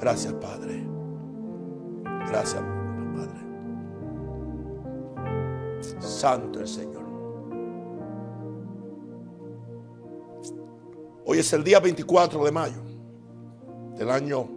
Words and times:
Gracias, 0.00 0.32
Padre. 0.34 0.86
Gracias, 2.28 2.62
Padre. 3.14 3.44
Santo 6.00 6.60
el 6.60 6.68
Señor. 6.68 7.04
Hoy 11.26 11.38
es 11.38 11.52
el 11.52 11.64
día 11.64 11.80
24 11.80 12.44
de 12.44 12.52
mayo 12.52 12.82
del 13.96 14.10
año 14.10 14.48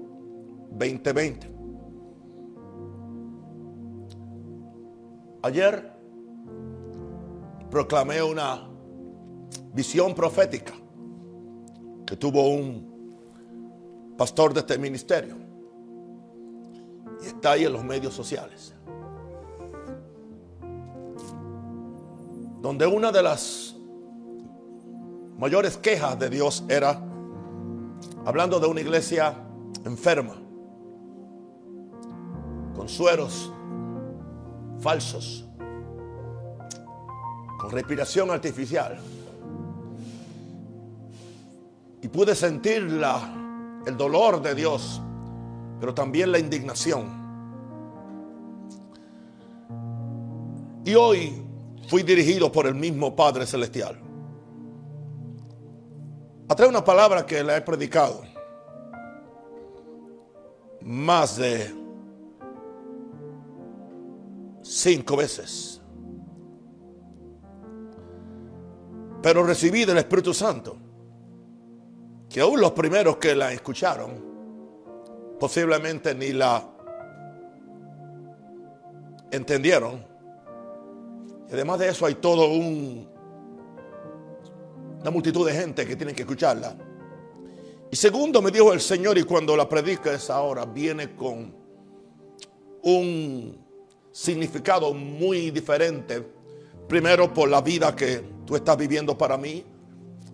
2020. 0.72 1.56
Ayer 5.44 5.94
proclamé 7.70 8.22
una 8.22 8.68
visión 9.74 10.14
profética 10.14 10.74
que 12.06 12.18
tuvo 12.18 12.50
un 12.50 12.87
pastor 14.18 14.54
de 14.54 14.62
este 14.62 14.78
ministerio. 14.78 15.36
Y 17.22 17.28
está 17.28 17.52
ahí 17.52 17.66
en 17.66 17.74
los 17.74 17.84
medios 17.84 18.14
sociales. 18.14 18.74
Donde 22.62 22.88
una 22.88 23.12
de 23.12 23.24
las 23.24 23.76
mayores 25.38 25.78
quejas 25.78 26.18
de 26.18 26.30
Dios 26.30 26.64
era 26.68 27.00
hablando 28.26 28.60
de 28.60 28.68
una 28.68 28.82
iglesia 28.82 29.36
enferma, 29.86 30.36
con 32.76 32.90
sueros 32.90 33.52
falsos, 34.80 35.46
con 37.60 37.72
respiración 37.72 38.32
artificial. 38.32 39.00
Y 42.02 42.08
pude 42.10 42.36
sentir 42.36 42.84
la, 42.84 43.47
el 43.88 43.96
dolor 43.96 44.42
de 44.42 44.54
Dios, 44.54 45.02
pero 45.80 45.94
también 45.94 46.30
la 46.30 46.40
indignación. 46.40 47.26
Y 50.84 50.94
hoy 50.94 51.42
fui 51.88 52.04
dirigido 52.04 52.52
por 52.52 52.68
el 52.68 52.76
mismo 52.76 53.16
Padre 53.16 53.46
Celestial. 53.46 53.98
Atrae 56.50 56.68
una 56.68 56.84
palabra 56.84 57.26
que 57.26 57.42
le 57.42 57.56
he 57.56 57.62
predicado 57.62 58.24
más 60.82 61.38
de 61.38 61.74
cinco 64.64 65.16
veces. 65.16 65.82
Pero 69.22 69.46
recibí 69.46 69.86
del 69.86 69.98
Espíritu 69.98 70.34
Santo 70.34 70.87
que 72.38 72.42
aún 72.42 72.62
los 72.62 72.74
primeros 72.74 73.18
que 73.18 73.34
la 73.34 73.52
escucharon 73.52 74.24
posiblemente 75.40 76.14
ni 76.14 76.34
la 76.34 76.64
entendieron. 79.32 80.06
Y 81.50 81.54
además 81.54 81.80
de 81.80 81.90
eso 81.90 82.06
hay 82.06 82.14
todo 82.14 82.48
un 82.50 83.10
una 85.02 85.10
multitud 85.10 85.48
de 85.48 85.54
gente 85.56 85.88
que 85.88 85.96
tiene 85.96 86.14
que 86.14 86.22
escucharla. 86.22 86.78
Y 87.90 87.96
segundo, 87.96 88.40
me 88.44 88.52
dijo 88.52 88.72
el 88.72 88.82
Señor, 88.82 89.18
y 89.18 89.24
cuando 89.24 89.58
la 89.58 89.68
predica 89.68 90.14
esa 90.14 90.40
hora, 90.40 90.64
viene 90.64 91.16
con 91.16 91.52
un 92.84 93.66
significado 94.12 94.94
muy 94.94 95.50
diferente. 95.50 96.24
Primero, 96.88 97.34
por 97.34 97.50
la 97.50 97.62
vida 97.62 97.96
que 97.96 98.24
tú 98.46 98.56
estás 98.56 98.78
viviendo 98.78 99.18
para 99.18 99.38
mí. 99.38 99.66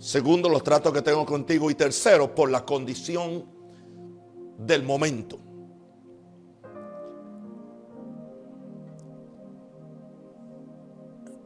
Segundo, 0.03 0.50
los 0.50 0.66
tratos 0.66 0.91
que 0.91 1.02
tengo 1.02 1.25
contigo. 1.25 1.72
Y 1.72 1.75
tercero, 1.75 2.36
por 2.36 2.52
la 2.52 2.66
condición 2.66 3.46
del 4.58 4.84
momento. 4.84 5.40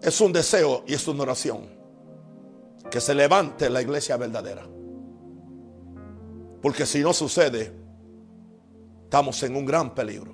Es 0.02 0.20
un 0.22 0.34
deseo 0.34 0.84
y 0.88 0.96
es 0.96 1.08
una 1.08 1.22
oración 1.22 1.68
que 2.90 3.00
se 3.00 3.14
levante 3.14 3.70
la 3.70 3.80
iglesia 3.80 4.18
verdadera. 4.18 4.68
Porque 6.60 6.88
si 6.88 7.02
no 7.02 7.14
sucede, 7.14 7.72
estamos 9.04 9.44
en 9.44 9.56
un 9.56 9.68
gran 9.68 9.94
peligro. 9.94 10.34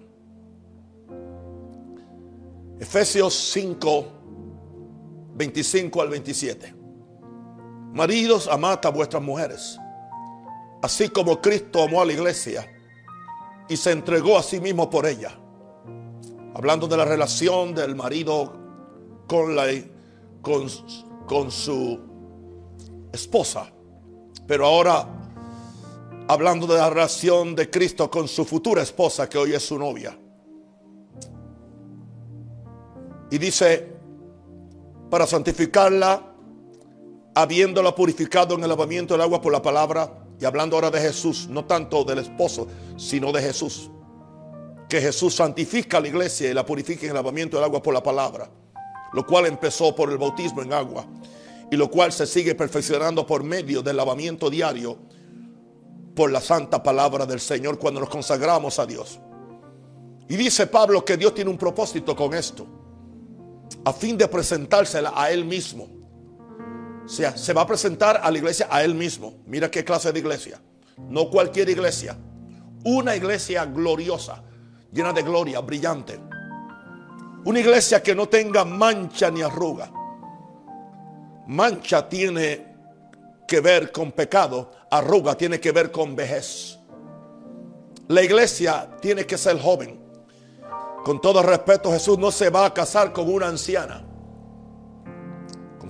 Efesios 2.79 3.33
5, 3.51 4.05
25 5.35 6.01
al 6.01 6.07
27. 6.07 6.82
Maridos, 7.93 8.47
amad 8.47 8.83
a 8.87 8.89
vuestras 8.89 9.21
mujeres, 9.21 9.79
así 10.81 11.09
como 11.09 11.39
Cristo 11.39 11.83
amó 11.83 12.01
a 12.01 12.05
la 12.05 12.13
iglesia 12.13 12.67
y 13.69 13.77
se 13.77 13.91
entregó 13.91 14.35
a 14.35 14.41
sí 14.41 14.59
mismo 14.59 14.89
por 14.89 15.05
ella. 15.05 15.37
Hablando 16.55 16.87
de 16.87 16.97
la 16.97 17.05
relación 17.05 17.75
del 17.75 17.95
marido 17.95 18.51
con, 19.27 19.55
la, 19.55 19.65
con, 20.41 20.67
con 21.27 21.51
su 21.51 21.99
esposa. 23.11 23.71
Pero 24.47 24.65
ahora, 24.65 25.07
hablando 26.27 26.65
de 26.65 26.77
la 26.79 26.89
relación 26.89 27.53
de 27.53 27.69
Cristo 27.69 28.09
con 28.09 28.27
su 28.27 28.43
futura 28.43 28.81
esposa, 28.81 29.29
que 29.29 29.37
hoy 29.37 29.53
es 29.53 29.63
su 29.63 29.77
novia. 29.77 30.17
Y 33.29 33.37
dice, 33.37 33.87
para 35.11 35.27
santificarla, 35.27 36.32
habiéndola 37.35 37.95
purificado 37.95 38.55
en 38.55 38.63
el 38.63 38.69
lavamiento 38.69 39.13
del 39.13 39.21
agua 39.21 39.41
por 39.41 39.51
la 39.51 39.61
palabra, 39.61 40.25
y 40.39 40.45
hablando 40.45 40.75
ahora 40.75 40.91
de 40.91 40.99
Jesús, 40.99 41.47
no 41.49 41.65
tanto 41.65 42.03
del 42.03 42.19
esposo, 42.19 42.67
sino 42.97 43.31
de 43.31 43.41
Jesús. 43.41 43.89
Que 44.89 45.01
Jesús 45.01 45.35
santifica 45.35 45.97
a 45.97 46.01
la 46.01 46.07
iglesia 46.07 46.49
y 46.49 46.53
la 46.53 46.65
purifica 46.65 47.03
en 47.03 47.09
el 47.09 47.15
lavamiento 47.15 47.57
del 47.57 47.63
agua 47.63 47.81
por 47.81 47.93
la 47.93 48.03
palabra, 48.03 48.49
lo 49.13 49.25
cual 49.25 49.45
empezó 49.45 49.95
por 49.95 50.11
el 50.11 50.17
bautismo 50.17 50.61
en 50.61 50.73
agua 50.73 51.05
y 51.71 51.75
lo 51.75 51.89
cual 51.89 52.11
se 52.11 52.27
sigue 52.27 52.55
perfeccionando 52.55 53.25
por 53.25 53.43
medio 53.43 53.81
del 53.81 53.97
lavamiento 53.97 54.49
diario 54.49 54.97
por 56.15 56.31
la 56.31 56.41
santa 56.41 56.83
palabra 56.83 57.25
del 57.25 57.39
Señor 57.39 57.79
cuando 57.79 57.99
nos 57.99 58.09
consagramos 58.09 58.77
a 58.77 58.85
Dios. 58.85 59.19
Y 60.29 60.35
dice 60.35 60.67
Pablo 60.67 61.03
que 61.03 61.17
Dios 61.17 61.33
tiene 61.33 61.49
un 61.49 61.57
propósito 61.57 62.15
con 62.15 62.33
esto, 62.33 62.67
a 63.85 63.93
fin 63.93 64.17
de 64.17 64.27
presentársela 64.27 65.13
a 65.15 65.31
Él 65.31 65.45
mismo. 65.45 66.02
O 67.05 67.09
sea, 67.09 67.37
se 67.37 67.53
va 67.53 67.61
a 67.61 67.67
presentar 67.67 68.21
a 68.23 68.31
la 68.31 68.37
iglesia 68.37 68.67
a 68.69 68.83
Él 68.83 68.95
mismo. 68.95 69.35
Mira 69.45 69.69
qué 69.69 69.83
clase 69.83 70.11
de 70.11 70.19
iglesia. 70.19 70.61
No 71.09 71.29
cualquier 71.29 71.69
iglesia. 71.69 72.17
Una 72.85 73.15
iglesia 73.15 73.65
gloriosa, 73.65 74.43
llena 74.91 75.13
de 75.13 75.23
gloria, 75.23 75.59
brillante. 75.59 76.19
Una 77.45 77.59
iglesia 77.59 78.01
que 78.01 78.15
no 78.15 78.27
tenga 78.29 78.63
mancha 78.63 79.29
ni 79.29 79.41
arruga 79.41 79.91
Mancha 81.47 82.07
tiene 82.07 82.73
que 83.45 83.59
ver 83.59 83.91
con 83.91 84.13
pecado, 84.13 84.71
arruga 84.89 85.35
tiene 85.35 85.59
que 85.59 85.73
ver 85.73 85.91
con 85.91 86.15
vejez. 86.15 86.79
La 88.07 88.21
iglesia 88.21 88.89
tiene 89.01 89.25
que 89.25 89.37
ser 89.37 89.59
joven. 89.59 89.99
Con 91.03 91.19
todo 91.19 91.43
respeto, 91.43 91.91
Jesús 91.91 92.17
no 92.17 92.31
se 92.31 92.49
va 92.49 92.65
a 92.65 92.73
casar 92.73 93.11
con 93.11 93.29
una 93.29 93.47
anciana. 93.47 94.05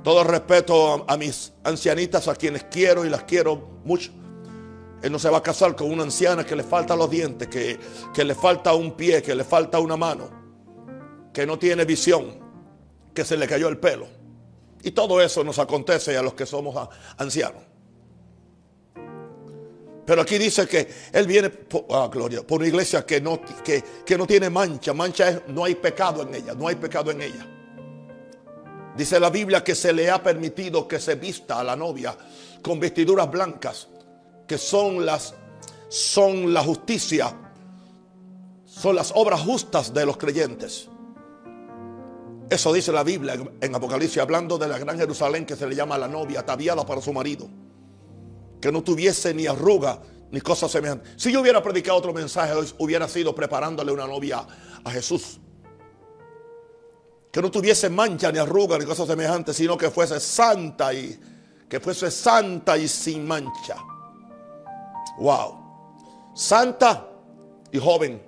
Todo 0.04 0.24
respeto 0.26 1.06
a, 1.08 1.18
mis 1.18 1.54
ancianitas, 1.64 2.28
a 2.28 2.36
quienes 2.36 2.66
quiero 2.66 3.06
y 3.06 3.10
las 3.10 3.24
quiero 3.24 3.80
mucho. 3.86 4.12
Él 5.02 5.12
no 5.12 5.18
se 5.18 5.30
va 5.30 5.38
a 5.38 5.44
casar 5.44 5.76
con 5.76 5.90
una 5.92 6.04
anciana 6.04 6.46
que 6.46 6.56
le 6.56 6.64
falta 6.64 6.96
los 6.96 7.10
dientes, 7.10 7.48
que, 7.48 7.80
que 8.14 8.24
le 8.24 8.36
falta 8.36 8.74
un 8.74 8.94
pie, 8.94 9.22
que 9.22 9.34
le 9.34 9.44
falta 9.44 9.80
una 9.80 9.96
mano, 9.96 10.30
que 11.34 11.46
no 11.46 11.58
tiene 11.58 11.86
visión, 11.86 12.38
que 13.14 13.24
se 13.24 13.38
le 13.38 13.48
cayó 13.48 13.70
el 13.70 13.78
pelo. 13.78 14.08
Y 14.82 14.92
todo 14.92 15.22
eso 15.22 15.44
nos 15.44 15.58
acontece 15.60 16.18
a 16.18 16.22
los 16.22 16.34
que 16.34 16.46
somos 16.46 16.90
ancianos. 17.18 17.64
Pero 20.06 20.22
aquí 20.22 20.38
dice 20.38 20.68
que 20.68 20.86
Él 21.14 21.26
viene 21.26 21.50
por, 21.50 21.86
ah, 21.92 22.10
gloria, 22.12 22.46
por 22.46 22.60
una 22.60 22.68
iglesia 22.68 23.06
que 23.06 23.22
no, 23.22 23.40
que, 23.64 23.82
que 24.06 24.18
no 24.18 24.28
tiene 24.28 24.50
mancha. 24.50 24.94
Mancha 24.94 25.30
es, 25.30 25.42
no 25.48 25.64
hay 25.64 25.76
pecado 25.76 26.24
en 26.24 26.36
ella, 26.36 26.54
no 26.54 26.68
hay 26.68 26.76
pecado 26.76 27.12
en 27.12 27.22
ella. 27.22 27.53
Dice 28.95 29.19
la 29.19 29.30
Biblia 29.30 29.63
que 29.63 29.75
se 29.75 29.92
le 29.92 30.10
ha 30.10 30.22
permitido 30.22 30.88
que 30.88 31.00
se 31.00 31.16
vista 31.16 31.60
a 31.60 31.63
la 31.63 31.75
novia 31.75 32.16
con 32.62 32.80
vestiduras 32.80 33.30
blancas, 33.30 33.88
que 34.48 34.57
son 34.57 35.06
las, 35.06 35.34
son 35.90 36.54
la 36.54 36.63
justicia, 36.63 37.34
son 38.66 38.95
las 38.95 39.12
obras 39.16 39.42
justas 39.42 39.94
de 39.94 40.06
los 40.06 40.18
creyentes. 40.18 40.90
Eso 42.50 42.72
dice 42.72 42.92
la 42.92 43.04
Biblia 43.04 43.36
en 43.62 43.75
Apocalipsis, 43.75 44.19
hablando 44.19 44.60
de 44.60 44.68
la 44.68 44.78
gran 44.78 44.98
Jerusalén 44.98 45.46
que 45.46 45.56
se 45.56 45.66
le 45.66 45.75
llama 45.75 45.98
la 45.98 46.07
novia, 46.07 46.42
ataviada 46.42 46.86
para 46.86 47.01
su 47.01 47.12
marido. 47.12 47.50
Que 48.62 48.72
no 48.72 48.84
tuviese 48.84 49.34
ni 49.34 49.48
arruga 49.48 50.01
ni 50.31 50.39
cosas 50.39 50.72
semejantes. 50.72 51.13
Si 51.18 51.31
yo 51.31 51.42
hubiera 51.42 51.63
predicado 51.63 51.98
otro 51.98 52.13
mensaje, 52.13 52.54
hubiera 52.78 53.07
sido 53.07 53.34
preparándole 53.34 53.92
una 53.92 54.06
novia 54.06 54.46
a 54.84 54.92
Jesús. 54.92 55.39
Que 57.34 57.42
no 57.42 57.50
tuviese 57.50 57.90
mancha 57.90 58.32
ni 58.32 58.38
arruga 58.38 58.78
ni 58.78 58.86
cosas 58.86 59.08
semejantes, 59.08 59.56
sino 59.56 59.76
que 59.76 59.90
fuese 59.90 60.20
santa 60.20 60.94
y 60.94 61.20
que 61.68 61.80
fuese 61.80 62.12
santa 62.12 62.78
y 62.78 62.88
sin 62.88 63.26
mancha. 63.26 63.76
Wow. 65.18 65.58
santa 66.36 67.10
y 67.72 67.80
joven. 67.80 68.22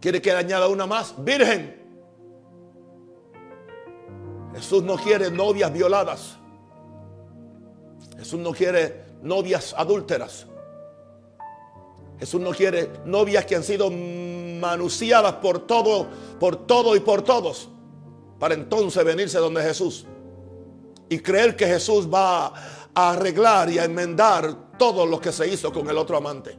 ¿Quiere 0.00 0.20
que 0.20 0.30
le 0.32 0.38
añada 0.38 0.66
una 0.66 0.86
más? 0.86 1.14
Virgen. 1.16 1.80
Jesús 4.56 4.82
no 4.82 4.96
quiere 4.96 5.30
novias 5.30 5.72
violadas. 5.72 6.36
Jesús 8.18 8.40
no 8.40 8.50
quiere 8.50 9.04
novias 9.22 9.72
adúlteras. 9.78 10.48
Jesús 12.18 12.40
no 12.40 12.50
quiere 12.52 12.90
novias 13.04 13.44
que 13.44 13.56
han 13.56 13.64
sido 13.64 13.90
manuciadas 13.90 15.34
por 15.34 15.66
todo, 15.66 16.08
por 16.38 16.66
todo 16.66 16.96
y 16.96 17.00
por 17.00 17.22
todos. 17.22 17.68
Para 18.38 18.54
entonces 18.54 19.04
venirse 19.04 19.38
donde 19.38 19.62
Jesús. 19.62 20.06
Y 21.08 21.18
creer 21.18 21.56
que 21.56 21.66
Jesús 21.66 22.08
va 22.12 22.46
a 22.94 23.10
arreglar 23.10 23.70
y 23.70 23.78
a 23.78 23.84
enmendar 23.84 24.76
todo 24.78 25.06
lo 25.06 25.20
que 25.20 25.32
se 25.32 25.48
hizo 25.48 25.72
con 25.72 25.88
el 25.88 25.98
otro 25.98 26.16
amante. 26.16 26.56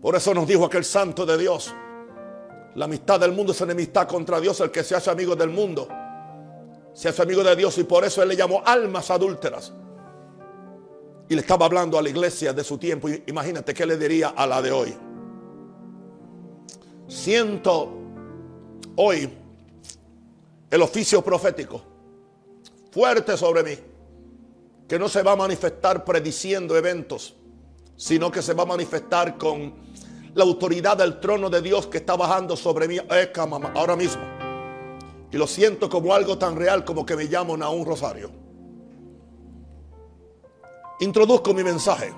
Por 0.00 0.14
eso 0.14 0.32
nos 0.34 0.46
dijo 0.46 0.64
aquel 0.64 0.84
santo 0.84 1.26
de 1.26 1.38
Dios. 1.38 1.74
La 2.74 2.84
amistad 2.84 3.18
del 3.18 3.32
mundo 3.32 3.52
es 3.52 3.60
enemistad 3.60 4.06
contra 4.06 4.40
Dios. 4.40 4.60
El 4.60 4.70
que 4.70 4.84
se 4.84 4.94
hace 4.94 5.10
amigo 5.10 5.34
del 5.34 5.50
mundo 5.50 5.88
se 6.92 7.08
hace 7.08 7.22
amigo 7.22 7.42
de 7.42 7.56
Dios. 7.56 7.78
Y 7.78 7.84
por 7.84 8.04
eso 8.04 8.22
él 8.22 8.28
le 8.28 8.36
llamó 8.36 8.62
almas 8.64 9.10
adúlteras. 9.10 9.72
Y 11.28 11.34
le 11.34 11.40
estaba 11.40 11.66
hablando 11.66 11.98
a 11.98 12.02
la 12.02 12.08
iglesia 12.08 12.52
de 12.52 12.64
su 12.64 12.78
tiempo. 12.78 13.08
Imagínate 13.26 13.74
qué 13.74 13.84
le 13.84 13.96
diría 13.96 14.28
a 14.28 14.46
la 14.46 14.62
de 14.62 14.72
hoy. 14.72 14.94
Siento 17.06 17.92
hoy 18.96 19.28
el 20.70 20.82
oficio 20.82 21.22
profético 21.22 21.82
fuerte 22.90 23.36
sobre 23.36 23.62
mí. 23.62 23.78
Que 24.88 24.98
no 24.98 25.08
se 25.08 25.22
va 25.22 25.32
a 25.32 25.36
manifestar 25.36 26.02
prediciendo 26.02 26.74
eventos, 26.76 27.36
sino 27.96 28.30
que 28.30 28.40
se 28.40 28.54
va 28.54 28.62
a 28.62 28.66
manifestar 28.66 29.36
con 29.36 29.74
la 30.34 30.44
autoridad 30.44 30.96
del 30.96 31.20
trono 31.20 31.50
de 31.50 31.60
Dios 31.60 31.86
que 31.88 31.98
está 31.98 32.16
bajando 32.16 32.56
sobre 32.56 32.88
mí 32.88 32.96
eh, 32.96 33.32
ahora 33.74 33.96
mismo. 33.96 34.22
Y 35.30 35.36
lo 35.36 35.46
siento 35.46 35.90
como 35.90 36.14
algo 36.14 36.38
tan 36.38 36.56
real 36.56 36.84
como 36.84 37.04
que 37.04 37.16
me 37.16 37.24
llamo 37.24 37.52
un 37.52 37.84
Rosario. 37.84 38.47
Introduzco 41.00 41.54
mi 41.54 41.62
mensaje. 41.62 42.12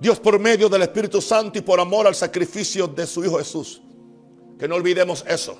Dios 0.00 0.18
por 0.18 0.38
medio 0.38 0.68
del 0.68 0.82
Espíritu 0.82 1.20
Santo 1.20 1.58
y 1.58 1.62
por 1.62 1.78
amor 1.78 2.06
al 2.06 2.14
sacrificio 2.14 2.86
de 2.86 3.06
su 3.06 3.24
Hijo 3.24 3.38
Jesús. 3.38 3.82
Que 4.58 4.66
no 4.66 4.74
olvidemos 4.74 5.24
eso. 5.28 5.58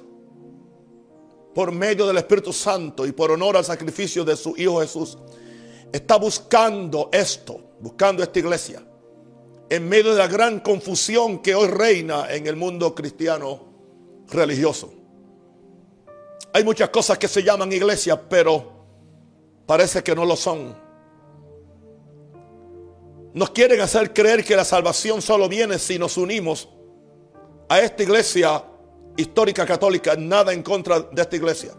Por 1.55 1.73
medio 1.73 2.06
del 2.06 2.17
Espíritu 2.17 2.53
Santo 2.53 3.06
y 3.06 3.12
por 3.12 3.31
honor 3.31 3.59
al 3.59 3.65
sacrificio 3.65 4.25
de 4.25 4.37
su 4.37 4.55
Hijo 4.56 4.81
Jesús. 4.81 5.19
Está 5.93 6.17
buscando 6.17 7.11
esto, 7.12 7.61
buscando 7.81 8.23
esta 8.23 8.38
iglesia. 8.38 8.83
En 9.69 9.88
medio 9.88 10.12
de 10.12 10.19
la 10.19 10.26
gran 10.26 10.61
confusión 10.61 11.41
que 11.41 11.55
hoy 11.55 11.69
reina 11.69 12.33
en 12.33 12.47
el 12.47 12.56
mundo 12.56 12.94
cristiano 12.94 13.61
religioso. 14.29 14.93
Hay 16.53 16.65
muchas 16.65 16.88
cosas 16.88 17.19
que 17.19 17.29
se 17.29 17.43
llaman 17.43 17.73
iglesia, 17.73 18.21
pero 18.28 18.73
parece 19.66 20.02
que 20.02 20.14
no 20.14 20.25
lo 20.25 20.35
son. 20.35 20.89
Nos 23.33 23.51
quieren 23.51 23.81
hacer 23.81 24.13
creer 24.13 24.45
que 24.45 24.57
la 24.57 24.65
salvación 24.65 25.23
solo 25.23 25.49
viene 25.49 25.79
si 25.79 25.99
nos 25.99 26.17
unimos 26.17 26.69
a 27.69 27.81
esta 27.81 28.03
iglesia 28.03 28.65
histórica 29.17 29.65
católica, 29.65 30.17
nada 30.17 30.53
en 30.53 30.63
contra 30.63 31.01
de 31.01 31.23
esta 31.23 31.37
iglesia. 31.37 31.73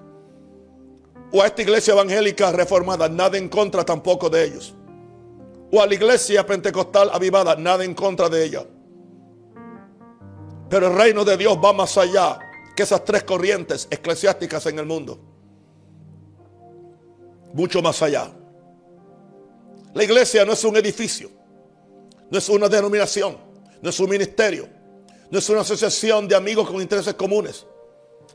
O 1.34 1.42
a 1.42 1.48
esta 1.48 1.62
iglesia 1.62 1.94
evangélica 1.94 2.52
reformada, 2.52 3.10
nada 3.10 3.38
en 3.38 3.50
contra 3.50 3.84
tampoco 3.84 4.30
de 4.30 4.46
ellos. 4.46 4.74
O 5.72 5.82
a 5.82 5.88
la 5.88 5.94
iglesia 5.94 6.46
pentecostal 6.46 7.10
avivada, 7.12 7.56
nada 7.56 7.84
en 7.84 7.94
contra 7.94 8.30
de 8.30 8.46
ella. 8.46 8.66
Pero 10.70 10.88
el 10.88 10.96
reino 10.96 11.26
de 11.26 11.36
Dios 11.36 11.58
va 11.64 11.74
más 11.74 11.98
allá 11.98 12.40
que 12.76 12.84
esas 12.84 13.04
tres 13.04 13.24
corrientes 13.24 13.90
eclesiásticas 13.92 14.66
en 14.68 14.80
el 14.80 14.86
mundo. 14.86 15.20
Mucho 17.54 17.82
más 17.82 18.02
allá. 18.02 18.32
La 19.94 20.04
iglesia 20.06 20.46
no 20.46 20.54
es 20.54 20.64
un 20.64 20.78
edificio 20.78 21.41
no 22.32 22.38
es 22.38 22.50
una 22.50 22.70
denominación, 22.70 23.38
no 23.82 23.90
es 23.90 24.00
un 24.00 24.10
ministerio, 24.10 24.68
no 25.30 25.38
es 25.38 25.50
una 25.50 25.62
asociación 25.62 26.30
de 26.30 26.36
amigos 26.36 26.68
con 26.68 26.82
intereses 26.82 27.14
comunes. 27.14 27.66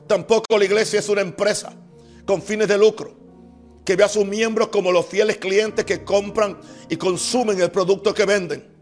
Tampoco 0.06 0.58
la 0.58 0.64
iglesia 0.66 1.00
es 1.00 1.08
una 1.08 1.22
empresa 1.22 1.72
con 2.26 2.42
fines 2.42 2.68
de 2.68 2.76
lucro 2.76 3.16
que 3.84 3.96
ve 3.96 4.04
a 4.04 4.08
sus 4.08 4.26
miembros 4.26 4.68
como 4.68 4.92
los 4.92 5.06
fieles 5.06 5.38
clientes 5.38 5.84
que 5.84 6.04
compran 6.04 6.58
y 6.90 6.96
consumen 6.96 7.58
el 7.60 7.70
producto 7.70 8.12
que 8.12 8.26
venden. 8.26 8.76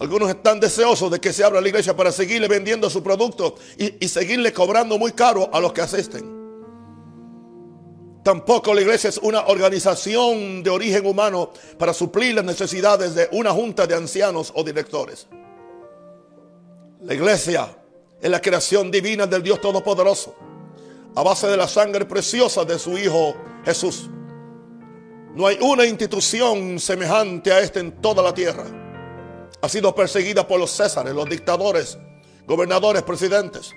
Algunos 0.00 0.30
están 0.30 0.58
deseosos 0.58 1.10
de 1.10 1.20
que 1.20 1.32
se 1.32 1.44
abra 1.44 1.60
la 1.60 1.68
iglesia 1.68 1.94
para 1.94 2.10
seguirle 2.10 2.48
vendiendo 2.48 2.88
su 2.88 3.02
producto 3.02 3.56
y, 3.76 4.04
y 4.04 4.08
seguirle 4.08 4.52
cobrando 4.52 4.98
muy 4.98 5.12
caro 5.12 5.50
a 5.52 5.60
los 5.60 5.72
que 5.72 5.82
asisten. 5.82 6.41
Tampoco 8.22 8.72
la 8.72 8.80
iglesia 8.80 9.10
es 9.10 9.18
una 9.18 9.46
organización 9.46 10.62
de 10.62 10.70
origen 10.70 11.04
humano 11.06 11.50
para 11.76 11.92
suplir 11.92 12.36
las 12.36 12.44
necesidades 12.44 13.14
de 13.16 13.28
una 13.32 13.50
junta 13.50 13.86
de 13.86 13.96
ancianos 13.96 14.52
o 14.54 14.62
directores. 14.62 15.26
La 17.00 17.14
iglesia 17.14 17.76
es 18.20 18.30
la 18.30 18.40
creación 18.40 18.92
divina 18.92 19.26
del 19.26 19.42
Dios 19.42 19.60
Todopoderoso, 19.60 20.36
a 21.16 21.22
base 21.24 21.48
de 21.48 21.56
la 21.56 21.66
sangre 21.66 22.04
preciosa 22.04 22.64
de 22.64 22.78
su 22.78 22.96
Hijo 22.96 23.34
Jesús. 23.64 24.08
No 25.34 25.48
hay 25.48 25.58
una 25.60 25.84
institución 25.84 26.78
semejante 26.78 27.52
a 27.52 27.58
esta 27.58 27.80
en 27.80 28.00
toda 28.00 28.22
la 28.22 28.32
tierra. 28.32 28.64
Ha 29.60 29.68
sido 29.68 29.92
perseguida 29.96 30.46
por 30.46 30.60
los 30.60 30.70
césares, 30.70 31.12
los 31.12 31.28
dictadores, 31.28 31.98
gobernadores, 32.46 33.02
presidentes. 33.02 33.72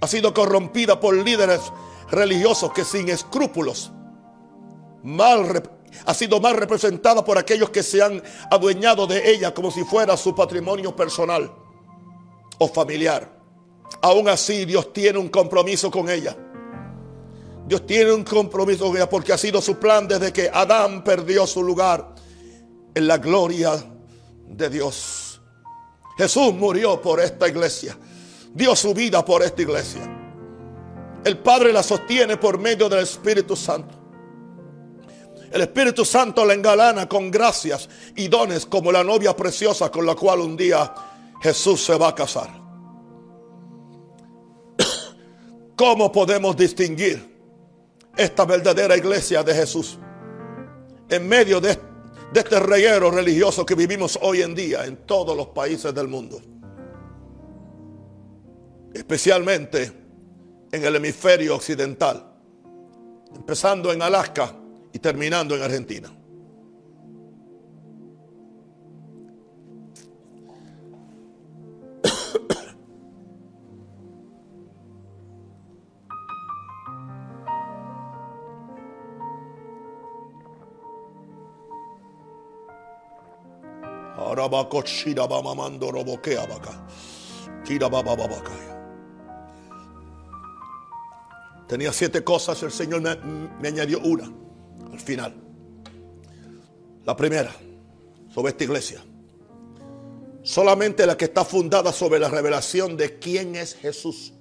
Ha 0.00 0.06
sido 0.06 0.32
corrompida 0.32 0.98
por 0.98 1.14
líderes 1.14 1.60
religiosos 2.10 2.72
que 2.72 2.84
sin 2.84 3.08
escrúpulos 3.08 3.92
ha 6.06 6.14
sido 6.14 6.40
mal 6.40 6.56
representada 6.56 7.24
por 7.24 7.38
aquellos 7.38 7.70
que 7.70 7.82
se 7.82 8.02
han 8.02 8.22
adueñado 8.50 9.06
de 9.06 9.30
ella 9.30 9.54
como 9.54 9.70
si 9.70 9.84
fuera 9.84 10.16
su 10.16 10.34
patrimonio 10.34 10.94
personal 10.94 11.50
o 12.58 12.68
familiar. 12.68 13.40
Aún 14.02 14.28
así 14.28 14.64
Dios 14.64 14.92
tiene 14.92 15.18
un 15.18 15.28
compromiso 15.28 15.90
con 15.90 16.08
ella. 16.08 16.36
Dios 17.66 17.86
tiene 17.86 18.12
un 18.12 18.24
compromiso 18.24 18.86
con 18.86 18.96
ella 18.96 19.08
porque 19.08 19.32
ha 19.32 19.38
sido 19.38 19.60
su 19.60 19.78
plan 19.78 20.06
desde 20.06 20.32
que 20.32 20.50
Adán 20.52 21.02
perdió 21.04 21.46
su 21.46 21.62
lugar 21.62 22.14
en 22.94 23.06
la 23.06 23.18
gloria 23.18 23.72
de 24.46 24.68
Dios. 24.68 25.40
Jesús 26.16 26.52
murió 26.52 27.00
por 27.00 27.20
esta 27.20 27.48
iglesia. 27.48 27.96
Dio 28.52 28.74
su 28.74 28.92
vida 28.92 29.24
por 29.24 29.42
esta 29.42 29.62
iglesia. 29.62 30.19
El 31.24 31.38
Padre 31.38 31.72
la 31.72 31.82
sostiene 31.82 32.36
por 32.36 32.58
medio 32.58 32.88
del 32.88 33.00
Espíritu 33.00 33.54
Santo. 33.54 34.00
El 35.50 35.62
Espíritu 35.62 36.04
Santo 36.04 36.44
la 36.44 36.54
engalana 36.54 37.08
con 37.08 37.30
gracias 37.30 37.88
y 38.16 38.28
dones 38.28 38.64
como 38.66 38.92
la 38.92 39.02
novia 39.02 39.36
preciosa 39.36 39.90
con 39.90 40.06
la 40.06 40.14
cual 40.14 40.40
un 40.40 40.56
día 40.56 40.94
Jesús 41.42 41.84
se 41.84 41.96
va 41.96 42.08
a 42.08 42.14
casar. 42.14 42.48
¿Cómo 45.76 46.10
podemos 46.12 46.56
distinguir 46.56 47.28
esta 48.16 48.44
verdadera 48.44 48.96
iglesia 48.96 49.42
de 49.42 49.54
Jesús 49.54 49.98
en 51.08 51.28
medio 51.28 51.60
de, 51.60 51.76
este 52.32 52.60
reguero 52.60 53.10
religioso 53.10 53.66
que 53.66 53.74
vivimos 53.74 54.18
hoy 54.22 54.42
en 54.42 54.54
día 54.54 54.84
en 54.86 54.98
todos 54.98 55.36
los 55.36 55.48
países 55.48 55.92
del 55.92 56.06
mundo? 56.06 56.40
Especialmente 58.94 60.00
en 60.72 60.84
el 60.84 60.96
hemisferio 60.96 61.56
occidental, 61.56 62.24
empezando 63.34 63.92
en 63.92 64.02
Alaska 64.02 64.54
y 64.92 64.98
terminando 64.98 65.56
en 65.56 65.62
Argentina. 65.62 66.10
Va 85.30 85.42
mamando 85.42 85.90
roboquea 85.90 86.46
vaca. 86.46 86.86
Tira 87.64 87.88
baba 87.88 88.14
Tenía 91.70 91.92
siete 91.92 92.24
cosas, 92.24 92.60
el 92.64 92.72
Señor 92.72 93.00
me, 93.00 93.68
añadió 93.68 94.00
una 94.00 94.24
al 94.90 94.98
final. 94.98 95.32
La 97.04 97.14
primera, 97.14 97.54
sobre 98.34 98.50
esta 98.50 98.64
iglesia. 98.64 99.00
Solamente 100.42 101.06
la 101.06 101.16
que 101.16 101.26
está 101.26 101.44
fundada 101.44 101.92
sobre 101.92 102.18
la 102.18 102.28
revelación 102.28 102.96
de 102.96 103.20
quién 103.20 103.54
es 103.54 103.76
Jesús. 103.76 104.32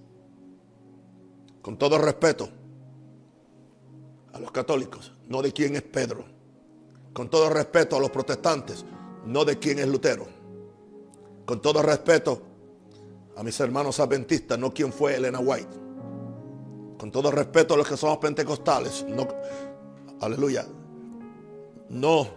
Con 1.62 1.78
todo 1.78 2.00
respeto 2.00 2.50
a 4.34 4.40
los 4.40 4.52
católicos, 4.52 5.14
no 5.28 5.44
de 5.44 5.54
quién 5.54 5.76
es 5.76 5.84
Pedro. 5.84 6.26
con 7.14 7.30
todo 7.30 7.48
respeto 7.52 7.96
a 7.96 8.00
los 8.00 8.10
protestantes, 8.10 8.84
no 9.28 9.46
de 9.46 9.60
quién 9.60 9.78
es 9.78 9.88
Lutero. 9.88 10.28
Con 11.46 11.62
todo 11.62 11.84
respeto 11.84 12.42
a 13.38 13.44
mis 13.44 13.60
hermanos 13.60 14.00
adventistas, 14.00 14.58
no 14.58 14.74
quién 14.74 14.92
fue 14.92 15.16
Elena 15.16 15.38
White. 15.38 15.89
Con 17.00 17.12
todo 17.12 17.32
respeto 17.32 17.76
a 17.76 17.78
los 17.78 17.88
que 17.88 17.96
somos 17.96 18.18
pentecostales, 18.18 19.06
no, 19.08 19.26
aleluya, 20.20 20.68
no 21.88 22.28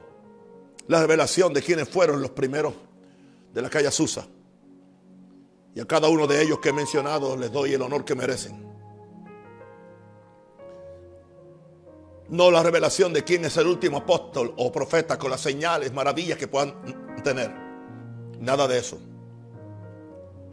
la 0.87 1.01
revelación 1.01 1.53
de 1.53 1.63
quienes 1.63 1.89
fueron 1.89 2.23
los 2.23 2.31
primeros 2.31 2.73
de 3.53 3.61
la 3.61 3.69
calle 3.69 3.91
Susa. 3.91 4.25
Y 5.75 5.81
a 5.81 5.85
cada 5.85 6.09
uno 6.09 6.29
de 6.29 6.41
ellos 6.43 6.61
que 6.61 6.69
he 6.69 6.73
mencionado 6.73 7.37
les 7.37 7.51
doy 7.51 7.73
el 7.73 7.83
honor 7.83 8.05
que 8.05 8.15
merecen. 8.15 8.71
No 12.29 12.51
la 12.53 12.63
revelación 12.63 13.13
de 13.13 13.25
quién 13.25 13.45
es 13.45 13.57
el 13.57 13.67
último 13.67 13.99
apóstol 13.99 14.55
o 14.59 14.71
profeta 14.71 15.19
con 15.19 15.33
las 15.33 15.41
señales, 15.41 15.93
maravillas 15.93 16.39
que 16.39 16.47
puedan 16.47 17.21
tener. 17.25 17.53
Nada 18.39 18.69
de 18.69 18.79
eso. 18.79 18.99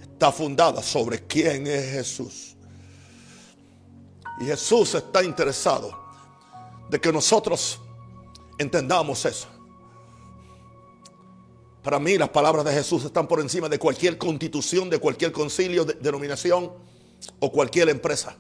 Está 0.02 0.32
fundada 0.32 0.82
sobre 0.82 1.28
quién 1.28 1.68
es 1.68 1.92
Jesús. 1.92 2.56
Y 4.40 4.46
Jesús 4.46 4.96
está 4.96 5.24
interesado 5.24 5.98
de 6.90 7.00
que 7.00 7.12
nosotros 7.12 7.80
entendamos 8.58 9.26
eso. 9.26 9.48
Para 11.84 12.00
mí 12.00 12.18
las 12.18 12.30
palabras 12.30 12.66
de 12.66 12.74
Jesús 12.74 13.06
están 13.06 13.28
por 13.28 13.40
encima 13.40 13.70
de 13.70 13.80
cualquier 13.80 14.18
constitución, 14.18 14.90
de 14.90 15.00
cualquier 15.00 15.32
concilio, 15.32 15.86
de, 15.86 15.94
denominación 15.94 16.72
o 17.40 17.52
cualquier 17.52 17.90
empresa. 17.90 18.38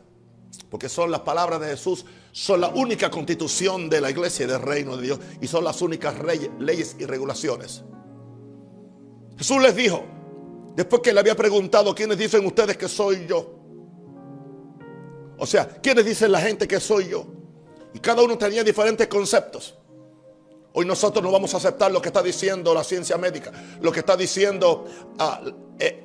Porque 0.69 0.89
son 0.89 1.09
las 1.09 1.21
palabras 1.21 1.59
de 1.61 1.67
Jesús, 1.67 2.05
son 2.31 2.61
la 2.61 2.69
única 2.69 3.09
constitución 3.09 3.89
de 3.89 4.01
la 4.01 4.09
iglesia 4.09 4.45
y 4.45 4.49
del 4.49 4.61
reino 4.61 4.97
de 4.97 5.03
Dios. 5.03 5.19
Y 5.41 5.47
son 5.47 5.63
las 5.63 5.81
únicas 5.81 6.15
leyes 6.59 6.95
y 6.99 7.05
regulaciones. 7.05 7.83
Jesús 9.37 9.61
les 9.61 9.75
dijo, 9.75 10.03
después 10.75 11.01
que 11.01 11.13
le 11.13 11.19
había 11.19 11.35
preguntado, 11.35 11.95
¿quiénes 11.95 12.17
dicen 12.17 12.45
ustedes 12.45 12.77
que 12.77 12.87
soy 12.87 13.25
yo? 13.27 13.58
O 15.39 15.45
sea, 15.45 15.67
¿quiénes 15.67 16.05
dicen 16.05 16.31
la 16.31 16.41
gente 16.41 16.67
que 16.67 16.79
soy 16.79 17.09
yo? 17.09 17.25
Y 17.93 17.99
cada 17.99 18.21
uno 18.21 18.37
tenía 18.37 18.63
diferentes 18.63 19.07
conceptos. 19.07 19.75
Hoy 20.73 20.85
nosotros 20.85 21.23
no 21.23 21.31
vamos 21.31 21.53
a 21.53 21.57
aceptar 21.57 21.91
lo 21.91 22.01
que 22.01 22.09
está 22.09 22.21
diciendo 22.21 22.73
la 22.73 22.83
ciencia 22.83 23.17
médica, 23.17 23.51
lo 23.81 23.91
que 23.91 24.01
está 24.01 24.15
diciendo 24.15 24.85
ah, 25.17 25.41
eh, 25.79 26.03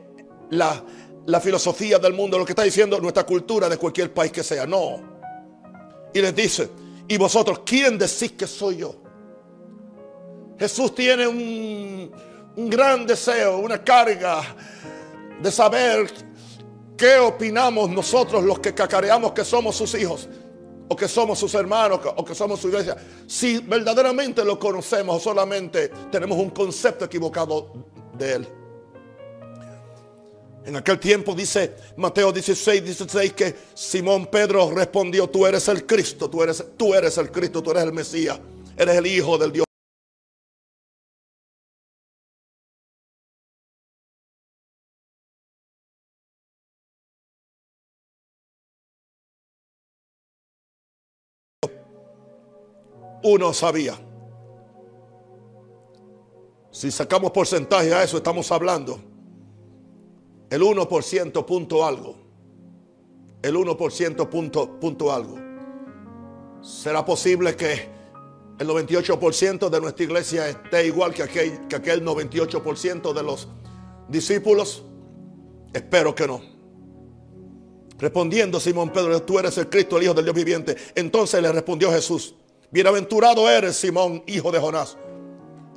la, 0.50 1.40
filosofía 1.40 1.98
del 1.98 2.14
mundo, 2.14 2.38
lo 2.38 2.46
que 2.46 2.52
está 2.52 2.62
diciendo 2.62 2.98
nuestra 3.00 3.24
cultura 3.24 3.68
de 3.68 3.76
cualquier 3.76 4.14
país 4.14 4.32
que 4.32 4.42
sea. 4.42 4.66
No. 4.66 5.14
Y 6.14 6.20
les 6.20 6.34
dice, 6.34 6.70
¿y 7.08 7.18
vosotros 7.18 7.60
quién 7.66 7.98
decís 7.98 8.32
que 8.32 8.46
soy 8.46 8.78
yo? 8.78 8.94
Jesús 10.58 10.94
tiene 10.94 11.26
un 11.26 12.10
gran 12.56 13.04
deseo, 13.04 13.58
una 13.58 13.82
carga 13.82 14.42
de 15.42 15.50
saber 15.50 16.08
qué 16.96 17.18
opinamos 17.18 17.90
nosotros 17.90 18.44
los 18.44 18.58
que 18.58 18.74
cacareamos 18.74 19.32
que 19.32 19.44
somos 19.44 19.76
sus 19.76 19.94
hijos 19.94 20.28
o 20.88 20.96
que 20.96 21.08
somos 21.08 21.38
sus 21.38 21.54
hermanos, 21.54 22.00
o 22.16 22.24
que 22.24 22.34
somos 22.34 22.60
su 22.60 22.68
iglesia, 22.68 22.96
si 23.26 23.58
verdaderamente 23.58 24.44
lo 24.44 24.58
conocemos 24.58 25.16
o 25.16 25.20
solamente 25.20 25.88
tenemos 26.10 26.38
un 26.38 26.50
concepto 26.50 27.06
equivocado 27.06 27.72
de 28.16 28.32
él. 28.32 28.48
En 30.66 30.76
aquel 30.76 30.98
tiempo 30.98 31.34
dice 31.34 31.74
Mateo 31.96 32.32
16, 32.32 32.84
16 32.84 33.32
que 33.34 33.54
Simón 33.74 34.26
Pedro 34.26 34.70
respondió, 34.70 35.28
tú 35.28 35.46
eres 35.46 35.68
el 35.68 35.84
Cristo, 35.84 36.30
tú 36.30 36.42
eres, 36.42 36.64
tú 36.76 36.94
eres 36.94 37.18
el 37.18 37.30
Cristo, 37.30 37.62
tú 37.62 37.70
eres 37.70 37.84
el 37.84 37.92
Mesías, 37.92 38.38
eres 38.76 38.96
el 38.96 39.06
Hijo 39.06 39.36
del 39.36 39.52
Dios. 39.52 39.64
Uno 53.24 53.52
sabía. 53.52 53.98
Si 56.70 56.90
sacamos 56.90 57.32
porcentaje 57.32 57.92
a 57.92 58.02
eso, 58.02 58.16
estamos 58.18 58.50
hablando 58.52 59.00
el 60.50 60.62
1% 60.62 61.44
punto 61.44 61.84
algo. 61.84 62.16
El 63.42 63.56
1% 63.56 64.28
punto, 64.28 64.78
punto 64.78 65.12
algo. 65.12 65.38
¿Será 66.62 67.04
posible 67.04 67.56
que 67.56 67.88
el 68.58 68.68
98% 68.68 69.68
de 69.68 69.80
nuestra 69.80 70.04
iglesia 70.04 70.48
esté 70.48 70.86
igual 70.86 71.12
que 71.12 71.22
aquel, 71.22 71.66
que 71.66 71.76
aquel 71.76 72.04
98% 72.04 73.12
de 73.12 73.22
los 73.22 73.48
discípulos? 74.08 74.84
Espero 75.72 76.14
que 76.14 76.26
no. 76.26 76.40
Respondiendo 77.98 78.60
Simón 78.60 78.90
Pedro, 78.90 79.22
tú 79.22 79.38
eres 79.38 79.58
el 79.58 79.68
Cristo, 79.68 79.96
el 79.96 80.04
Hijo 80.04 80.14
del 80.14 80.24
Dios 80.24 80.36
viviente. 80.36 80.76
Entonces 80.94 81.42
le 81.42 81.52
respondió 81.52 81.90
Jesús, 81.90 82.34
Bienaventurado 82.74 83.48
eres, 83.48 83.76
Simón, 83.76 84.24
hijo 84.26 84.50
de 84.50 84.58
Jonás. 84.58 84.96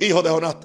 Hijo 0.00 0.20
de 0.20 0.30
Jonás. 0.30 0.56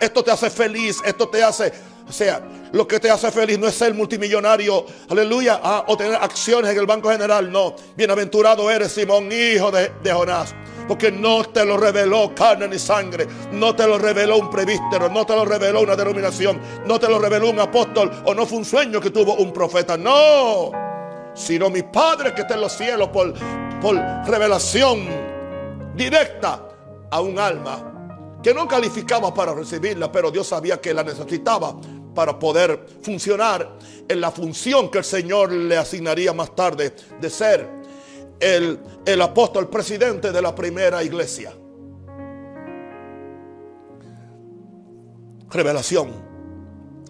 esto 0.00 0.24
te 0.24 0.30
hace 0.30 0.48
feliz, 0.48 0.96
esto 1.04 1.28
te 1.28 1.44
hace... 1.44 1.74
O 2.08 2.12
sea, 2.12 2.40
lo 2.72 2.88
que 2.88 2.98
te 2.98 3.10
hace 3.10 3.30
feliz 3.30 3.58
no 3.58 3.68
es 3.68 3.74
ser 3.74 3.92
multimillonario, 3.92 4.86
aleluya, 5.10 5.60
ah, 5.62 5.84
o 5.86 5.94
tener 5.94 6.14
acciones 6.14 6.70
en 6.70 6.78
el 6.78 6.86
Banco 6.86 7.10
General, 7.10 7.52
no. 7.52 7.76
Bienaventurado 7.98 8.70
eres, 8.70 8.92
Simón, 8.92 9.28
hijo 9.30 9.70
de, 9.70 9.92
de 10.02 10.10
Jonás. 10.10 10.54
Porque 10.88 11.12
no 11.12 11.44
te 11.44 11.66
lo 11.66 11.76
reveló 11.76 12.34
carne 12.34 12.66
ni 12.66 12.78
sangre. 12.78 13.26
No 13.52 13.76
te 13.76 13.86
lo 13.86 13.98
reveló 13.98 14.38
un 14.38 14.48
prevístero. 14.48 15.10
No 15.10 15.26
te 15.26 15.36
lo 15.36 15.44
reveló 15.44 15.82
una 15.82 15.96
denominación. 15.96 16.60
No 16.86 16.98
te 16.98 17.08
lo 17.08 17.18
reveló 17.18 17.50
un 17.50 17.60
apóstol. 17.60 18.10
O 18.24 18.32
no 18.34 18.46
fue 18.46 18.56
un 18.58 18.64
sueño 18.64 19.02
que 19.02 19.10
tuvo 19.10 19.34
un 19.34 19.52
profeta. 19.52 19.98
No. 19.98 20.72
Sino 21.34 21.68
mi 21.68 21.82
Padre 21.82 22.34
que 22.34 22.42
está 22.42 22.54
en 22.54 22.62
los 22.62 22.72
cielos 22.72 23.08
por, 23.08 23.34
por 23.80 23.96
revelación 24.26 25.23
directa 25.96 26.68
a 27.10 27.20
un 27.20 27.38
alma 27.38 28.38
que 28.42 28.52
no 28.52 28.68
calificaba 28.68 29.32
para 29.32 29.54
recibirla, 29.54 30.10
pero 30.12 30.30
Dios 30.30 30.48
sabía 30.48 30.80
que 30.80 30.92
la 30.92 31.02
necesitaba 31.02 31.74
para 32.14 32.38
poder 32.38 32.86
funcionar 33.02 33.78
en 34.06 34.20
la 34.20 34.30
función 34.30 34.90
que 34.90 34.98
el 34.98 35.04
Señor 35.04 35.50
le 35.50 35.76
asignaría 35.76 36.32
más 36.32 36.54
tarde 36.54 36.94
de 37.20 37.30
ser 37.30 37.68
el, 38.38 38.78
el 39.06 39.22
apóstol 39.22 39.68
presidente 39.68 40.30
de 40.30 40.42
la 40.42 40.54
primera 40.54 41.02
iglesia. 41.02 41.52
Revelación. 45.50 46.12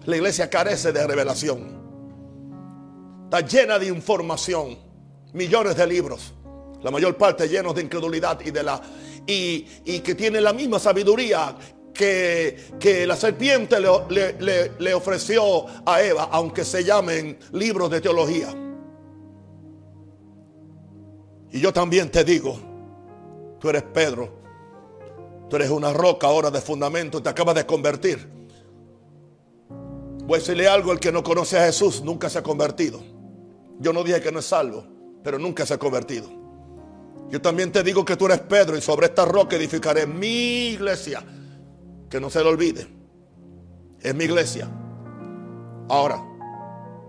La 0.05 0.15
iglesia 0.15 0.49
carece 0.49 0.91
de 0.91 1.05
revelación. 1.05 1.83
Está 3.25 3.41
llena 3.41 3.79
de 3.79 3.87
información. 3.87 4.77
Millones 5.33 5.75
de 5.75 5.85
libros 5.85 6.33
la 6.83 6.91
mayor 6.91 7.17
parte 7.17 7.47
llenos 7.47 7.75
de 7.75 7.81
incredulidad 7.81 8.39
y 8.41 8.51
de 8.51 8.63
la 8.63 8.81
y, 9.27 9.99
que 9.99 10.15
tiene 10.15 10.41
la 10.41 10.53
misma 10.53 10.79
sabiduría 10.79 11.55
que, 11.93 12.71
que 12.79 13.07
la 13.07 13.15
serpiente 13.15 13.77
le, 13.79 14.69
le, 14.77 14.93
ofreció 14.93 15.65
a 15.85 16.01
Eva, 16.01 16.29
aunque 16.31 16.65
se 16.65 16.83
llamen 16.83 17.37
libros 17.53 17.89
de 17.89 18.01
teología. 18.01 18.53
Y 21.51 21.59
yo 21.59 21.71
también 21.71 22.11
te 22.11 22.23
digo, 22.23 22.59
tú 23.59 23.69
eres 23.69 23.83
Pedro, 23.83 24.29
tú 25.49 25.55
eres 25.55 25.69
una 25.69 25.93
roca 25.93 26.27
ahora 26.27 26.51
de 26.51 26.59
fundamento, 26.59 27.23
te 27.23 27.29
acabas 27.29 27.55
de 27.55 27.65
convertir. 27.65 28.29
Voy 30.25 30.37
a 30.37 30.39
decirle 30.39 30.67
algo, 30.67 30.91
el 30.91 30.99
que 30.99 31.11
no 31.11 31.23
conoce 31.23 31.57
a 31.57 31.65
Jesús 31.65 32.01
nunca 32.01 32.29
se 32.29 32.39
ha 32.39 32.43
convertido. 32.43 33.01
Yo 33.79 33.93
no 33.93 34.03
dije 34.03 34.21
que 34.21 34.31
no 34.31 34.39
es 34.39 34.45
salvo, 34.45 34.85
pero 35.23 35.39
nunca 35.39 35.65
se 35.65 35.75
ha 35.75 35.77
convertido. 35.77 36.44
Yo 37.29 37.41
también 37.41 37.71
te 37.71 37.83
digo 37.83 38.05
que 38.05 38.15
tú 38.15 38.25
eres 38.25 38.39
Pedro 38.41 38.77
y 38.77 38.81
sobre 38.81 39.07
esta 39.07 39.25
roca 39.25 39.55
edificaré 39.55 40.05
mi 40.05 40.69
iglesia. 40.69 41.23
Que 42.09 42.19
no 42.19 42.29
se 42.29 42.43
le 42.43 42.49
olvide. 42.49 42.87
Es 43.99 44.13
mi 44.13 44.25
iglesia. 44.25 44.69
Ahora, 45.89 46.21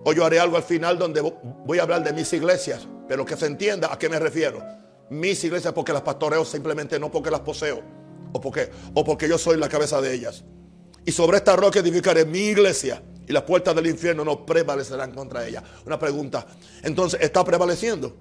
hoy 0.05 0.17
yo 0.17 0.25
haré 0.25 0.41
algo 0.41 0.57
al 0.57 0.63
final 0.63 0.99
donde 0.99 1.21
voy 1.21 1.79
a 1.79 1.83
hablar 1.83 2.03
de 2.03 2.13
mis 2.13 2.33
iglesias, 2.33 2.89
pero 3.09 3.25
que 3.25 3.37
se 3.37 3.47
entienda 3.47 3.93
a 3.93 3.99
qué 3.99 4.09
me 4.09 4.19
refiero. 4.19 4.63
Mis 5.11 5.43
iglesias 5.45 5.73
porque 5.73 5.93
las 5.93 6.03
pastoreo 6.03 6.45
simplemente 6.45 6.99
no 6.99 7.11
porque 7.11 7.31
las 7.31 7.41
poseo 7.41 7.83
o 8.33 8.41
porque, 8.41 8.71
o 8.95 9.05
porque 9.05 9.29
yo 9.29 9.39
soy 9.39 9.59
la 9.59 9.69
cabeza 9.69 10.01
de 10.01 10.13
ellas. 10.13 10.45
Y 11.05 11.13
sobre 11.13 11.37
esta 11.37 11.55
roca 11.55 11.79
edificaré 11.79 12.25
mi 12.25 12.47
iglesia 12.47 13.03
y 13.29 13.33
las 13.33 13.43
puertas 13.45 13.75
del 13.75 13.87
infierno 13.87 14.25
no 14.25 14.45
prevalecerán 14.45 15.13
contra 15.13 15.47
ella. 15.47 15.63
Una 15.85 15.99
pregunta. 15.99 16.47
Entonces, 16.83 17.21
¿está 17.21 17.45
prevaleciendo? 17.45 18.17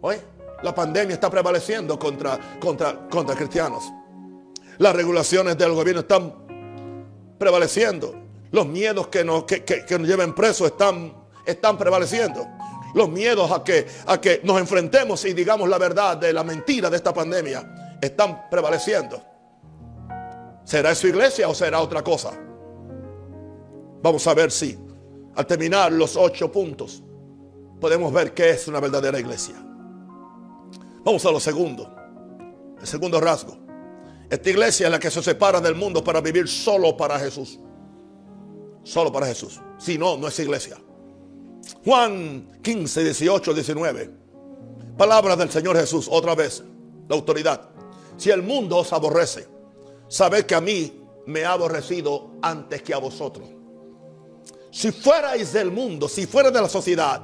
¿Oye? 0.00 0.20
La 0.62 0.74
pandemia 0.74 1.14
está 1.14 1.28
prevaleciendo 1.28 1.98
contra, 1.98 2.38
contra, 2.60 3.08
contra 3.08 3.34
cristianos. 3.34 3.84
Las 4.78 4.94
regulaciones 4.94 5.58
del 5.58 5.72
gobierno 5.72 6.00
están 6.00 6.32
prevaleciendo. 7.38 8.14
Los 8.52 8.66
miedos 8.66 9.08
que 9.08 9.24
nos, 9.24 9.44
que, 9.44 9.84
nos 9.98 10.08
lleven 10.08 10.34
presos 10.34 10.68
están, 10.68 11.12
están 11.44 11.76
prevaleciendo. 11.76 12.46
Los 12.94 13.08
miedos 13.08 13.50
a 13.50 13.64
que, 13.64 13.86
a 14.06 14.20
que 14.20 14.40
nos 14.44 14.60
enfrentemos 14.60 15.24
y 15.24 15.32
digamos 15.32 15.68
la 15.68 15.78
verdad 15.78 16.16
de 16.16 16.32
la 16.32 16.44
mentira 16.44 16.90
de 16.90 16.96
esta 16.96 17.12
pandemia 17.12 17.98
están 18.00 18.48
prevaleciendo. 18.50 19.22
¿Será 20.64 20.94
su 20.94 21.08
iglesia 21.08 21.48
o 21.48 21.54
será 21.54 21.80
otra 21.80 22.02
cosa? 22.02 22.32
Vamos 24.02 24.26
a 24.26 24.34
ver 24.34 24.50
si 24.50 24.78
al 25.34 25.46
terminar 25.46 25.90
los 25.92 26.16
ocho 26.16 26.52
puntos 26.52 27.02
podemos 27.80 28.12
ver 28.12 28.34
qué 28.34 28.50
es 28.50 28.68
una 28.68 28.78
verdadera 28.78 29.18
iglesia. 29.18 29.56
Vamos 31.04 31.24
a 31.26 31.30
lo 31.30 31.40
segundo. 31.40 31.94
El 32.80 32.86
segundo 32.86 33.20
rasgo. 33.20 33.58
Esta 34.30 34.50
iglesia 34.50 34.86
es 34.86 34.90
la 34.90 34.98
que 34.98 35.10
se 35.10 35.22
separa 35.22 35.60
del 35.60 35.74
mundo 35.74 36.02
para 36.02 36.20
vivir 36.20 36.48
solo 36.48 36.96
para 36.96 37.18
Jesús. 37.18 37.58
Solo 38.82 39.12
para 39.12 39.26
Jesús. 39.26 39.60
Si 39.78 39.98
no, 39.98 40.16
no 40.16 40.28
es 40.28 40.38
iglesia. 40.38 40.78
Juan 41.84 42.58
15, 42.62 43.04
18, 43.04 43.54
19. 43.54 44.10
Palabras 44.96 45.38
del 45.38 45.50
Señor 45.50 45.76
Jesús, 45.76 46.08
otra 46.10 46.34
vez, 46.34 46.62
la 47.08 47.16
autoridad. 47.16 47.70
Si 48.16 48.30
el 48.30 48.42
mundo 48.42 48.78
os 48.78 48.92
aborrece, 48.92 49.48
sabed 50.08 50.46
que 50.46 50.54
a 50.54 50.60
mí 50.60 51.02
me 51.26 51.44
ha 51.44 51.52
aborrecido 51.52 52.32
antes 52.42 52.82
que 52.82 52.94
a 52.94 52.98
vosotros. 52.98 53.48
Si 54.70 54.90
fuerais 54.92 55.52
del 55.52 55.70
mundo, 55.70 56.08
si 56.08 56.26
fuera 56.26 56.50
de 56.50 56.60
la 56.60 56.68
sociedad, 56.68 57.22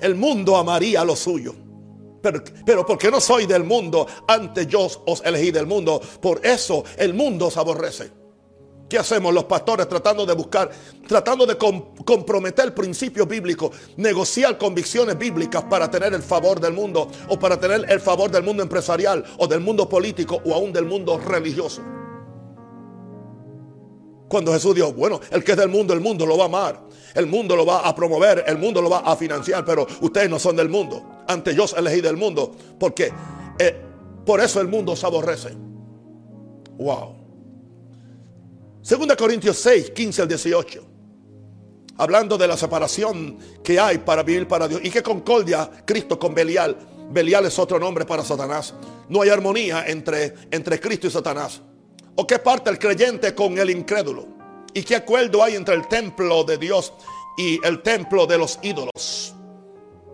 el 0.00 0.14
mundo 0.14 0.56
amaría 0.56 1.04
lo 1.04 1.16
suyo. 1.16 1.54
Pero, 2.22 2.86
porque 2.86 3.10
no 3.10 3.20
soy 3.20 3.46
del 3.46 3.64
mundo, 3.64 4.06
antes 4.26 4.66
yo 4.66 4.88
os 5.06 5.22
elegí 5.24 5.50
del 5.50 5.66
mundo. 5.66 6.00
Por 6.20 6.44
eso 6.44 6.84
el 6.96 7.14
mundo 7.14 7.46
os 7.46 7.56
aborrece. 7.56 8.10
¿Qué 8.88 8.98
hacemos 8.98 9.34
los 9.34 9.44
pastores 9.44 9.88
tratando 9.88 10.24
de 10.24 10.32
buscar, 10.34 10.70
tratando 11.08 11.44
de 11.44 11.56
comprometer 11.56 12.72
principios 12.72 13.26
bíblicos, 13.26 13.72
negociar 13.96 14.56
convicciones 14.58 15.18
bíblicas 15.18 15.64
para 15.64 15.90
tener 15.90 16.14
el 16.14 16.22
favor 16.22 16.60
del 16.60 16.72
mundo 16.72 17.10
o 17.28 17.36
para 17.36 17.58
tener 17.58 17.84
el 17.90 18.00
favor 18.00 18.30
del 18.30 18.44
mundo 18.44 18.62
empresarial 18.62 19.24
o 19.38 19.48
del 19.48 19.58
mundo 19.58 19.88
político 19.88 20.40
o 20.44 20.54
aún 20.54 20.72
del 20.72 20.84
mundo 20.84 21.18
religioso? 21.18 21.82
Cuando 24.28 24.52
Jesús 24.52 24.74
dijo, 24.74 24.92
bueno, 24.92 25.20
el 25.30 25.44
que 25.44 25.52
es 25.52 25.58
del 25.58 25.68
mundo, 25.68 25.94
el 25.94 26.00
mundo 26.00 26.26
lo 26.26 26.36
va 26.36 26.44
a 26.44 26.46
amar, 26.46 26.80
el 27.14 27.26
mundo 27.26 27.54
lo 27.54 27.64
va 27.64 27.80
a 27.80 27.94
promover, 27.94 28.44
el 28.46 28.58
mundo 28.58 28.82
lo 28.82 28.90
va 28.90 28.98
a 28.98 29.16
financiar, 29.16 29.64
pero 29.64 29.86
ustedes 30.00 30.28
no 30.28 30.38
son 30.38 30.56
del 30.56 30.68
mundo. 30.68 31.24
Ante 31.28 31.54
yo 31.54 31.64
elegí 31.76 32.00
del 32.00 32.16
mundo, 32.16 32.54
porque 32.78 33.12
eh, 33.58 33.76
por 34.24 34.40
eso 34.40 34.60
el 34.60 34.68
mundo 34.68 34.96
se 34.96 35.06
aborrece. 35.06 35.50
Wow. 36.78 37.14
Segunda 38.82 39.16
Corintios 39.16 39.56
6, 39.58 39.90
15 39.90 40.22
al 40.22 40.28
18. 40.28 40.84
Hablando 41.98 42.36
de 42.36 42.46
la 42.46 42.56
separación 42.56 43.38
que 43.62 43.80
hay 43.80 43.98
para 43.98 44.22
vivir 44.22 44.46
para 44.46 44.68
Dios. 44.68 44.80
Y 44.84 44.90
que 44.90 45.02
concordia 45.02 45.70
Cristo 45.84 46.18
con 46.18 46.34
Belial. 46.34 46.76
Belial 47.10 47.46
es 47.46 47.58
otro 47.58 47.78
nombre 47.78 48.04
para 48.04 48.22
Satanás. 48.22 48.74
No 49.08 49.22
hay 49.22 49.30
armonía 49.30 49.86
entre, 49.86 50.34
entre 50.50 50.78
Cristo 50.78 51.06
y 51.06 51.10
Satanás. 51.10 51.62
¿O 52.16 52.26
qué 52.26 52.38
parte 52.38 52.70
el 52.70 52.78
creyente 52.78 53.34
con 53.34 53.58
el 53.58 53.70
incrédulo? 53.70 54.26
¿Y 54.72 54.82
qué 54.82 54.96
acuerdo 54.96 55.42
hay 55.42 55.54
entre 55.54 55.74
el 55.74 55.86
templo 55.86 56.44
de 56.44 56.58
Dios 56.58 56.92
y 57.36 57.64
el 57.64 57.82
templo 57.82 58.26
de 58.26 58.38
los 58.38 58.58
ídolos? 58.62 59.34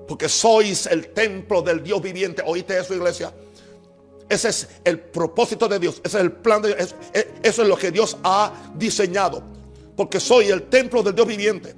Porque 0.08 0.28
sois 0.28 0.86
el 0.86 1.12
templo 1.12 1.62
del 1.62 1.82
Dios 1.82 2.02
viviente. 2.02 2.42
¿Oíste 2.44 2.78
eso, 2.78 2.94
iglesia? 2.94 3.32
Ese 4.28 4.48
es 4.48 4.68
el 4.84 4.98
propósito 4.98 5.68
de 5.68 5.78
Dios. 5.78 6.00
Ese 6.04 6.18
es 6.18 6.24
el 6.24 6.32
plan 6.32 6.60
de 6.60 6.74
Dios. 6.74 6.94
Eso 7.42 7.62
es 7.62 7.68
lo 7.68 7.76
que 7.76 7.90
Dios 7.90 8.16
ha 8.24 8.52
diseñado. 8.74 9.42
Porque 9.96 10.18
soy 10.18 10.48
el 10.48 10.64
templo 10.64 11.02
del 11.02 11.14
Dios 11.14 11.26
viviente. 11.26 11.74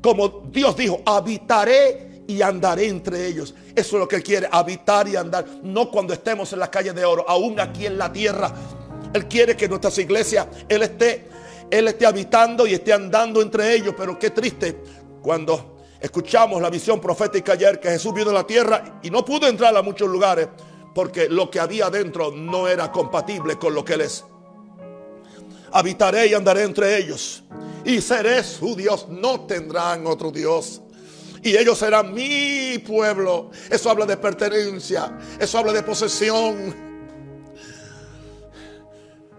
Como 0.00 0.28
Dios 0.52 0.76
dijo, 0.76 1.00
habitaré 1.04 2.22
y 2.28 2.42
andaré 2.42 2.86
entre 2.86 3.26
ellos. 3.26 3.54
Eso 3.74 3.96
es 3.96 4.00
lo 4.00 4.06
que 4.06 4.22
quiere, 4.22 4.48
habitar 4.52 5.08
y 5.08 5.16
andar. 5.16 5.46
No 5.62 5.90
cuando 5.90 6.12
estemos 6.12 6.52
en 6.52 6.60
las 6.60 6.68
calles 6.68 6.94
de 6.94 7.04
oro, 7.04 7.24
aún 7.28 7.58
aquí 7.58 7.86
en 7.86 7.98
la 7.98 8.12
tierra. 8.12 8.54
Él 9.12 9.26
quiere 9.26 9.56
que 9.56 9.68
nuestras 9.68 9.98
iglesias, 9.98 10.46
Él 10.68 10.82
esté, 10.82 11.28
Él 11.70 11.88
esté 11.88 12.06
habitando 12.06 12.66
y 12.66 12.74
esté 12.74 12.92
andando 12.92 13.40
entre 13.42 13.74
ellos. 13.74 13.94
Pero 13.96 14.18
qué 14.18 14.30
triste 14.30 14.80
cuando 15.22 15.78
escuchamos 16.00 16.60
la 16.60 16.70
visión 16.70 17.00
profética 17.00 17.52
ayer 17.52 17.80
que 17.80 17.90
Jesús 17.90 18.14
vino 18.14 18.30
a 18.30 18.34
la 18.34 18.46
tierra 18.46 19.00
y 19.02 19.10
no 19.10 19.24
pudo 19.24 19.48
entrar 19.48 19.76
a 19.76 19.82
muchos 19.82 20.08
lugares 20.08 20.48
porque 20.94 21.28
lo 21.28 21.50
que 21.50 21.60
había 21.60 21.90
dentro 21.90 22.30
no 22.30 22.66
era 22.68 22.90
compatible 22.90 23.56
con 23.56 23.74
lo 23.74 23.84
que 23.84 23.94
Él 23.94 24.02
es. 24.02 24.24
Habitaré 25.72 26.26
y 26.28 26.34
andaré 26.34 26.62
entre 26.62 26.96
ellos 26.96 27.44
y 27.84 28.00
seré 28.00 28.42
su 28.42 28.74
Dios. 28.74 29.06
No 29.08 29.42
tendrán 29.42 30.06
otro 30.06 30.30
Dios. 30.30 30.82
Y 31.42 31.56
ellos 31.56 31.78
serán 31.78 32.12
mi 32.12 32.78
pueblo. 32.78 33.50
Eso 33.70 33.90
habla 33.90 34.06
de 34.06 34.16
pertenencia. 34.16 35.18
Eso 35.38 35.58
habla 35.58 35.72
de 35.72 35.82
posesión. 35.82 36.87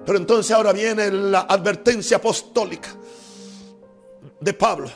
Pero 0.06 0.18
entonces 0.18 0.52
ahora 0.56 0.72
viene 0.74 1.12
la 1.12 1.42
advertencia 1.42 2.18
apostólica 2.18 2.90
de 4.40 4.54
Pablo. 4.54 4.90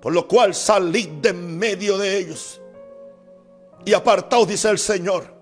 Por 0.00 0.12
lo 0.12 0.26
cual 0.28 0.54
salid 0.54 1.08
de 1.08 1.32
medio 1.32 1.98
de 1.98 2.18
ellos. 2.18 2.60
Y 3.84 3.92
apartaos, 3.92 4.48
dice 4.48 4.68
el 4.70 4.78
Señor 4.78 5.36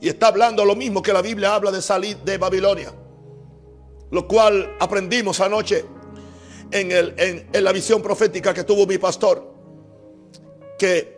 y 0.00 0.08
está 0.08 0.28
hablando 0.28 0.64
lo 0.64 0.76
mismo 0.76 1.02
que 1.02 1.12
la 1.12 1.22
Biblia 1.22 1.54
habla 1.54 1.70
de 1.70 1.80
salir 1.80 2.18
de 2.18 2.38
Babilonia. 2.38 2.92
Lo 4.10 4.28
cual 4.28 4.76
aprendimos 4.78 5.40
anoche 5.40 5.84
en, 6.70 7.64
la 7.64 7.72
visión 7.72 8.02
profética 8.02 8.52
que 8.52 8.64
tuvo 8.64 8.86
mi 8.86 8.98
pastor. 8.98 9.54
Que 10.78 11.16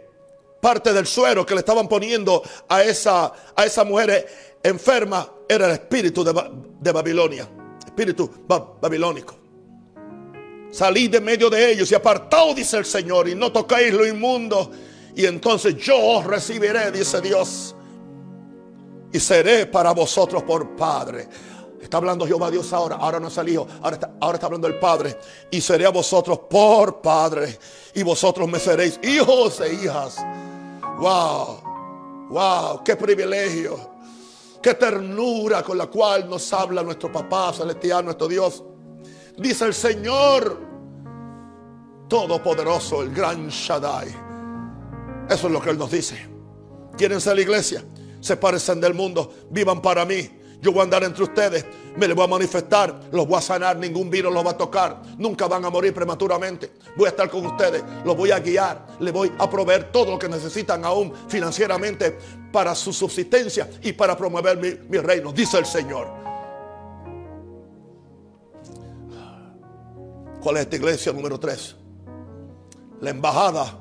parte 0.60 0.92
del 0.92 1.06
suero 1.06 1.44
que 1.44 1.54
le 1.54 1.60
estaban 1.60 1.88
poniendo 1.88 2.42
a 2.68 2.82
esa, 2.82 3.32
a 3.54 3.64
esa 3.64 3.84
mujer 3.84 4.26
enferma 4.62 5.30
era 5.48 5.66
el 5.66 5.72
espíritu 5.72 6.22
de, 6.22 6.32
de 6.80 6.92
Babilonia. 6.92 7.48
Espíritu 7.84 8.30
babilónico. 8.46 9.34
Salid 10.70 11.10
de 11.10 11.20
medio 11.20 11.48
de 11.48 11.72
ellos 11.72 11.90
y 11.90 11.94
apartaos, 11.94 12.54
dice 12.54 12.76
el 12.76 12.84
Señor, 12.84 13.28
y 13.28 13.34
no 13.34 13.50
tocáis 13.50 13.92
lo 13.92 14.06
inmundo. 14.06 14.70
Y 15.16 15.24
entonces 15.26 15.76
yo 15.76 15.98
os 15.98 16.24
recibiré, 16.24 16.92
dice 16.92 17.20
Dios 17.20 17.74
y 19.12 19.20
seré 19.20 19.66
para 19.66 19.92
vosotros 19.92 20.42
por 20.42 20.76
Padre. 20.76 21.28
Está 21.80 21.98
hablando 21.98 22.26
Jehová 22.26 22.50
Dios 22.50 22.72
ahora, 22.72 22.96
ahora 22.96 23.20
no 23.20 23.28
es 23.28 23.38
el 23.38 23.48
Hijo, 23.48 23.66
ahora 23.80 23.94
está, 23.94 24.10
ahora 24.20 24.34
está 24.36 24.46
hablando 24.46 24.66
el 24.66 24.78
Padre. 24.78 25.16
Y 25.50 25.60
seré 25.60 25.86
a 25.86 25.90
vosotros 25.90 26.40
por 26.50 27.00
Padre. 27.00 27.58
Y 27.94 28.02
vosotros 28.02 28.48
me 28.48 28.58
seréis 28.58 28.98
hijos 29.02 29.60
e 29.60 29.74
hijas. 29.74 30.16
Wow, 30.98 32.28
wow, 32.30 32.84
qué 32.84 32.96
privilegio. 32.96 33.97
Qué 34.62 34.74
ternura 34.74 35.62
con 35.62 35.78
la 35.78 35.86
cual 35.86 36.28
nos 36.28 36.52
habla 36.52 36.82
nuestro 36.82 37.10
papá 37.12 37.52
celestial, 37.52 38.04
nuestro 38.04 38.28
Dios. 38.28 38.64
Dice 39.36 39.64
el 39.66 39.74
Señor 39.74 40.58
Todopoderoso, 42.08 43.02
el 43.02 43.14
gran 43.14 43.48
Shaddai. 43.48 44.08
Eso 45.28 45.46
es 45.46 45.52
lo 45.52 45.60
que 45.60 45.70
Él 45.70 45.78
nos 45.78 45.90
dice. 45.90 46.28
¿Quieren 46.96 47.20
ser 47.20 47.36
la 47.36 47.42
iglesia? 47.42 47.84
se 48.20 48.36
parecen 48.36 48.80
del 48.80 48.94
mundo, 48.94 49.32
vivan 49.50 49.80
para 49.80 50.04
mí. 50.04 50.28
Yo 50.60 50.72
voy 50.72 50.80
a 50.80 50.84
andar 50.84 51.04
entre 51.04 51.22
ustedes, 51.22 51.64
me 51.98 52.06
les 52.06 52.14
voy 52.14 52.24
a 52.24 52.28
manifestar, 52.28 53.00
los 53.10 53.26
voy 53.26 53.38
a 53.38 53.40
sanar, 53.40 53.76
ningún 53.76 54.08
virus 54.08 54.32
los 54.32 54.46
va 54.46 54.52
a 54.52 54.56
tocar, 54.56 55.02
nunca 55.18 55.48
van 55.48 55.64
a 55.64 55.70
morir 55.70 55.92
prematuramente. 55.92 56.72
Voy 56.96 57.06
a 57.06 57.08
estar 57.08 57.28
con 57.28 57.44
ustedes, 57.44 57.82
los 58.04 58.16
voy 58.16 58.30
a 58.30 58.38
guiar, 58.38 58.86
les 59.00 59.12
voy 59.12 59.32
a 59.36 59.50
proveer 59.50 59.90
todo 59.90 60.12
lo 60.12 60.18
que 60.18 60.28
necesitan 60.28 60.84
aún 60.84 61.12
financieramente 61.28 62.16
para 62.52 62.74
su 62.74 62.92
subsistencia 62.92 63.68
y 63.82 63.92
para 63.92 64.16
promover 64.16 64.58
mi, 64.88 64.98
reino, 64.98 65.32
dice 65.32 65.58
el 65.58 65.66
Señor. 65.66 66.08
¿Cuál 70.40 70.56
es 70.56 70.62
esta 70.62 70.76
iglesia 70.76 71.12
número 71.12 71.38
3? 71.40 71.76
La 73.00 73.10
embajada 73.10 73.76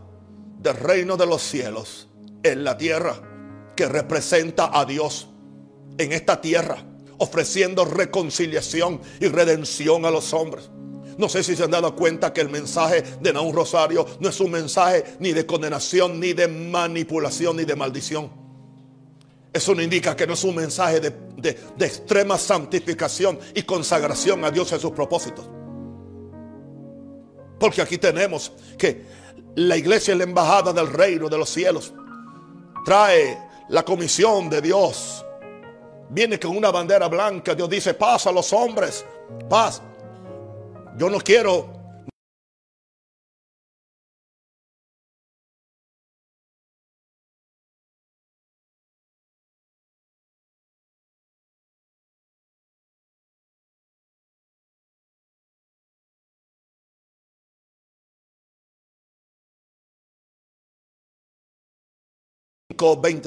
del 0.60 0.76
reino 0.76 1.16
de 1.16 1.26
los 1.28 1.44
cielos 1.44 2.08
en 2.42 2.64
la 2.64 2.78
tierra 2.78 3.16
que 3.76 3.88
representa 3.88 4.72
a 4.74 4.86
Dios 4.86 5.30
en 6.00 6.14
esta 6.14 6.42
tierra, 6.42 6.78
ofreciendo 7.20 7.86
reconciliación 7.86 9.02
y 9.20 9.28
redención 9.28 10.06
a 10.06 10.12
los 10.12 10.34
hombres. 10.34 10.70
No 11.18 11.28
sé 11.30 11.44
si 11.44 11.56
se 11.56 11.64
han 11.64 11.72
dado 11.72 11.96
cuenta 11.96 12.32
que 12.32 12.42
el 12.42 12.50
mensaje 12.50 13.04
de 13.22 13.34
Naúm 13.34 13.54
Rosario 13.54 14.06
no 14.20 14.30
es 14.30 14.40
un 14.40 14.52
mensaje 14.52 15.04
ni 15.20 15.34
de 15.34 15.46
condenación, 15.46 16.20
ni 16.20 16.34
de 16.34 16.48
manipulación, 16.48 17.58
ni 17.58 17.66
de 17.66 17.76
maldición. 17.76 18.30
Eso 19.52 19.74
no 19.74 19.82
indica 19.82 20.16
que 20.16 20.28
no 20.28 20.34
es 20.34 20.44
un 20.44 20.56
mensaje 20.56 21.00
de, 21.00 21.10
de 21.76 21.86
extrema 21.86 22.38
santificación 22.38 23.40
y 23.56 23.64
consagración 23.64 24.46
a 24.46 24.52
Dios 24.52 24.72
en 24.72 24.80
sus 24.80 24.92
propósitos. 24.92 25.50
Porque 27.60 27.82
aquí 27.82 27.98
tenemos 27.98 28.52
que 28.78 29.04
la 29.56 29.76
iglesia 29.76 30.12
es 30.12 30.20
la 30.20 30.26
embajada 30.26 30.72
del 30.72 30.88
reino 30.88 31.28
de 31.30 31.38
los 31.40 31.50
cielos. 31.50 31.92
Trae 32.86 33.40
la 33.70 33.84
comisión 33.84 34.50
de 34.50 34.62
Dios 34.62 35.26
viene 36.10 36.40
con 36.40 36.56
una 36.56 36.72
bandera 36.72 37.08
blanca. 37.08 37.56
Dios 37.56 37.70
dice, 37.70 37.94
paz 37.94 38.28
a 38.28 38.32
los 38.32 38.52
hombres, 38.54 39.06
paz. 39.50 39.82
Yo 40.98 41.10
no 41.10 41.20
quiero 41.20 41.78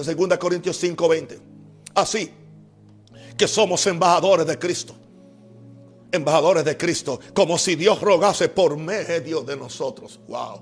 segunda 0.05 0.37
2 0.37 0.39
Corintios 0.39 0.77
5:20. 0.83 1.39
Así, 1.95 2.31
que 3.37 3.49
somos 3.49 3.87
embajadores 3.87 4.47
de 4.47 4.59
Cristo. 4.59 4.95
Embajadores 6.13 6.65
de 6.65 6.77
Cristo, 6.77 7.21
como 7.35 7.57
si 7.57 7.77
Dios 7.77 8.01
rogase 8.01 8.49
por 8.49 8.77
medio 8.77 9.43
de 9.43 9.57
nosotros. 9.57 10.19
Wow. 10.27 10.61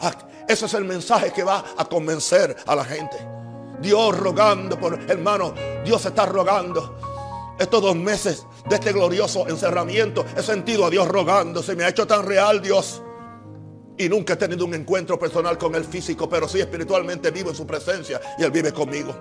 Ah, 0.00 0.28
ese 0.48 0.66
es 0.66 0.74
el 0.74 0.84
mensaje 0.84 1.32
que 1.32 1.42
va 1.42 1.64
a 1.76 1.84
convencer 1.84 2.56
a 2.66 2.76
la 2.76 2.84
gente. 2.84 3.16
Dios 3.80 4.16
rogando 4.16 4.78
por 4.78 4.98
hermano, 5.10 5.54
Dios 5.84 6.04
está 6.06 6.26
rogando. 6.26 6.96
Estos 7.58 7.82
dos 7.82 7.96
meses 7.96 8.46
de 8.68 8.76
este 8.76 8.92
glorioso 8.92 9.48
encerramiento 9.48 10.24
he 10.36 10.42
sentido 10.42 10.86
a 10.86 10.90
Dios 10.90 11.08
rogando. 11.08 11.62
Se 11.62 11.74
me 11.74 11.84
ha 11.84 11.88
hecho 11.88 12.06
tan 12.06 12.24
real 12.24 12.62
Dios. 12.62 13.02
Y 13.96 14.08
nunca 14.08 14.34
he 14.34 14.36
tenido 14.36 14.64
un 14.64 14.74
encuentro 14.74 15.18
personal 15.18 15.58
con 15.58 15.74
el 15.74 15.84
físico, 15.84 16.28
pero 16.28 16.46
sí 16.46 16.60
espiritualmente 16.60 17.32
vivo 17.32 17.50
en 17.50 17.56
su 17.56 17.66
presencia 17.66 18.20
y 18.38 18.44
Él 18.44 18.52
vive 18.52 18.72
conmigo. 18.72 19.12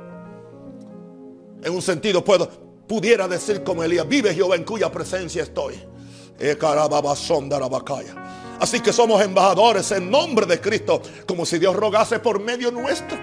En 1.64 1.74
un 1.74 1.82
sentido 1.82 2.24
puedo, 2.24 2.50
pudiera 2.88 3.28
decir 3.28 3.64
como 3.64 3.84
Elías, 3.84 4.08
vive 4.08 4.34
Jehová 4.34 4.56
en 4.56 4.64
cuya 4.64 4.92
presencia 4.92 5.44
estoy. 5.44 5.76
Eh, 6.40 6.58
Así 8.60 8.80
que 8.80 8.94
somos 8.94 9.22
embajadores 9.22 9.92
en 9.92 10.10
nombre 10.10 10.46
de 10.46 10.60
Cristo, 10.60 11.02
como 11.28 11.46
si 11.46 11.60
Dios 11.60 11.76
rogase 11.76 12.20
por 12.20 12.40
medio 12.40 12.72
nuestro. 12.72 13.18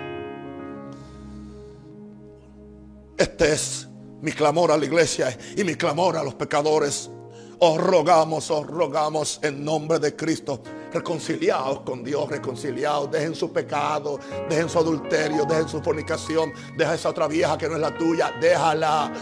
Este 3.16 3.52
es 3.52 3.88
mi 4.20 4.32
clamor 4.32 4.72
a 4.72 4.76
la 4.76 4.84
iglesia 4.84 5.36
y 5.56 5.64
mi 5.64 5.74
clamor 5.74 6.16
a 6.16 6.22
los 6.22 6.34
pecadores. 6.34 7.10
Os 7.58 7.78
rogamos, 7.78 8.50
os 8.50 8.66
rogamos 8.66 9.40
en 9.42 9.64
nombre 9.64 9.98
de 9.98 10.14
Cristo. 10.16 10.62
Reconciliados 10.94 11.80
con 11.80 12.04
Dios, 12.04 12.28
reconciliados. 12.30 13.10
Dejen 13.10 13.34
su 13.34 13.52
pecado, 13.52 14.20
dejen 14.48 14.68
su 14.68 14.78
adulterio, 14.78 15.44
dejen 15.44 15.68
su 15.68 15.82
fornicación. 15.82 16.52
Deja 16.76 16.94
esa 16.94 17.08
otra 17.08 17.26
vieja 17.26 17.58
que 17.58 17.68
no 17.68 17.74
es 17.74 17.80
la 17.80 17.98
tuya. 17.98 18.32
Déjala. 18.40 19.12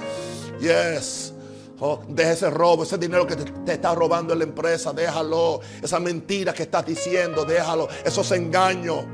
Yes. 0.60 1.32
Oh, 1.80 2.00
deja 2.06 2.32
ese 2.32 2.50
robo, 2.50 2.82
ese 2.82 2.98
dinero 2.98 3.26
que 3.26 3.36
te, 3.36 3.72
está 3.72 3.94
robando 3.94 4.34
en 4.34 4.40
la 4.40 4.44
empresa, 4.44 4.92
déjalo. 4.92 5.60
Esa 5.82 5.98
mentira 5.98 6.52
que 6.52 6.64
estás 6.64 6.84
diciendo, 6.84 7.46
déjalo. 7.46 7.88
Esos 8.04 8.30
engaños, 8.32 9.06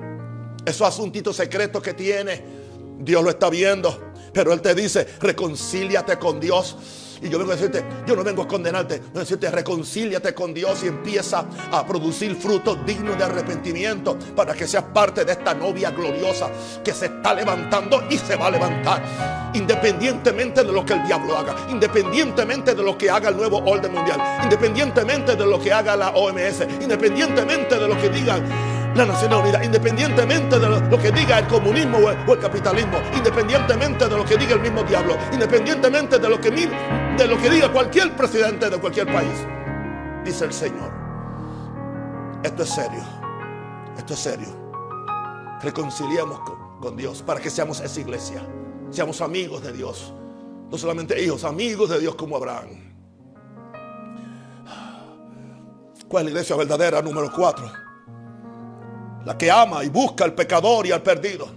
esos 0.67 0.89
asuntitos 0.89 1.37
secretos 1.37 1.81
que 1.81 1.95
tiene, 1.95 2.43
Dios 2.99 3.23
lo 3.23 3.31
está 3.31 3.49
viendo. 3.51 4.13
Pero 4.33 4.53
Él 4.53 4.61
te 4.61 4.75
dice, 4.75 5.07
reconcíliate 5.21 6.19
con 6.19 6.41
Dios. 6.41 6.77
Y 7.23 7.29
yo 7.29 7.39
vengo 7.39 7.53
a 7.53 7.57
decirte, 7.57 7.85
yo 8.07 8.15
no 8.15 8.23
vengo 8.23 8.43
a 8.43 8.49
condenarte, 8.49 9.03
a 9.15 9.19
decirte, 9.19 9.51
reconcíliate 9.51 10.35
con 10.35 10.55
Dios 10.55 10.83
y 10.85 10.89
empieza 10.89 11.45
a 11.71 11.87
producir 11.87 12.35
frutos 12.37 12.79
dignos 12.87 13.19
de 13.19 13.25
arrepentimiento 13.25 14.17
para 14.37 14.55
que 14.55 14.67
seas 14.67 14.85
parte 14.85 15.25
de 15.25 15.33
esta 15.33 15.55
novia 15.55 15.91
gloriosa 15.91 16.49
que 16.85 16.93
se 16.93 17.07
está 17.07 17.35
levantando 17.35 18.05
y 18.09 18.19
se 18.19 18.37
va 18.37 18.47
a 18.47 18.51
levantar. 18.51 19.51
Independientemente 19.55 20.63
de 20.63 20.73
lo 20.73 20.85
que 20.85 20.95
el 20.95 21.07
diablo 21.07 21.37
haga, 21.37 21.55
independientemente 21.71 22.75
de 22.75 22.83
lo 22.83 22.97
que 22.97 23.11
haga 23.11 23.31
el 23.31 23.37
nuevo 23.37 23.59
orden 23.59 23.93
mundial, 23.93 24.21
independientemente 24.43 25.35
de 25.35 25.47
lo 25.47 25.61
que 25.61 25.73
haga 25.73 25.97
la 25.97 26.11
OMS, 26.11 26.67
independientemente 26.81 27.79
de 27.79 27.89
lo 27.89 27.97
que 27.97 28.09
digan 28.11 28.43
la 28.95 29.07
Nación 29.07 29.33
Unida, 29.33 29.65
independientemente 29.65 30.59
de 30.59 30.69
lo, 30.69 30.99
que 30.99 31.13
diga 31.13 31.39
el 31.39 31.47
comunismo 31.47 31.99
o 31.99 32.33
el, 32.33 32.41
capitalismo, 32.41 32.99
independientemente 33.17 34.09
de 34.09 34.17
lo 34.17 34.25
que 34.25 34.37
diga 34.37 34.55
el 34.55 34.61
mismo 34.61 34.83
diablo, 34.83 35.17
independientemente 35.33 36.19
de 36.19 36.29
lo 36.29 36.41
que, 36.41 36.51
de 37.19 37.27
lo 37.27 37.37
que 37.37 37.51
diga 37.51 37.73
cualquier 37.73 38.17
presidente 38.17 38.71
de 38.71 38.79
cualquier 38.79 39.07
país, 39.07 39.45
dice 40.25 40.45
el 40.45 40.53
Señor. 40.53 40.93
Esto 42.45 42.63
es 42.63 42.71
serio, 42.71 43.03
esto 43.97 44.15
es 44.15 44.21
serio. 44.21 44.49
Reconciliamos 45.61 46.39
con, 46.41 46.79
con 46.79 46.97
Dios 46.97 47.23
para 47.23 47.41
que 47.41 47.51
seamos 47.51 47.81
esa 47.81 48.01
iglesia, 48.01 48.41
seamos 48.91 49.21
amigos 49.21 49.65
de 49.65 49.73
Dios, 49.73 50.15
no 50.71 50.79
solamente 50.79 51.21
hijos, 51.21 51.43
amigos 51.43 51.91
de 51.91 51.99
Dios 51.99 52.15
como 52.15 52.37
Abraham. 52.37 52.69
¿Cuál 56.09 56.23
es 56.23 56.25
la 56.27 56.31
iglesia 56.31 56.55
verdadera 56.57 57.03
número 57.03 57.33
cuatro? 57.35 57.71
La 59.25 59.37
que 59.37 59.51
ama 59.51 59.83
y 59.83 59.89
busca 59.89 60.25
al 60.25 60.35
pecador 60.35 60.87
y 60.87 60.93
al 60.93 61.03
perdido. 61.03 61.49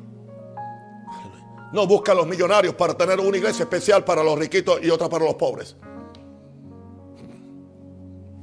No 1.72 1.88
busca 1.88 2.12
a 2.12 2.16
los 2.16 2.28
millonarios 2.28 2.76
para 2.76 2.94
tener 2.94 3.20
una 3.20 3.38
iglesia 3.38 3.64
especial 3.64 4.04
para 4.04 4.24
los 4.24 4.38
riquitos 4.38 4.80
y 4.84 4.90
otra 4.90 5.08
para 5.08 5.26
los 5.26 5.36
pobres. 5.36 5.76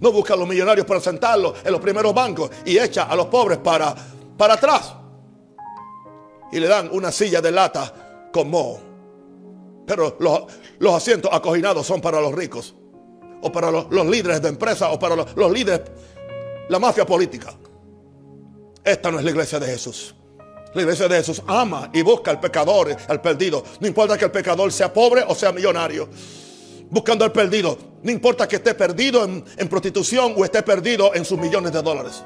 No 0.00 0.12
busca 0.12 0.34
a 0.34 0.36
los 0.36 0.48
millonarios 0.48 0.86
para 0.86 1.00
sentarlos 1.00 1.54
en 1.64 1.72
los 1.72 1.80
primeros 1.80 2.14
bancos 2.14 2.50
y 2.64 2.78
echa 2.78 3.04
a 3.04 3.16
los 3.16 3.26
pobres 3.26 3.58
para, 3.58 3.94
para 4.36 4.54
atrás. 4.54 4.94
Y 6.52 6.60
le 6.60 6.68
dan 6.68 6.88
una 6.92 7.12
silla 7.12 7.40
de 7.40 7.50
lata 7.50 8.30
con 8.32 8.48
moho. 8.48 8.80
Pero 9.86 10.16
los, 10.20 10.44
los, 10.78 10.94
asientos 10.94 11.30
acoginados 11.32 11.86
son 11.86 12.00
para 12.00 12.20
los 12.20 12.32
ricos. 12.32 12.74
O 13.42 13.50
para 13.50 13.70
los, 13.70 13.90
los 13.90 14.06
líderes 14.06 14.40
de 14.40 14.48
empresa. 14.48 14.90
O 14.90 14.98
para 14.98 15.16
los, 15.16 15.36
los 15.36 15.50
líderes, 15.50 15.90
la 16.68 16.78
mafia 16.78 17.04
política. 17.04 17.54
Esta 18.84 19.10
no 19.10 19.18
es 19.18 19.24
la 19.24 19.30
iglesia 19.30 19.58
de 19.58 19.66
Jesús. 19.66 20.14
La 20.78 20.82
iglesia 20.82 21.08
de 21.08 21.16
Jesús 21.16 21.42
ama 21.48 21.90
y 21.92 22.02
busca 22.02 22.30
al 22.30 22.38
pecador, 22.38 22.96
al 23.08 23.20
perdido. 23.20 23.64
No 23.80 23.88
importa 23.88 24.16
que 24.16 24.26
el 24.26 24.30
pecador 24.30 24.72
sea 24.72 24.92
pobre 24.92 25.24
o 25.26 25.34
sea 25.34 25.50
millonario. 25.50 26.08
Buscando 26.88 27.24
al 27.24 27.32
perdido. 27.32 27.76
No 28.00 28.12
importa 28.12 28.46
que 28.46 28.56
esté 28.56 28.74
perdido 28.74 29.24
en, 29.24 29.44
en 29.56 29.68
prostitución 29.68 30.34
o 30.36 30.44
esté 30.44 30.62
perdido 30.62 31.12
en 31.16 31.24
sus 31.24 31.36
millones 31.36 31.72
de 31.72 31.82
dólares. 31.82 32.22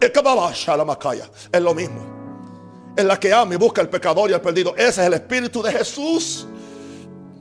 Es 0.00 1.60
lo 1.60 1.74
mismo. 1.74 2.94
Es 2.96 3.04
la 3.04 3.20
que 3.20 3.32
ama 3.32 3.54
y 3.54 3.56
busca 3.56 3.82
al 3.82 3.88
pecador 3.88 4.28
y 4.30 4.32
al 4.32 4.40
perdido. 4.40 4.74
Ese 4.76 5.00
es 5.02 5.06
el 5.06 5.14
espíritu 5.14 5.62
de 5.62 5.70
Jesús. 5.70 6.44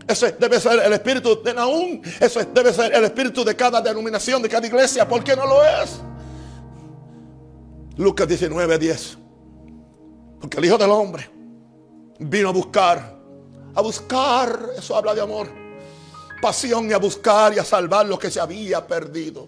Ese 0.07 0.33
debe 0.33 0.59
ser 0.59 0.79
el 0.79 0.93
espíritu 0.93 1.41
de 1.41 1.55
Naúm. 1.55 2.03
Ese 2.19 2.45
debe 2.53 2.71
ser 2.71 2.93
el 2.93 3.03
espíritu 3.03 3.43
de 3.43 3.55
cada 3.55 3.81
denominación, 3.81 4.43
de 4.43 4.49
cada 4.49 4.67
iglesia. 4.67 5.07
¿Por 5.07 5.23
qué 5.23 5.35
no 5.35 5.47
lo 5.47 5.65
es? 5.65 5.99
Lucas 7.97 8.27
19, 8.27 8.77
10. 8.77 9.17
Porque 10.39 10.57
el 10.57 10.65
Hijo 10.65 10.77
del 10.77 10.91
Hombre 10.91 11.29
vino 12.19 12.49
a 12.49 12.51
buscar, 12.51 13.17
a 13.73 13.81
buscar, 13.81 14.69
eso 14.77 14.95
habla 14.95 15.13
de 15.13 15.21
amor, 15.21 15.47
pasión 16.41 16.89
y 16.89 16.93
a 16.93 16.97
buscar 16.97 17.53
y 17.53 17.59
a 17.59 17.63
salvar 17.63 18.05
lo 18.05 18.17
que 18.17 18.29
se 18.29 18.39
había 18.39 18.85
perdido. 18.85 19.47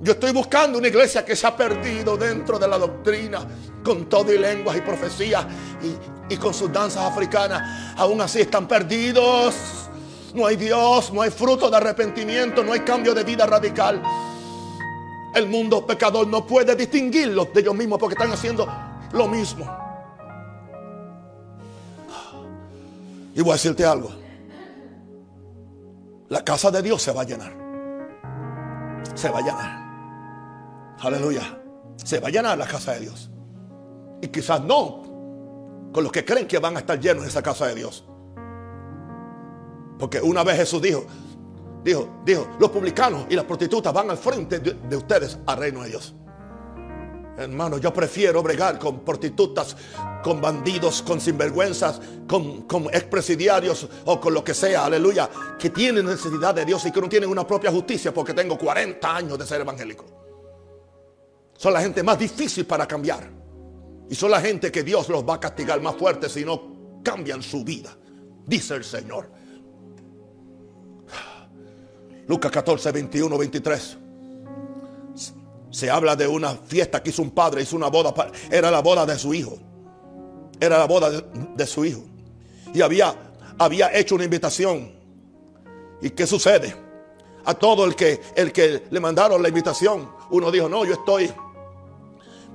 Yo 0.00 0.12
estoy 0.12 0.32
buscando 0.32 0.78
una 0.78 0.88
iglesia 0.88 1.24
que 1.24 1.34
se 1.34 1.46
ha 1.46 1.56
perdido 1.56 2.16
dentro 2.16 2.58
de 2.58 2.68
la 2.68 2.78
doctrina, 2.78 3.40
con 3.82 4.08
todo 4.08 4.32
y 4.32 4.38
lenguas 4.38 4.76
y 4.76 4.80
profecías 4.80 5.44
y, 5.82 6.34
y 6.34 6.36
con 6.36 6.54
sus 6.54 6.72
danzas 6.72 7.04
africanas. 7.04 7.94
Aún 7.96 8.20
así 8.20 8.40
están 8.40 8.68
perdidos. 8.68 9.54
No 10.34 10.46
hay 10.46 10.56
Dios, 10.56 11.12
no 11.12 11.22
hay 11.22 11.30
fruto 11.30 11.68
de 11.68 11.78
arrepentimiento, 11.78 12.62
no 12.62 12.72
hay 12.72 12.80
cambio 12.80 13.12
de 13.12 13.24
vida 13.24 13.44
radical. 13.44 14.00
El 15.34 15.48
mundo 15.48 15.84
pecador 15.84 16.28
no 16.28 16.46
puede 16.46 16.76
distinguirlos 16.76 17.52
de 17.52 17.60
ellos 17.60 17.74
mismos 17.74 17.98
porque 17.98 18.14
están 18.14 18.30
haciendo 18.30 18.68
lo 19.12 19.28
mismo. 19.28 19.66
Y 23.34 23.40
voy 23.40 23.50
a 23.50 23.54
decirte 23.54 23.84
algo. 23.84 24.10
La 26.28 26.44
casa 26.44 26.70
de 26.70 26.82
Dios 26.82 27.00
se 27.02 27.12
va 27.12 27.22
a 27.22 27.24
llenar. 27.24 27.52
Se 29.14 29.30
va 29.30 29.38
a 29.38 29.42
llenar. 29.42 30.96
Aleluya. 31.00 31.58
Se 31.96 32.20
va 32.20 32.28
a 32.28 32.30
llenar 32.30 32.58
la 32.58 32.66
casa 32.66 32.92
de 32.92 33.00
Dios. 33.00 33.30
Y 34.20 34.28
quizás 34.28 34.62
no 34.62 35.02
con 35.92 36.02
los 36.02 36.12
que 36.12 36.24
creen 36.24 36.46
que 36.46 36.58
van 36.58 36.76
a 36.76 36.80
estar 36.80 36.98
llenos 37.00 37.22
en 37.22 37.28
esa 37.28 37.42
casa 37.42 37.66
de 37.66 37.74
Dios. 37.76 38.04
Porque 39.98 40.20
una 40.20 40.44
vez 40.44 40.56
Jesús 40.56 40.82
dijo, 40.82 41.06
Dijo, 41.84 42.08
dijo, 42.24 42.46
los 42.58 42.70
publicanos 42.70 43.26
y 43.30 43.34
las 43.34 43.44
prostitutas 43.44 43.92
van 43.92 44.10
al 44.10 44.18
frente 44.18 44.58
de, 44.58 44.96
ustedes 44.96 45.38
al 45.46 45.58
reino 45.58 45.82
de 45.82 45.90
Dios. 45.90 46.14
Hermano, 47.38 47.78
yo 47.78 47.94
prefiero 47.94 48.42
bregar 48.42 48.80
con 48.80 49.04
prostitutas, 49.04 49.76
con 50.24 50.40
bandidos, 50.40 51.02
con 51.02 51.20
sinvergüenzas, 51.20 52.00
con, 52.26 52.62
con 52.62 52.86
expresidiarios 52.86 53.88
o 54.06 54.20
con 54.20 54.34
lo 54.34 54.42
que 54.42 54.54
sea, 54.54 54.86
aleluya, 54.86 55.30
que 55.56 55.70
tienen 55.70 56.06
necesidad 56.06 56.52
de 56.52 56.64
Dios 56.64 56.84
y 56.86 56.90
que 56.90 57.00
no 57.00 57.08
tienen 57.08 57.30
una 57.30 57.46
propia 57.46 57.70
justicia 57.70 58.12
porque 58.12 58.34
tengo 58.34 58.58
40 58.58 59.16
años 59.16 59.38
de 59.38 59.46
ser 59.46 59.60
evangélico. 59.60 60.04
Son 61.56 61.72
la 61.72 61.80
gente 61.80 62.02
más 62.02 62.18
difícil 62.18 62.66
para 62.66 62.86
cambiar. 62.88 63.30
Y 64.10 64.16
son 64.16 64.32
la 64.32 64.40
gente 64.40 64.72
que 64.72 64.82
Dios 64.82 65.08
los 65.08 65.22
va 65.22 65.34
a 65.34 65.40
castigar 65.40 65.80
más 65.80 65.94
fuerte 65.94 66.28
si 66.28 66.44
no 66.44 67.00
cambian 67.04 67.40
su 67.40 67.62
vida, 67.62 67.96
dice 68.46 68.74
el 68.74 68.82
Señor. 68.82 69.30
Lucas 72.26 72.50
14, 72.50 72.90
21, 72.90 73.38
23. 73.38 73.98
Se 75.78 75.88
habla 75.88 76.16
de 76.16 76.26
una 76.26 76.56
fiesta 76.56 77.00
que 77.00 77.10
hizo 77.10 77.22
un 77.22 77.30
padre, 77.30 77.62
hizo 77.62 77.76
una 77.76 77.86
boda, 77.86 78.12
era 78.50 78.68
la 78.68 78.80
boda 78.80 79.06
de 79.06 79.16
su 79.16 79.32
hijo. 79.32 79.56
Era 80.58 80.76
la 80.76 80.86
boda 80.86 81.08
de, 81.08 81.66
su 81.68 81.84
hijo. 81.84 82.02
Y 82.74 82.80
había, 82.80 83.14
había 83.56 83.96
hecho 83.96 84.16
una 84.16 84.24
invitación. 84.24 84.90
¿Y 86.02 86.10
qué 86.10 86.26
sucede? 86.26 86.74
A 87.44 87.54
todo 87.54 87.84
el 87.84 87.94
que, 87.94 88.20
el 88.34 88.50
que 88.50 88.88
le 88.90 88.98
mandaron 88.98 89.40
la 89.40 89.50
invitación, 89.50 90.10
uno 90.30 90.50
dijo, 90.50 90.68
no, 90.68 90.84
yo 90.84 90.94
estoy, 90.94 91.32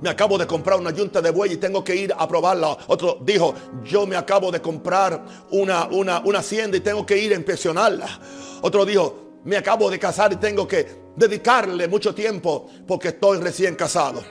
me 0.02 0.10
acabo 0.10 0.36
de 0.36 0.46
comprar 0.46 0.78
una 0.78 0.90
yunta 0.90 1.22
de 1.22 1.30
buey 1.30 1.54
y 1.54 1.56
tengo 1.56 1.82
que 1.82 1.96
ir 1.96 2.14
a 2.14 2.28
probarla. 2.28 2.76
Otro 2.88 3.16
dijo, 3.22 3.54
yo 3.84 4.06
me 4.06 4.16
acabo 4.16 4.52
de 4.52 4.60
comprar 4.60 5.24
una, 5.50 5.86
una, 5.86 6.20
una 6.26 6.40
hacienda 6.40 6.76
y 6.76 6.80
tengo 6.80 7.06
que 7.06 7.16
ir 7.16 7.32
a 7.32 7.36
inspeccionarla. 7.36 8.20
Otro 8.60 8.84
dijo, 8.84 9.16
me 9.44 9.56
acabo 9.56 9.90
de 9.90 9.98
casar 9.98 10.30
y 10.30 10.36
tengo 10.36 10.68
que 10.68 11.03
dedicarle 11.16 11.88
mucho 11.88 12.14
tiempo 12.14 12.68
porque 12.86 13.08
estoy 13.08 13.38
recién 13.38 13.74
casado. 13.74 14.22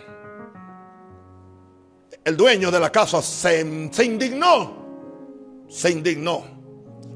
El 2.24 2.38
dueño 2.38 2.72
de 2.72 2.80
la 2.80 2.92
casa 2.92 3.22
se, 3.22 3.92
se 3.92 4.06
indignó. 4.06 5.66
Se 5.68 5.90
indignó. 5.90 6.44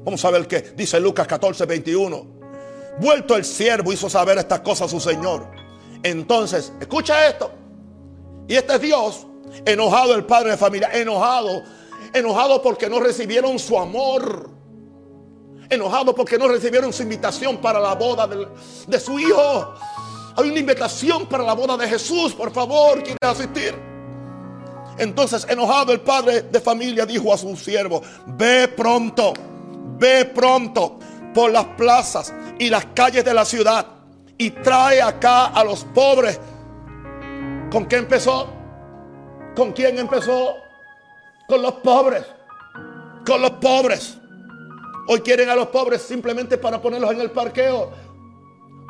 Vamos 0.04 0.24
a 0.24 0.30
ver 0.30 0.46
qué 0.46 0.60
dice 0.76 1.00
Lucas 1.00 1.26
14, 1.26 1.66
21. 1.66 2.38
Vuelto 3.00 3.36
el 3.36 3.44
siervo 3.44 3.92
hizo 3.92 4.10
saber 4.10 4.38
estas 4.38 4.60
cosas 4.60 4.88
a 4.88 4.90
su 4.90 5.00
señor. 5.00 5.46
Entonces, 6.02 6.72
escucha 6.80 7.28
esto. 7.28 7.50
Y 8.46 8.54
este 8.54 8.74
es 8.74 8.80
Dios, 8.80 9.26
enojado 9.64 10.14
el 10.14 10.24
padre 10.24 10.52
de 10.52 10.56
familia, 10.56 10.90
enojado, 10.92 11.62
enojado 12.12 12.62
porque 12.62 12.88
no 12.88 13.00
recibieron 13.00 13.58
su 13.58 13.78
amor. 13.78 14.57
Enojado 15.70 16.14
porque 16.14 16.38
no 16.38 16.48
recibieron 16.48 16.92
su 16.92 17.02
invitación 17.02 17.58
para 17.58 17.78
la 17.78 17.94
boda 17.94 18.26
de, 18.26 18.46
de 18.86 19.00
su 19.00 19.18
hijo. 19.18 19.74
Hay 20.36 20.48
una 20.48 20.58
invitación 20.58 21.26
para 21.26 21.44
la 21.44 21.52
boda 21.52 21.76
de 21.76 21.88
Jesús, 21.88 22.32
por 22.32 22.52
favor, 22.52 23.02
quiere 23.02 23.18
asistir. 23.22 23.74
Entonces, 24.98 25.46
enojado 25.48 25.92
el 25.92 26.00
padre 26.00 26.42
de 26.42 26.60
familia 26.60 27.06
dijo 27.06 27.32
a 27.32 27.38
su 27.38 27.56
siervo, 27.56 28.02
ve 28.26 28.68
pronto, 28.68 29.32
ve 29.98 30.24
pronto 30.24 30.98
por 31.32 31.52
las 31.52 31.64
plazas 31.76 32.34
y 32.58 32.68
las 32.68 32.86
calles 32.94 33.24
de 33.24 33.32
la 33.32 33.44
ciudad 33.44 33.86
y 34.36 34.50
trae 34.50 35.00
acá 35.00 35.46
a 35.46 35.62
los 35.62 35.84
pobres. 35.84 36.40
¿Con 37.70 37.86
qué 37.86 37.96
empezó? 37.96 38.48
¿Con 39.54 39.72
quién 39.72 39.98
empezó? 39.98 40.56
Con 41.46 41.62
los 41.62 41.74
pobres. 41.74 42.24
Con 43.24 43.40
los 43.40 43.52
pobres. 43.52 44.17
Hoy 45.10 45.20
quieren 45.20 45.48
a 45.48 45.56
los 45.56 45.68
pobres 45.68 46.02
simplemente 46.02 46.58
para 46.58 46.82
ponerlos 46.82 47.10
en 47.12 47.22
el 47.22 47.30
parqueo. 47.30 47.90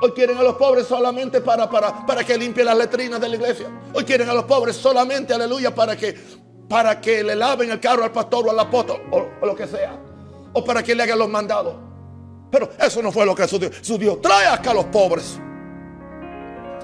Hoy 0.00 0.10
quieren 0.10 0.36
a 0.36 0.42
los 0.42 0.56
pobres 0.56 0.86
solamente 0.86 1.40
para, 1.40 1.70
para, 1.70 2.04
para 2.04 2.24
que 2.24 2.36
limpien 2.36 2.66
las 2.66 2.76
letrinas 2.76 3.20
de 3.20 3.28
la 3.28 3.36
iglesia. 3.36 3.70
Hoy 3.94 4.04
quieren 4.04 4.28
a 4.28 4.34
los 4.34 4.42
pobres 4.44 4.74
solamente, 4.74 5.32
aleluya, 5.32 5.72
para 5.72 5.96
que, 5.96 6.16
para 6.68 7.00
que 7.00 7.22
le 7.22 7.36
laven 7.36 7.70
el 7.70 7.78
carro 7.78 8.02
al 8.02 8.10
pastor 8.10 8.48
o 8.48 8.50
al 8.50 8.58
apóstol 8.58 9.00
o, 9.12 9.28
o 9.40 9.46
lo 9.46 9.54
que 9.54 9.68
sea. 9.68 9.96
O 10.54 10.64
para 10.64 10.82
que 10.82 10.92
le 10.92 11.04
hagan 11.04 11.20
los 11.20 11.28
mandados. 11.28 11.76
Pero 12.50 12.68
eso 12.80 13.00
no 13.00 13.12
fue 13.12 13.24
lo 13.24 13.36
que 13.36 13.42
Jesús 13.42 13.60
dijo. 13.60 13.72
Jesús 13.72 13.98
dijo, 14.00 14.18
trae 14.18 14.48
acá 14.48 14.72
a 14.72 14.74
los 14.74 14.86
pobres, 14.86 15.38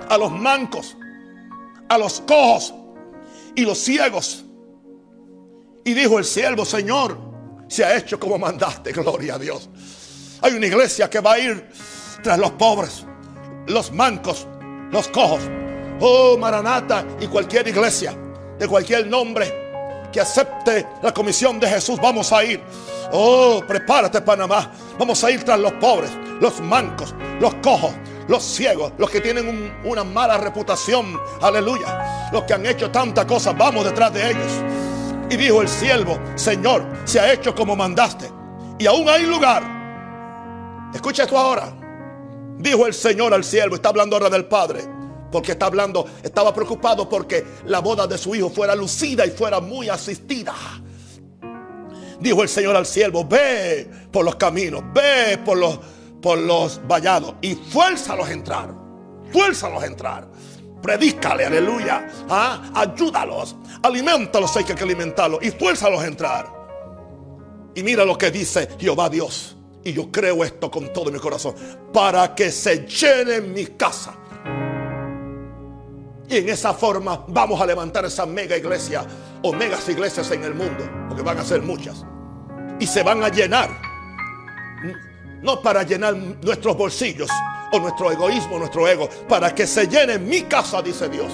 a 0.09 0.17
los 0.17 0.31
mancos, 0.31 0.97
a 1.89 1.99
los 1.99 2.21
cojos 2.21 2.73
y 3.57 3.65
los 3.65 3.79
ciegos. 3.79 4.45
Y 5.85 5.93
dijo 5.93 6.21
el 6.21 6.25
siervo, 6.25 6.65
Señor, 6.65 7.34
se 7.75 7.85
ha 7.85 7.97
hecho 7.97 8.21
como 8.21 8.39
mandaste, 8.39 8.93
gloria 8.93 9.35
a 9.35 9.39
Dios. 9.39 9.69
Hay 10.43 10.53
una 10.55 10.67
iglesia 10.67 11.11
que 11.11 11.19
va 11.19 11.33
a 11.33 11.39
ir 11.41 11.71
tras 12.23 12.39
los 12.39 12.53
pobres, 12.53 13.05
los 13.67 13.91
mancos, 13.91 14.47
los 14.93 15.09
cojos. 15.09 15.41
Oh, 15.99 16.39
Maranata 16.39 17.05
y 17.21 17.27
cualquier 17.27 17.67
iglesia 17.67 18.17
de 18.57 18.69
cualquier 18.69 19.09
nombre 19.09 20.09
que 20.13 20.21
acepte 20.21 20.87
la 21.03 21.13
comisión 21.13 21.59
de 21.59 21.67
Jesús, 21.67 21.99
vamos 22.01 22.33
a 22.33 22.45
ir. 22.45 22.63
Oh, 23.11 23.61
prepárate 23.67 24.21
Panamá. 24.21 24.71
Vamos 24.97 25.25
a 25.25 25.33
ir 25.33 25.43
tras 25.43 25.59
los 25.59 25.73
pobres, 25.73 26.13
los 26.41 26.61
mancos, 26.61 27.13
los 27.41 27.55
cojos, 27.57 27.91
los 28.29 28.45
ciegos, 28.45 28.93
los 28.99 29.11
que 29.11 29.21
tienen 29.21 29.75
una 29.83 30.05
mala 30.05 30.39
reputación. 30.39 31.19
Aleluya. 31.43 32.31
Los 32.33 32.45
que 32.45 32.55
han 32.55 32.65
hecho 32.67 32.93
tantas 32.93 33.25
cosas, 33.25 33.59
vamos 33.59 33.85
detrás 33.85 34.15
de 34.15 34.31
ellos. 34.31 34.74
Y 35.31 35.37
dijo 35.37 35.63
el 35.63 35.69
siervo, 35.69 36.19
Señor, 36.35 36.85
se 37.05 37.21
ha 37.21 37.33
hecho 37.33 37.55
como 37.55 37.75
mandaste. 37.75 38.31
Y 38.79 38.87
aún 38.87 39.09
hay 39.09 39.27
lugar. 39.27 39.63
Escucha 40.95 41.25
esto 41.25 41.39
ahora. 41.39 41.73
Dijo 42.59 42.87
el 42.87 42.95
Señor 42.95 43.35
al 43.35 43.45
siervo, 43.45 43.75
está 43.75 43.89
hablando 43.89 44.17
ahora 44.17 44.31
del 44.31 44.47
Padre, 44.47 44.85
porque 45.31 45.53
está 45.53 45.67
hablando, 45.67 46.07
estaba 46.23 46.55
preocupado 46.55 47.09
porque 47.09 47.45
la 47.67 47.81
boda 47.81 48.07
de 48.07 48.17
su 48.17 48.35
hijo 48.35 48.49
fuera 48.49 48.75
lucida 48.77 49.27
y 49.27 49.31
fuera 49.31 49.61
muy 49.61 49.89
asistida. 49.89 50.55
Dijo 52.21 52.43
el 52.43 52.49
Señor 52.49 52.77
al 52.77 52.87
siervo, 52.87 53.25
ve 53.25 53.91
por 54.13 54.25
los 54.25 54.37
caminos, 54.37 54.83
ve 54.95 55.39
por 55.45 55.59
los, 55.59 55.81
por 56.23 56.39
los 56.39 56.81
vallados 56.87 57.35
y 57.43 57.55
fuérzalos 57.55 58.29
a 58.29 58.33
entrar, 58.33 58.73
fuérzalos 59.33 59.83
a 59.83 59.87
entrar. 59.87 60.29
Predícale, 60.85 61.47
aleluya. 61.47 62.07
¿ah? 62.29 62.71
Ayúdalos, 62.75 63.57
alimentalos, 63.83 64.55
hay 64.55 64.65
que 64.65 64.75
alimentarlos 64.75 65.43
y 65.43 65.51
fuérzalos 65.51 66.03
a 66.03 66.07
entrar. 66.07 66.47
Y 67.75 67.83
mira 67.83 68.05
lo 68.05 68.19
que 68.19 68.31
dice 68.31 68.69
Jehová 68.79 69.09
Dios. 69.09 69.57
Y 69.83 69.95
yo 69.95 70.13
creo 70.13 70.45
esto 70.45 70.71
con 70.71 70.93
todo 70.93 71.11
mi 71.11 71.19
corazón. 71.19 71.55
Para 71.91 72.35
que 72.35 72.51
se 72.51 72.87
llene 72.87 73.41
mi 73.41 73.65
casa. 73.69 74.13
Y 76.29 76.37
en 76.37 76.51
esa 76.51 76.75
forma 76.75 77.25
vamos 77.29 77.59
a 77.63 77.65
levantar 77.65 78.05
esa 78.05 78.27
mega 78.27 78.55
iglesia 78.55 79.07
o 79.43 79.55
megas 79.55 79.89
iglesias 79.89 80.31
en 80.33 80.45
el 80.45 80.55
mundo. 80.55 80.87
Porque 81.09 81.23
van 81.23 81.39
a 81.39 81.45
ser 81.45 81.63
muchas. 81.63 82.05
Y 82.79 82.87
se 82.87 83.03
van 83.03 83.25
a 83.25 83.31
llenar. 83.31 83.94
No 85.45 85.61
para 85.61 85.83
llenar 85.83 86.17
nuestros 86.17 86.77
bolsillos 86.77 87.31
o 87.71 87.79
nuestro 87.79 88.11
egoísmo, 88.11 88.59
nuestro 88.59 88.89
ego. 88.89 89.09
Para 89.29 89.55
que 89.55 89.67
se 89.67 89.87
llene 89.87 90.19
mi 90.19 90.43
casa, 90.43 90.81
dice 90.81 91.09
Dios. 91.09 91.33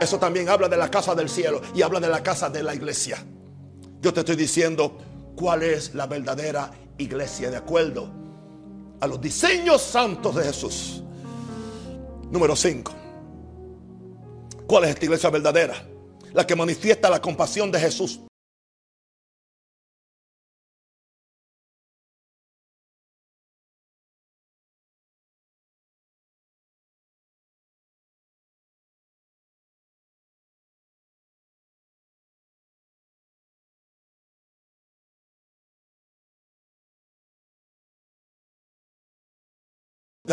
Eso 0.00 0.18
también 0.18 0.48
habla 0.48 0.68
de 0.68 0.76
la 0.76 0.90
casa 0.90 1.14
del 1.14 1.28
cielo 1.28 1.60
y 1.74 1.82
habla 1.82 2.00
de 2.00 2.08
la 2.08 2.22
casa 2.22 2.48
de 2.48 2.62
la 2.62 2.74
iglesia. 2.74 3.22
Yo 4.00 4.14
te 4.14 4.20
estoy 4.20 4.36
diciendo 4.36 4.96
cuál 5.36 5.62
es 5.62 5.94
la 5.94 6.06
verdadera 6.06 6.70
iglesia 6.98 7.50
de 7.50 7.56
acuerdo 7.56 8.08
a 9.00 9.06
los 9.06 9.20
diseños 9.20 9.82
santos 9.82 10.36
de 10.36 10.44
Jesús. 10.44 11.02
Número 12.30 12.54
5. 12.54 12.92
¿Cuál 14.66 14.84
es 14.84 14.90
esta 14.90 15.04
iglesia 15.04 15.30
verdadera? 15.30 15.74
La 16.32 16.46
que 16.46 16.54
manifiesta 16.54 17.10
la 17.10 17.20
compasión 17.20 17.72
de 17.72 17.80
Jesús. 17.80 18.20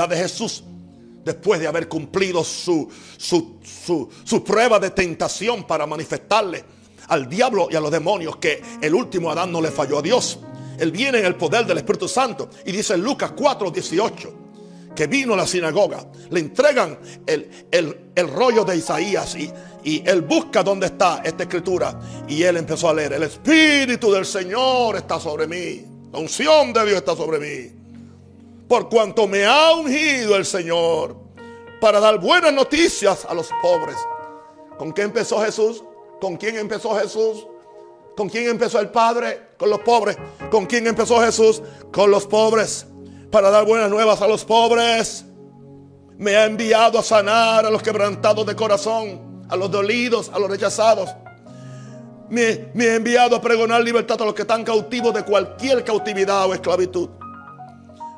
De 0.05 0.17
Jesús 0.17 0.63
después 1.25 1.59
de 1.59 1.67
haber 1.67 1.87
cumplido 1.87 2.43
su, 2.43 2.87
su, 3.17 3.57
su, 3.63 4.09
su, 4.23 4.43
prueba 4.43 4.79
de 4.79 4.91
tentación 4.91 5.65
para 5.65 5.85
manifestarle 5.85 6.63
al 7.07 7.27
diablo 7.27 7.67
y 7.69 7.75
a 7.75 7.79
los 7.79 7.91
demonios 7.91 8.37
que 8.37 8.61
el 8.81 8.93
último 8.93 9.31
Adán 9.31 9.51
no 9.51 9.61
le 9.61 9.71
falló 9.71 9.99
a 9.99 10.01
Dios. 10.01 10.39
Él 10.79 10.91
viene 10.91 11.19
en 11.19 11.25
el 11.25 11.35
poder 11.35 11.65
del 11.65 11.79
Espíritu 11.79 12.07
Santo 12.07 12.49
y 12.65 12.71
dice 12.71 12.93
en 12.93 13.01
Lucas 13.01 13.33
4, 13.35 13.71
18 13.71 14.33
que 14.95 15.05
vino 15.05 15.35
a 15.35 15.37
la 15.37 15.45
sinagoga, 15.45 16.07
le 16.31 16.39
entregan 16.39 16.97
el, 17.27 17.67
el, 17.69 18.11
el 18.15 18.27
rollo 18.29 18.65
de 18.65 18.77
Isaías 18.77 19.35
y, 19.35 19.51
y 19.83 20.01
él 20.03 20.21
busca 20.23 20.63
dónde 20.63 20.87
está 20.87 21.21
esta 21.23 21.43
escritura 21.43 21.99
y 22.27 22.41
él 22.41 22.57
empezó 22.57 22.89
a 22.89 22.95
leer, 22.95 23.13
el 23.13 23.23
Espíritu 23.23 24.11
del 24.11 24.25
Señor 24.25 24.95
está 24.95 25.19
sobre 25.19 25.45
mí, 25.45 25.85
la 26.11 26.17
unción 26.17 26.73
de 26.73 26.83
Dios 26.83 26.97
está 26.97 27.15
sobre 27.15 27.37
mí 27.37 27.86
por 28.67 28.89
cuanto 28.89 29.27
me 29.27 29.45
ha 29.45 29.73
ungido 29.73 30.35
el 30.35 30.45
Señor 30.45 31.15
para 31.79 31.99
dar 31.99 32.19
buenas 32.19 32.53
noticias 32.53 33.25
a 33.25 33.33
los 33.33 33.49
pobres. 33.61 33.95
¿Con 34.77 34.91
qué 34.93 35.03
empezó 35.03 35.39
Jesús? 35.41 35.83
¿Con 36.19 36.35
quién 36.37 36.57
empezó 36.57 36.97
Jesús? 36.99 37.47
¿Con 38.15 38.29
quién 38.29 38.49
empezó 38.49 38.79
el 38.79 38.89
Padre? 38.89 39.51
Con 39.57 39.69
los 39.69 39.79
pobres. 39.79 40.17
¿Con 40.51 40.65
quién 40.65 40.87
empezó 40.87 41.21
Jesús? 41.21 41.61
Con 41.91 42.11
los 42.11 42.25
pobres. 42.25 42.87
Para 43.31 43.49
dar 43.49 43.65
buenas 43.65 43.89
nuevas 43.89 44.21
a 44.21 44.27
los 44.27 44.43
pobres. 44.43 45.23
Me 46.17 46.35
ha 46.35 46.45
enviado 46.45 46.99
a 46.99 47.03
sanar 47.03 47.65
a 47.65 47.69
los 47.69 47.83
quebrantados 47.83 48.45
de 48.45 48.55
corazón, 48.55 49.45
a 49.49 49.55
los 49.55 49.69
dolidos, 49.69 50.29
a 50.33 50.39
los 50.39 50.49
rechazados. 50.49 51.09
Me, 52.29 52.71
me 52.73 52.89
ha 52.89 52.95
enviado 52.95 53.35
a 53.35 53.41
pregonar 53.41 53.81
libertad 53.83 54.21
a 54.21 54.25
los 54.25 54.33
que 54.33 54.41
están 54.41 54.63
cautivos 54.63 55.13
de 55.13 55.23
cualquier 55.23 55.83
cautividad 55.83 56.47
o 56.47 56.53
esclavitud 56.53 57.09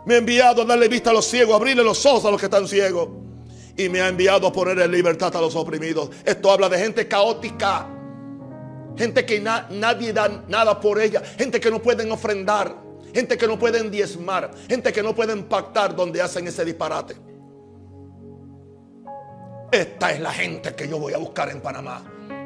me 0.09 0.15
ha 0.15 0.17
enviado 0.17 0.63
a 0.63 0.65
darle 0.65 0.87
vista 0.87 1.11
a 1.11 1.13
los 1.13 1.25
ciegos, 1.25 1.53
a 1.53 1.57
abrirle 1.57 1.83
los 1.83 2.03
ojos 2.03 2.25
a 2.25 2.31
los 2.31 2.39
que 2.39 2.47
están 2.47 2.67
ciegos. 2.67 3.09
Y 3.77 3.89
me 3.89 4.01
ha 4.01 4.07
enviado 4.07 4.47
a 4.47 4.51
poner 4.51 4.79
en 4.79 4.91
libertad 4.91 5.33
a 5.35 5.39
los 5.39 5.55
oprimidos. 5.55 6.09
Esto 6.25 6.49
habla 6.49 6.67
de 6.67 6.79
gente 6.79 7.07
caótica. 7.07 7.87
Gente 8.97 9.23
que 9.23 9.39
nadie 9.39 10.11
da 10.11 10.27
nada 10.47 10.79
por 10.79 10.99
ella. 10.99 11.21
Gente 11.37 11.59
que 11.59 11.69
no 11.69 11.79
pueden 11.79 12.11
ofrendar. 12.11 12.75
Gente 13.13 13.37
que 13.37 13.47
no 13.47 13.59
pueden 13.59 13.91
diezmar. 13.91 14.49
Gente 14.67 14.91
que 14.91 15.03
no 15.03 15.13
pueden 15.13 15.43
pactar 15.43 15.95
donde 15.95 16.23
hacen 16.23 16.47
ese 16.47 16.65
disparate. 16.65 17.15
esta 19.71 20.11
es 20.11 20.19
la 20.19 20.33
gente 20.33 20.73
que 20.73 20.87
yo 20.87 20.97
voy 20.97 21.13
a 21.13 21.19
buscar 21.19 21.49
en 21.51 21.61
Panamá. 21.61 22.01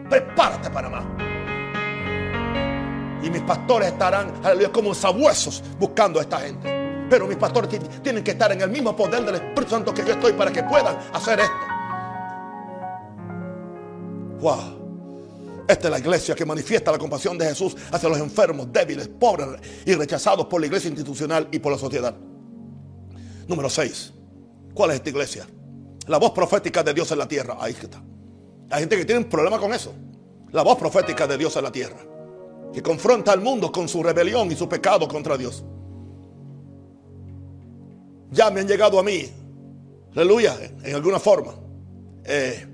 Prepárate, 0.09 0.69
Panamá. 0.69 1.17
Y 3.23 3.29
mis 3.29 3.41
pastores 3.43 3.87
estarán, 3.87 4.33
aleluya, 4.43 4.69
como 4.69 4.93
sabuesos 4.93 5.63
buscando 5.79 6.19
a 6.19 6.23
esta 6.23 6.41
gente. 6.41 6.72
Pero 7.13 7.27
mis 7.27 7.37
pastores 7.37 7.79
tienen 8.01 8.23
que 8.23 8.31
estar 8.31 8.51
en 8.53 8.59
el 8.59 8.71
mismo 8.71 8.95
poder 8.95 9.23
del 9.23 9.35
Espíritu 9.35 9.69
Santo 9.69 9.93
que 9.93 10.03
yo 10.03 10.13
estoy 10.13 10.33
para 10.33 10.51
que 10.51 10.63
puedan 10.63 10.97
hacer 11.13 11.41
esto. 11.41 11.53
Wow. 14.39 15.63
Esta 15.67 15.87
es 15.89 15.91
la 15.91 15.99
iglesia 15.99 16.33
que 16.33 16.43
manifiesta 16.43 16.91
la 16.91 16.97
compasión 16.97 17.37
de 17.37 17.45
Jesús 17.45 17.77
hacia 17.91 18.09
los 18.09 18.17
enfermos, 18.17 18.73
débiles, 18.73 19.09
pobres 19.09 19.47
y 19.85 19.93
rechazados 19.93 20.47
por 20.47 20.59
la 20.59 20.65
iglesia 20.65 20.89
institucional 20.89 21.49
y 21.51 21.59
por 21.59 21.71
la 21.71 21.77
sociedad. 21.77 22.15
Número 23.47 23.69
6. 23.69 24.11
¿Cuál 24.73 24.89
es 24.89 24.95
esta 24.95 25.09
iglesia? 25.11 25.47
La 26.07 26.17
voz 26.17 26.31
profética 26.31 26.81
de 26.81 26.95
Dios 26.95 27.11
en 27.11 27.19
la 27.19 27.27
tierra. 27.27 27.57
Ahí 27.59 27.73
está. 27.79 28.01
Hay 28.71 28.79
gente 28.79 28.97
que 28.97 29.05
tiene 29.05 29.21
un 29.21 29.29
problema 29.29 29.59
con 29.59 29.71
eso. 29.71 29.93
La 30.51 30.63
voz 30.63 30.79
profética 30.79 31.27
de 31.27 31.37
Dios 31.37 31.55
en 31.57 31.63
la 31.63 31.71
tierra. 31.71 31.99
Que 32.73 32.81
confronta 32.81 33.31
al 33.31 33.41
mundo 33.41 33.71
con 33.71 33.87
su 33.87 34.01
rebelión 34.01 34.51
y 34.51 34.55
su 34.55 34.67
pecado 34.67 35.07
contra 35.07 35.37
Dios. 35.37 35.63
Ya 38.33 38.49
me 38.49 38.61
han 38.61 38.67
llegado 38.67 38.99
a 38.99 39.03
mí, 39.03 39.31
aleluya, 40.15 40.57
en 40.83 40.95
alguna 40.95 41.19
forma, 41.19 41.53
eh, 42.25 42.65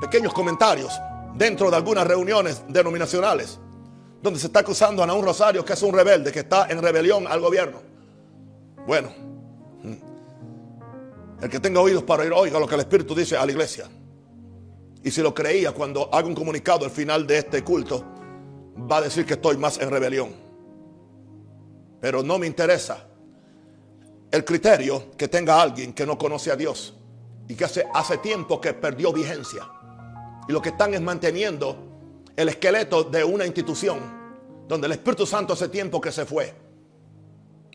pequeños 0.00 0.32
comentarios 0.32 0.98
dentro 1.34 1.70
de 1.70 1.76
algunas 1.76 2.06
reuniones 2.06 2.62
denominacionales 2.68 3.60
donde 4.22 4.40
se 4.40 4.46
está 4.46 4.60
acusando 4.60 5.04
a 5.04 5.12
un 5.12 5.22
Rosario 5.22 5.62
que 5.62 5.74
es 5.74 5.82
un 5.82 5.92
rebelde, 5.92 6.32
que 6.32 6.40
está 6.40 6.66
en 6.70 6.80
rebelión 6.80 7.26
al 7.26 7.40
gobierno. 7.40 7.82
Bueno, 8.86 9.10
el 11.42 11.50
que 11.50 11.60
tenga 11.60 11.82
oídos 11.82 12.04
para 12.04 12.22
oír, 12.22 12.32
oiga 12.32 12.58
lo 12.58 12.66
que 12.66 12.74
el 12.74 12.80
Espíritu 12.80 13.14
dice 13.14 13.36
a 13.36 13.44
la 13.44 13.52
iglesia. 13.52 13.86
Y 15.02 15.10
si 15.10 15.20
lo 15.20 15.34
creía 15.34 15.72
cuando 15.72 16.08
haga 16.10 16.26
un 16.26 16.34
comunicado 16.34 16.86
al 16.86 16.90
final 16.90 17.26
de 17.26 17.36
este 17.36 17.62
culto, 17.62 18.02
va 18.90 18.96
a 18.96 19.02
decir 19.02 19.26
que 19.26 19.34
estoy 19.34 19.58
más 19.58 19.78
en 19.78 19.90
rebelión. 19.90 20.30
Pero 22.00 22.22
no 22.22 22.38
me 22.38 22.46
interesa 22.46 23.06
el 24.34 24.44
criterio 24.44 25.12
que 25.16 25.28
tenga 25.28 25.62
alguien 25.62 25.92
que 25.92 26.04
no 26.04 26.18
conoce 26.18 26.50
a 26.50 26.56
Dios 26.56 26.92
y 27.46 27.54
que 27.54 27.66
hace, 27.66 27.86
hace 27.94 28.18
tiempo 28.18 28.60
que 28.60 28.74
perdió 28.74 29.12
vigencia. 29.12 29.62
Y 30.48 30.52
lo 30.52 30.60
que 30.60 30.70
están 30.70 30.92
es 30.92 31.00
manteniendo 31.00 31.76
el 32.34 32.48
esqueleto 32.48 33.04
de 33.04 33.22
una 33.22 33.46
institución 33.46 34.00
donde 34.66 34.88
el 34.88 34.92
Espíritu 34.94 35.24
Santo 35.24 35.52
hace 35.52 35.68
tiempo 35.68 36.00
que 36.00 36.10
se 36.10 36.26
fue, 36.26 36.52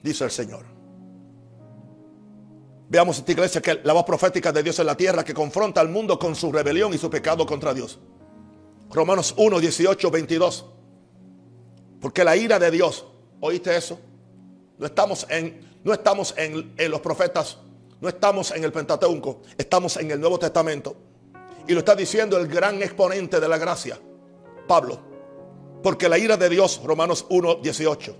dice 0.03 0.25
el 0.25 0.31
Señor. 0.31 0.65
Veamos 2.89 3.19
esta 3.19 3.31
iglesia 3.31 3.61
que 3.61 3.79
la 3.81 3.93
voz 3.93 4.03
profética 4.03 4.51
de 4.51 4.61
Dios 4.61 4.77
en 4.79 4.87
la 4.87 4.97
tierra 4.97 5.23
que 5.23 5.33
confronta 5.33 5.79
al 5.79 5.87
mundo 5.87 6.19
con 6.19 6.35
su 6.35 6.51
rebelión 6.51 6.93
y 6.93 6.97
su 6.97 7.09
pecado 7.09 7.45
contra 7.45 7.73
Dios. 7.73 7.99
Romanos 8.89 9.33
1, 9.37 9.59
18, 9.61 10.11
22. 10.11 10.65
Porque 12.01 12.25
la 12.25 12.35
ira 12.35 12.59
de 12.59 12.69
Dios, 12.69 13.05
¿oíste 13.39 13.77
eso? 13.77 13.97
No 14.77 14.87
estamos 14.87 15.25
en, 15.29 15.68
no 15.83 15.93
estamos 15.93 16.33
en, 16.37 16.73
los 16.89 16.99
profetas, 16.99 17.57
no 18.01 18.09
estamos 18.09 18.51
en 18.51 18.63
el 18.63 18.71
Pentateuco, 18.71 19.41
estamos 19.57 19.97
en 19.97 20.11
el 20.11 20.19
Nuevo 20.19 20.39
Testamento. 20.39 20.95
Y 21.67 21.73
lo 21.73 21.79
está 21.79 21.95
diciendo 21.95 22.37
el 22.37 22.47
gran 22.47 22.81
exponente 22.81 23.39
de 23.39 23.47
la 23.47 23.57
gracia, 23.57 23.99
Pablo. 24.67 24.99
Porque 25.83 26.09
la 26.09 26.17
ira 26.17 26.35
de 26.35 26.49
Dios, 26.49 26.81
Romanos 26.83 27.25
1, 27.29 27.55
18, 27.55 28.15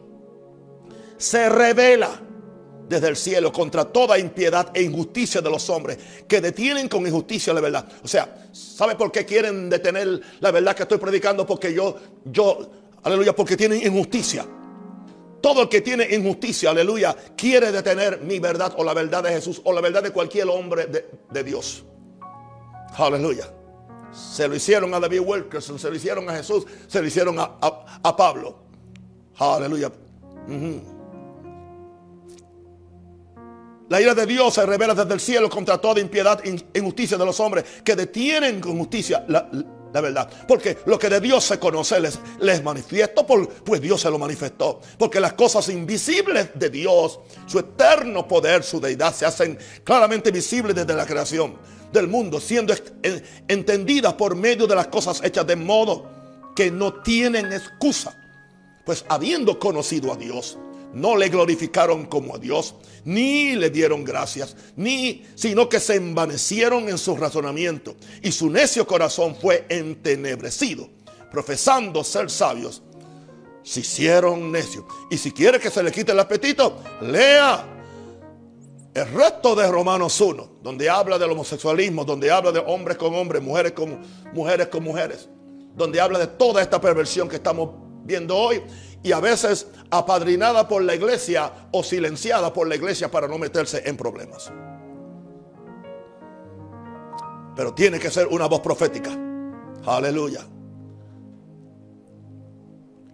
se 1.18 1.50
revela 1.50 2.22
desde 2.88 3.08
el 3.08 3.18
cielo 3.18 3.52
contra 3.52 3.86
toda 3.86 4.18
impiedad 4.18 4.72
e 4.74 4.82
injusticia 4.82 5.42
de 5.42 5.50
los 5.50 5.70
hombres 5.70 5.98
que 6.28 6.42
detienen 6.42 6.88
con 6.88 7.06
injusticia 7.06 7.54
la 7.54 7.62
verdad. 7.62 7.88
O 8.04 8.08
sea, 8.08 8.48
¿sabe 8.52 8.96
por 8.96 9.12
qué 9.12 9.26
quieren 9.26 9.70
detener 9.70 10.22
la 10.40 10.52
verdad 10.52 10.76
que 10.76 10.84
estoy 10.84 10.98
predicando? 10.98 11.46
Porque 11.46 11.74
yo, 11.74 11.96
yo, 12.26 12.70
aleluya, 13.04 13.36
porque 13.36 13.58
tienen 13.58 13.86
injusticia. 13.86 14.46
Todo 15.42 15.64
el 15.64 15.70
que 15.70 15.82
tiene 15.82 16.08
injusticia, 16.16 16.72
aleluya, 16.72 17.16
quiere 17.36 17.72
detener 17.72 18.22
mi 18.22 18.40
verdad 18.40 18.74
o 18.78 18.84
la 18.84 18.94
verdad 18.94 19.24
de 19.24 19.32
Jesús 19.32 19.62
o 19.64 19.72
la 19.72 19.82
verdad 19.82 20.04
de 20.04 20.12
cualquier 20.12 20.48
hombre 20.50 20.88
de, 20.88 21.44
Dios. 21.44 21.84
Aleluya. 22.98 23.50
Se 24.12 24.48
lo 24.48 24.56
hicieron 24.56 24.94
a 24.94 25.00
David 25.00 25.22
Wilkerson, 25.22 25.80
se 25.80 25.90
lo 25.90 25.96
hicieron 25.96 26.30
a 26.30 26.36
Jesús, 26.36 26.66
se 26.88 27.02
lo 27.02 27.08
hicieron 27.08 27.38
a, 27.40 28.18
Pablo. 28.18 28.58
Aleluya. 29.38 29.92
La 33.90 34.02
ira 34.02 34.14
de 34.14 34.26
Dios 34.26 34.54
se 34.54 34.66
revela 34.66 34.94
desde 34.94 35.14
el 35.14 35.20
cielo 35.20 35.50
contra 35.50 35.78
toda 35.78 36.00
impiedad 36.00 36.42
e 36.44 36.80
injusticia 36.80 37.18
de 37.18 37.26
los 37.26 37.40
hombres 37.40 37.66
que 37.84 37.96
detienen 37.96 38.60
con 38.60 38.78
justicia 38.78 39.24
la, 39.28 39.50
verdad. 39.94 40.30
Porque 40.48 40.78
lo 40.86 41.00
que 41.00 41.10
de 41.10 41.20
Dios 41.20 41.44
se 41.44 41.60
conoce 41.60 42.00
les, 42.00 42.20
les 42.40 42.64
manifiesto, 42.64 43.26
pues 43.26 43.82
Dios 43.82 44.02
se 44.02 44.10
lo 44.10 44.20
manifestó. 44.20 44.82
Porque 44.98 45.20
las 45.20 45.34
cosas 45.34 45.70
invisibles 45.70 46.50
de 46.56 46.70
Dios, 46.70 47.20
su 47.46 47.60
eterno 47.60 48.28
poder, 48.28 48.64
su 48.64 48.80
deidad, 48.80 49.14
se 49.14 49.26
hacen 49.26 49.58
claramente 49.84 50.32
visibles 50.32 50.76
desde 50.76 50.94
la 50.94 51.06
creación 51.06 51.58
del 51.92 52.08
mundo, 52.08 52.40
siendo 52.40 52.74
entendidas 53.48 54.14
por 54.14 54.36
medio 54.36 54.68
de 54.68 54.76
las 54.76 54.88
cosas 54.88 55.22
hechas 55.24 55.48
de 55.48 55.56
modo 55.56 56.08
que 56.56 56.70
no 56.70 57.02
tienen 57.02 57.52
excusa. 57.52 58.16
Pues 58.86 59.06
habiendo 59.08 59.60
conocido 59.60 60.12
a 60.14 60.16
Dios, 60.16 60.58
no 60.94 61.16
le 61.16 61.30
glorificaron 61.30 62.06
como 62.06 62.36
a 62.36 62.40
Dios, 62.40 62.76
ni 63.06 63.56
le 63.56 63.70
dieron 63.70 64.04
gracias, 64.04 64.56
ni 64.76 65.24
sino 65.36 65.70
que 65.70 65.80
se 65.80 65.96
envanecieron 65.96 66.90
en 66.90 66.98
su 66.98 67.16
razonamiento 67.16 67.96
y 68.22 68.32
su 68.32 68.50
necio 68.50 68.86
corazón 68.88 69.36
fue 69.36 69.66
entenebrecido, 69.70 70.90
profesando 71.32 72.04
ser 72.04 72.30
sabios, 72.30 72.82
se 73.64 73.82
hicieron 73.82 74.52
necios. 74.52 74.86
Y 75.12 75.18
si 75.18 75.32
quiere 75.32 75.60
que 75.60 75.70
se 75.70 75.84
le 75.84 75.92
quite 75.92 76.12
el 76.12 76.20
apetito, 76.20 76.78
lea 77.02 77.66
el 78.94 79.14
resto 79.14 79.56
de 79.56 79.68
Romanos 79.68 80.20
1, 80.20 80.60
donde 80.64 80.90
habla 80.90 81.20
del 81.20 81.32
homosexualismo, 81.32 82.04
donde 82.04 82.32
habla 82.32 82.52
de 82.52 82.60
hombres 82.60 82.98
con 82.98 83.14
hombres, 83.14 83.42
mujeres 83.42 83.74
con 83.74 84.00
mujeres 84.34 84.68
con 84.68 84.84
mujeres, 84.84 85.30
donde 85.76 86.02
habla 86.02 86.18
de 86.20 86.28
toda 86.28 86.62
esta 86.62 86.82
perversión 86.82 87.30
que 87.30 87.36
estamos 87.36 87.70
viendo 88.04 88.36
hoy 88.36 88.62
y 89.02 89.12
a 89.12 89.20
veces 89.20 89.68
apadrinada 89.90 90.68
por 90.68 90.84
la 90.84 90.96
iglesia 90.96 91.52
o 91.72 91.84
silenciada 91.84 92.52
por 92.54 92.68
la 92.68 92.76
iglesia 92.76 93.10
para 93.10 93.28
no 93.28 93.38
meterse 93.38 93.82
en 93.86 93.96
problemas. 93.96 94.52
Pero 97.56 97.74
tiene 97.74 98.00
que 98.00 98.10
ser 98.10 98.28
una 98.28 98.48
voz 98.48 98.62
profética. 98.62 99.12
Aleluya. 99.86 100.46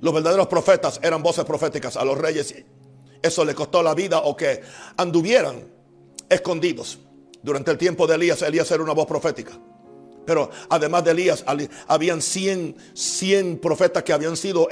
Los 0.01 0.13
verdaderos 0.13 0.47
profetas 0.47 0.99
eran 1.01 1.23
voces 1.23 1.45
proféticas 1.45 1.95
a 1.97 2.05
los 2.05 2.17
reyes. 2.17 2.53
Eso 3.21 3.43
le 3.43 3.55
costó 3.55 3.81
la 3.81 3.95
vida 3.95 4.19
o 4.19 4.35
que 4.35 4.61
anduvieran 4.97 5.67
escondidos. 6.29 6.99
Durante 7.41 7.71
el 7.71 7.77
tiempo 7.77 8.05
de 8.05 8.15
Elías, 8.15 8.41
Elías 8.41 8.69
era 8.71 8.83
una 8.83 8.93
voz 8.93 9.07
profética. 9.07 9.53
Pero 10.25 10.49
además 10.69 11.03
de 11.03 11.11
Elías, 11.11 11.45
habían 11.87 12.21
100, 12.21 12.75
100 12.93 13.59
profetas 13.59 14.03
que 14.03 14.13
habían 14.13 14.35
sido 14.35 14.67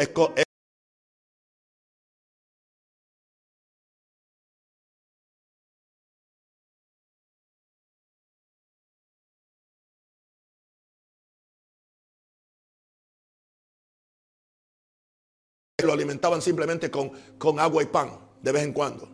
lo 15.84 15.94
alimentaban 15.94 16.42
simplemente 16.42 16.90
con, 16.90 17.12
con, 17.38 17.60
agua 17.60 17.84
y 17.84 17.88
pan 17.88 18.18
de 18.42 18.52
vez 18.52 18.64
en 18.64 18.74
cuando. 18.74 19.08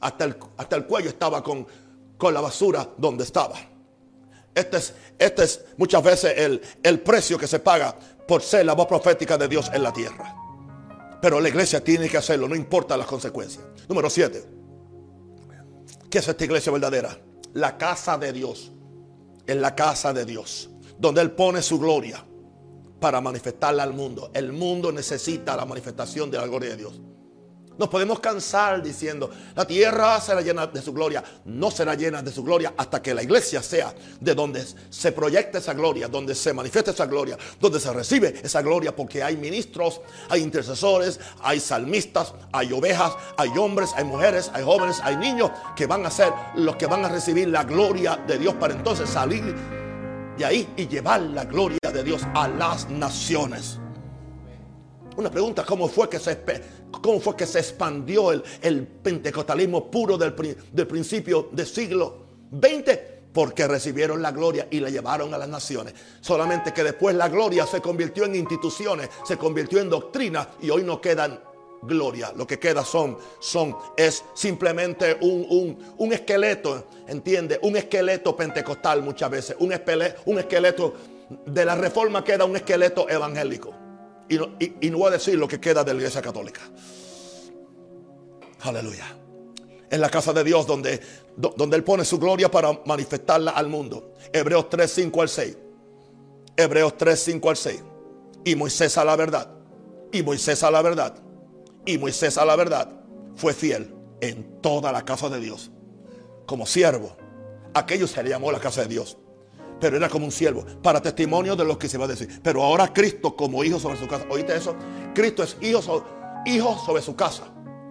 Hasta 0.00 0.24
el, 0.24 0.36
hasta 0.56 0.76
el 0.76 0.86
cuello 0.86 1.08
estaba 1.08 1.42
con, 1.42 1.66
con, 2.16 2.34
la 2.34 2.40
basura 2.40 2.88
donde 2.96 3.24
estaba. 3.24 3.56
Este 4.54 4.76
es, 4.76 4.94
este 5.18 5.44
es 5.44 5.64
muchas 5.76 6.02
veces 6.02 6.34
el, 6.36 6.60
el 6.82 7.00
precio 7.00 7.38
que 7.38 7.46
se 7.46 7.58
paga 7.58 7.96
por 8.26 8.42
ser 8.42 8.66
la 8.66 8.74
voz 8.74 8.86
profética 8.86 9.36
de 9.36 9.48
Dios 9.48 9.70
en 9.72 9.82
la 9.82 9.92
tierra. 9.92 10.34
Pero 11.20 11.40
la 11.40 11.48
iglesia 11.48 11.82
tiene 11.82 12.08
que 12.08 12.18
hacerlo, 12.18 12.46
no 12.48 12.54
importa 12.54 12.96
las 12.96 13.06
consecuencias. 13.06 13.64
Número 13.88 14.10
7. 14.10 14.44
¿Qué 16.10 16.18
es 16.18 16.28
esta 16.28 16.44
iglesia 16.44 16.70
verdadera? 16.70 17.18
La 17.54 17.76
casa 17.78 18.18
de 18.18 18.32
Dios. 18.32 18.70
En 19.46 19.60
la 19.60 19.74
casa 19.74 20.12
de 20.12 20.24
Dios. 20.24 20.70
Donde 20.98 21.22
Él 21.22 21.32
pone 21.32 21.62
su 21.62 21.78
gloria 21.78 22.24
para 23.04 23.20
manifestarla 23.20 23.82
al 23.82 23.92
mundo. 23.92 24.30
El 24.32 24.50
mundo 24.50 24.90
necesita 24.90 25.54
la 25.54 25.66
manifestación 25.66 26.30
de 26.30 26.38
la 26.38 26.46
gloria 26.46 26.70
de 26.70 26.76
Dios. 26.78 27.02
Nos 27.76 27.90
podemos 27.90 28.18
cansar 28.18 28.82
diciendo, 28.82 29.30
la 29.54 29.66
tierra 29.66 30.18
será 30.22 30.40
llena 30.40 30.66
de 30.68 30.80
su 30.80 30.90
gloria. 30.94 31.22
No 31.44 31.70
será 31.70 31.96
llena 31.96 32.22
de 32.22 32.32
su 32.32 32.42
gloria 32.42 32.72
hasta 32.78 33.02
que 33.02 33.12
la 33.12 33.22
iglesia 33.22 33.62
sea 33.62 33.94
de 34.18 34.34
donde 34.34 34.64
se 34.88 35.12
proyecta 35.12 35.58
esa 35.58 35.74
gloria, 35.74 36.08
donde 36.08 36.34
se 36.34 36.54
manifiesta 36.54 36.92
esa 36.92 37.04
gloria, 37.04 37.36
donde 37.60 37.78
se 37.78 37.92
recibe 37.92 38.40
esa 38.42 38.62
gloria, 38.62 38.96
porque 38.96 39.22
hay 39.22 39.36
ministros, 39.36 40.00
hay 40.30 40.40
intercesores, 40.40 41.20
hay 41.42 41.60
salmistas, 41.60 42.32
hay 42.52 42.72
ovejas, 42.72 43.12
hay 43.36 43.50
hombres, 43.58 43.90
hay 43.96 44.04
mujeres, 44.04 44.50
hay 44.54 44.64
jóvenes, 44.64 44.98
hay 45.02 45.18
niños 45.18 45.50
que 45.76 45.84
van 45.84 46.06
a 46.06 46.10
ser 46.10 46.32
los 46.54 46.76
que 46.76 46.86
van 46.86 47.04
a 47.04 47.10
recibir 47.10 47.48
la 47.48 47.64
gloria 47.64 48.16
de 48.26 48.38
Dios 48.38 48.54
para 48.54 48.72
entonces 48.72 49.10
salir 49.10 49.83
de 50.36 50.44
ahí 50.44 50.68
y 50.76 50.86
llevar 50.88 51.20
la 51.20 51.44
gloria 51.44 51.78
de 51.92 52.02
Dios 52.02 52.22
a 52.34 52.48
las 52.48 52.88
naciones. 52.90 53.78
Una 55.16 55.30
pregunta, 55.30 55.64
¿cómo 55.64 55.88
fue 55.88 56.08
que 56.08 56.18
se, 56.18 56.42
cómo 56.90 57.20
fue 57.20 57.36
que 57.36 57.46
se 57.46 57.60
expandió 57.60 58.32
el, 58.32 58.42
el 58.60 58.86
pentecostalismo 58.86 59.90
puro 59.90 60.18
del, 60.18 60.34
del 60.72 60.86
principio 60.86 61.50
del 61.52 61.66
siglo 61.66 62.26
XX? 62.50 62.98
Porque 63.32 63.66
recibieron 63.66 64.22
la 64.22 64.32
gloria 64.32 64.66
y 64.70 64.80
la 64.80 64.90
llevaron 64.90 65.32
a 65.34 65.38
las 65.38 65.48
naciones. 65.48 65.94
Solamente 66.20 66.72
que 66.72 66.82
después 66.82 67.14
la 67.14 67.28
gloria 67.28 67.66
se 67.66 67.80
convirtió 67.80 68.24
en 68.24 68.34
instituciones, 68.34 69.08
se 69.24 69.36
convirtió 69.36 69.80
en 69.80 69.90
doctrina 69.90 70.48
y 70.60 70.70
hoy 70.70 70.82
no 70.82 71.00
quedan 71.00 71.40
gloria. 71.86 72.32
Lo 72.34 72.46
que 72.46 72.58
queda 72.58 72.84
son, 72.84 73.18
son, 73.40 73.76
es 73.96 74.24
simplemente 74.34 75.16
un, 75.20 75.78
un, 75.98 76.12
esqueleto, 76.12 76.88
¿entiende? 77.06 77.58
Un 77.62 77.76
esqueleto 77.76 78.36
pentecostal 78.36 79.02
muchas 79.02 79.30
veces. 79.30 79.56
Un 79.58 79.72
esqueleto, 79.72 80.22
un 80.26 80.38
esqueleto 80.38 80.94
de 81.46 81.64
la 81.64 81.74
reforma 81.74 82.24
queda 82.24 82.44
un 82.44 82.56
esqueleto 82.56 83.08
evangélico. 83.08 83.74
Y 84.28 84.36
no, 84.36 84.56
y, 84.58 84.90
voy 84.90 85.08
a 85.08 85.10
decir 85.12 85.36
lo 85.36 85.46
que 85.46 85.60
queda 85.60 85.84
de 85.84 85.92
la 85.92 85.98
iglesia 85.98 86.22
católica. 86.22 86.62
Aleluya. 88.62 89.16
En 89.90 90.00
la 90.00 90.08
casa 90.08 90.32
de 90.32 90.42
Dios 90.42 90.66
donde, 90.66 91.00
donde 91.36 91.76
Él 91.76 91.84
pone 91.84 92.04
su 92.04 92.18
gloria 92.18 92.50
para 92.50 92.80
manifestarla 92.86 93.52
al 93.52 93.68
mundo. 93.68 94.14
Hebreos 94.32 94.70
3, 94.70 94.90
5 94.90 95.22
al 95.22 95.28
6. 95.28 95.58
Hebreos 96.56 96.96
3, 96.96 97.20
5 97.20 97.50
al 97.50 97.56
6. 97.56 97.82
Y 98.44 98.56
Moisés 98.56 98.96
a 98.96 99.04
la 99.04 99.14
verdad. 99.14 99.50
Y 100.10 100.22
Moisés 100.22 100.62
a 100.62 100.70
la 100.70 100.80
verdad 100.80 101.23
y 101.86 101.98
Moisés 101.98 102.38
a 102.38 102.44
la 102.44 102.56
verdad 102.56 102.88
fue 103.36 103.52
fiel 103.52 103.94
en 104.20 104.60
toda 104.60 104.92
la 104.92 105.04
casa 105.04 105.28
de 105.28 105.40
Dios. 105.40 105.70
Como 106.46 106.66
siervo. 106.66 107.16
Aquello 107.74 108.06
se 108.06 108.22
le 108.22 108.30
llamó 108.30 108.52
la 108.52 108.60
casa 108.60 108.82
de 108.82 108.88
Dios. 108.88 109.18
Pero 109.80 109.96
era 109.96 110.08
como 110.08 110.24
un 110.24 110.32
siervo. 110.32 110.64
Para 110.82 111.02
testimonio 111.02 111.56
de 111.56 111.64
lo 111.64 111.78
que 111.78 111.88
se 111.88 111.98
va 111.98 112.04
a 112.04 112.08
decir. 112.08 112.40
Pero 112.42 112.62
ahora 112.62 112.92
Cristo 112.92 113.36
como 113.36 113.64
hijo 113.64 113.78
sobre 113.78 113.98
su 113.98 114.06
casa. 114.06 114.24
¿Oíste 114.30 114.56
eso? 114.56 114.74
Cristo 115.14 115.42
es 115.42 115.56
hijo, 115.60 116.78
sobre 116.86 117.02
su 117.02 117.14
casa. 117.16 117.44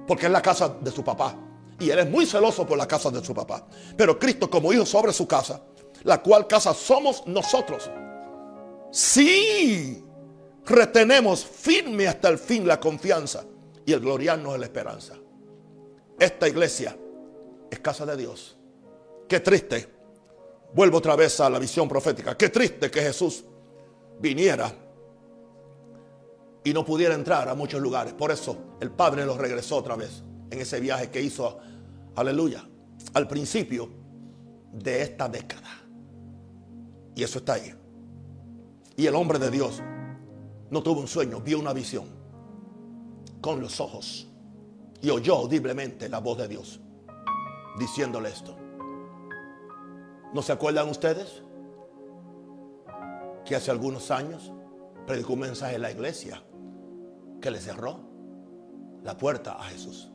Porque 0.07 0.25
es 0.25 0.31
la 0.31 0.41
casa 0.41 0.69
de 0.69 0.91
su 0.91 1.03
papá. 1.03 1.35
Y 1.79 1.89
él 1.89 1.99
es 1.99 2.09
muy 2.09 2.25
celoso 2.25 2.65
por 2.65 2.77
la 2.77 2.87
casa 2.87 3.11
de 3.11 3.23
su 3.23 3.33
papá. 3.33 3.67
Pero 3.97 4.17
Cristo 4.17 4.49
como 4.49 4.71
hijo 4.73 4.85
sobre 4.85 5.13
su 5.13 5.27
casa. 5.27 5.61
La 6.03 6.21
cual 6.21 6.47
casa 6.47 6.73
somos 6.73 7.27
nosotros. 7.27 7.89
Sí. 8.91 10.03
Retenemos 10.65 11.43
firme 11.43 12.07
hasta 12.07 12.29
el 12.29 12.37
fin 12.37 12.65
la 12.65 12.79
confianza 12.79 13.43
y 13.85 13.93
el 13.93 13.99
gloriarnos 13.99 14.53
es 14.53 14.59
la 14.59 14.65
esperanza. 14.65 15.15
Esta 16.19 16.47
iglesia 16.47 16.97
es 17.69 17.79
casa 17.79 18.05
de 18.05 18.17
Dios. 18.17 18.57
Qué 19.27 19.39
triste. 19.39 19.91
Vuelvo 20.73 20.97
otra 20.97 21.15
vez 21.15 21.39
a 21.39 21.49
la 21.49 21.59
visión 21.59 21.87
profética. 21.87 22.37
Qué 22.37 22.49
triste 22.49 22.89
que 22.89 23.01
Jesús 23.01 23.43
viniera 24.19 24.73
y 26.63 26.73
no 26.73 26.85
pudiera 26.85 27.13
entrar 27.13 27.49
a 27.49 27.55
muchos 27.55 27.81
lugares. 27.81 28.13
Por 28.13 28.31
eso 28.31 28.75
el 28.79 28.91
Padre 28.91 29.25
lo 29.25 29.37
regresó 29.37 29.77
otra 29.77 29.95
vez 29.95 30.23
en 30.49 30.59
ese 30.59 30.79
viaje 30.79 31.09
que 31.09 31.21
hizo, 31.21 31.59
aleluya, 32.15 32.67
al 33.13 33.27
principio 33.27 33.89
de 34.71 35.01
esta 35.01 35.27
década. 35.27 35.69
Y 37.15 37.23
eso 37.23 37.39
está 37.39 37.53
ahí. 37.53 37.73
Y 38.95 39.05
el 39.05 39.15
hombre 39.15 39.39
de 39.39 39.51
Dios 39.51 39.81
no 40.69 40.81
tuvo 40.81 41.01
un 41.01 41.07
sueño, 41.07 41.41
vio 41.41 41.59
una 41.59 41.73
visión 41.73 42.22
con 43.43 43.59
los 43.59 43.81
ojos 43.81 44.25
y 45.01 45.09
oyó 45.09 45.35
audiblemente 45.35 46.07
la 46.07 46.19
voz 46.19 46.37
de 46.37 46.47
Dios 46.47 46.79
diciéndole 47.77 48.29
esto. 48.29 48.55
¿No 50.33 50.41
se 50.41 50.53
acuerdan 50.53 50.89
ustedes 50.89 51.43
que 53.43 53.57
hace 53.57 53.69
algunos 53.69 54.11
años 54.11 54.53
predicó 55.05 55.33
un 55.33 55.41
mensaje 55.41 55.75
en 55.75 55.81
la 55.81 55.91
iglesia 55.91 56.41
que 57.41 57.51
le 57.51 57.59
cerró 57.59 57.99
la 59.03 59.17
puerta 59.17 59.59
a 59.59 59.63
Jesús? 59.63 60.09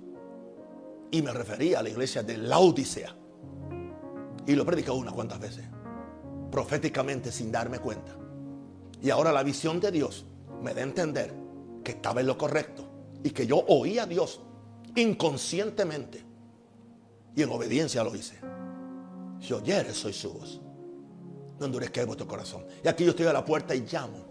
Y 1.11 1.21
me 1.21 1.33
refería 1.33 1.81
a 1.81 1.83
la 1.83 1.91
iglesia 1.91 2.23
de 2.23 2.39
la 2.39 2.59
Odisea. 2.59 3.15
Y 4.47 4.55
lo 4.55 4.65
predicó 4.65 4.95
unas 4.95 5.13
cuantas 5.13 5.39
veces, 5.39 5.67
proféticamente 6.51 7.31
sin 7.31 7.53
darme 7.53 7.79
cuenta. 7.79 8.17
Y 9.03 9.11
ahora 9.11 9.33
la 9.33 9.43
visión 9.43 9.81
de 9.81 9.93
Dios 9.93 10.25
me 10.63 10.73
da 10.73 10.81
a 10.81 10.85
entender 10.85 11.35
que 11.85 11.93
estaba 11.93 12.23
en 12.23 12.27
lo 12.27 12.39
correcto 12.39 12.88
y 13.29 13.31
que 13.31 13.47
yo 13.47 13.63
oí 13.69 13.99
a 13.99 14.07
Dios 14.07 14.41
inconscientemente 14.97 16.25
y 17.37 17.43
en 17.43 17.51
obediencia 17.51 18.03
lo 18.03 18.17
hice. 18.17 18.41
Si 19.39 19.53
oyeres, 19.53 19.99
soy 19.99 20.15
su 20.15 20.33
voz. 20.33 20.59
No 21.61 21.67
endurezca 21.67 22.03
vuestro 22.07 22.27
corazón. 22.27 22.65
Y 22.83 22.89
aquí 22.89 23.05
yo 23.05 23.11
estoy 23.11 23.27
a 23.27 23.35
la 23.35 23.45
puerta 23.45 23.75
y 23.75 23.81
llamo. 23.81 24.25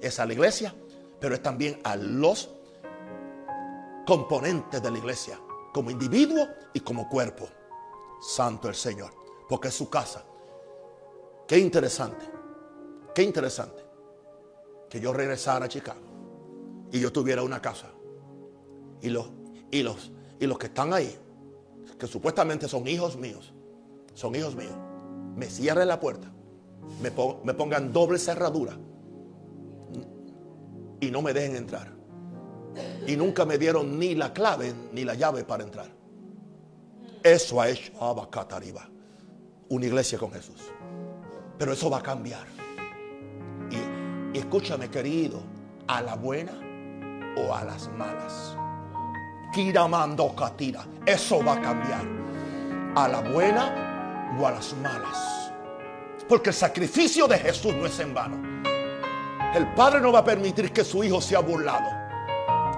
Es 0.00 0.18
a 0.18 0.24
la 0.24 0.32
iglesia, 0.32 0.74
pero 1.20 1.34
es 1.34 1.42
también 1.42 1.78
a 1.84 1.94
los 1.96 2.48
componentes 4.06 4.82
de 4.82 4.90
la 4.90 4.96
iglesia, 4.96 5.38
como 5.74 5.90
individuo 5.90 6.48
y 6.72 6.80
como 6.80 7.06
cuerpo. 7.06 7.50
Santo 8.22 8.66
el 8.70 8.74
Señor, 8.74 9.12
porque 9.46 9.68
es 9.68 9.74
su 9.74 9.90
casa. 9.90 10.24
Qué 11.46 11.58
interesante, 11.58 12.24
qué 13.14 13.24
interesante 13.24 13.82
que 14.88 15.00
yo 15.00 15.12
regresara 15.12 15.66
a 15.66 15.68
Chicago 15.68 16.88
y 16.90 16.98
yo 16.98 17.12
tuviera 17.12 17.42
una 17.42 17.60
casa 17.60 17.92
y 19.00 19.08
los, 19.10 19.30
y 19.70 19.82
los, 19.82 20.12
y 20.40 20.46
los 20.46 20.58
que 20.58 20.66
están 20.66 20.92
ahí, 20.92 21.16
que 21.98 22.06
supuestamente 22.06 22.68
son 22.68 22.86
hijos 22.86 23.16
míos, 23.16 23.52
son 24.14 24.34
hijos 24.34 24.54
míos, 24.54 24.74
me 25.36 25.46
cierren 25.46 25.88
la 25.88 26.00
puerta, 26.00 26.30
me, 27.02 27.10
pongan 27.54 27.92
doble 27.92 28.18
cerradura 28.18 28.76
y 31.00 31.10
no 31.10 31.22
me 31.22 31.32
dejen 31.32 31.56
entrar. 31.56 31.92
Y 33.06 33.16
nunca 33.16 33.44
me 33.44 33.58
dieron 33.58 33.98
ni 33.98 34.14
la 34.14 34.32
clave 34.32 34.72
ni 34.92 35.04
la 35.04 35.14
llave 35.14 35.44
para 35.44 35.64
entrar. 35.64 35.88
Eso 37.22 37.60
ha 37.60 37.68
hecho 37.68 37.92
Abacatariba, 38.00 38.88
una 39.68 39.86
iglesia 39.86 40.18
con 40.18 40.30
Jesús. 40.30 40.60
Pero 41.58 41.72
eso 41.72 41.90
va 41.90 41.98
a 41.98 42.02
cambiar. 42.02 42.46
Y, 43.70 44.36
y 44.36 44.38
escúchame, 44.38 44.88
querido, 44.90 45.40
a 45.88 46.02
la 46.02 46.14
buena 46.14 46.52
o 47.36 47.52
a 47.52 47.64
las 47.64 47.90
malas 47.92 48.56
mando 49.88 50.34
Katira. 50.34 50.84
Eso 51.04 51.44
va 51.44 51.54
a 51.54 51.60
cambiar. 51.60 52.04
A 52.94 53.08
la 53.08 53.20
buena 53.20 54.36
o 54.38 54.46
a 54.46 54.50
las 54.52 54.74
malas. 54.74 55.52
Porque 56.28 56.50
el 56.50 56.54
sacrificio 56.54 57.26
de 57.26 57.38
Jesús 57.38 57.74
no 57.74 57.86
es 57.86 57.98
en 58.00 58.12
vano. 58.12 58.36
El 59.54 59.72
Padre 59.74 60.00
no 60.00 60.12
va 60.12 60.20
a 60.20 60.24
permitir 60.24 60.72
que 60.72 60.84
su 60.84 61.02
hijo 61.02 61.20
sea 61.20 61.40
burlado. 61.40 61.90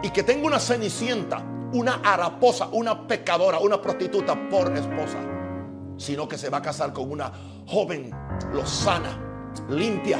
Y 0.02 0.10
que 0.10 0.22
tenga 0.22 0.46
una 0.46 0.58
cenicienta, 0.58 1.38
una 1.72 2.00
haraposa, 2.04 2.68
una 2.72 3.06
pecadora, 3.06 3.58
una 3.58 3.80
prostituta 3.80 4.36
por 4.48 4.72
esposa. 4.76 5.18
Sino 5.96 6.28
que 6.28 6.38
se 6.38 6.48
va 6.48 6.58
a 6.58 6.62
casar 6.62 6.92
con 6.92 7.10
una 7.10 7.30
joven 7.66 8.10
lozana, 8.52 9.52
limpia, 9.68 10.18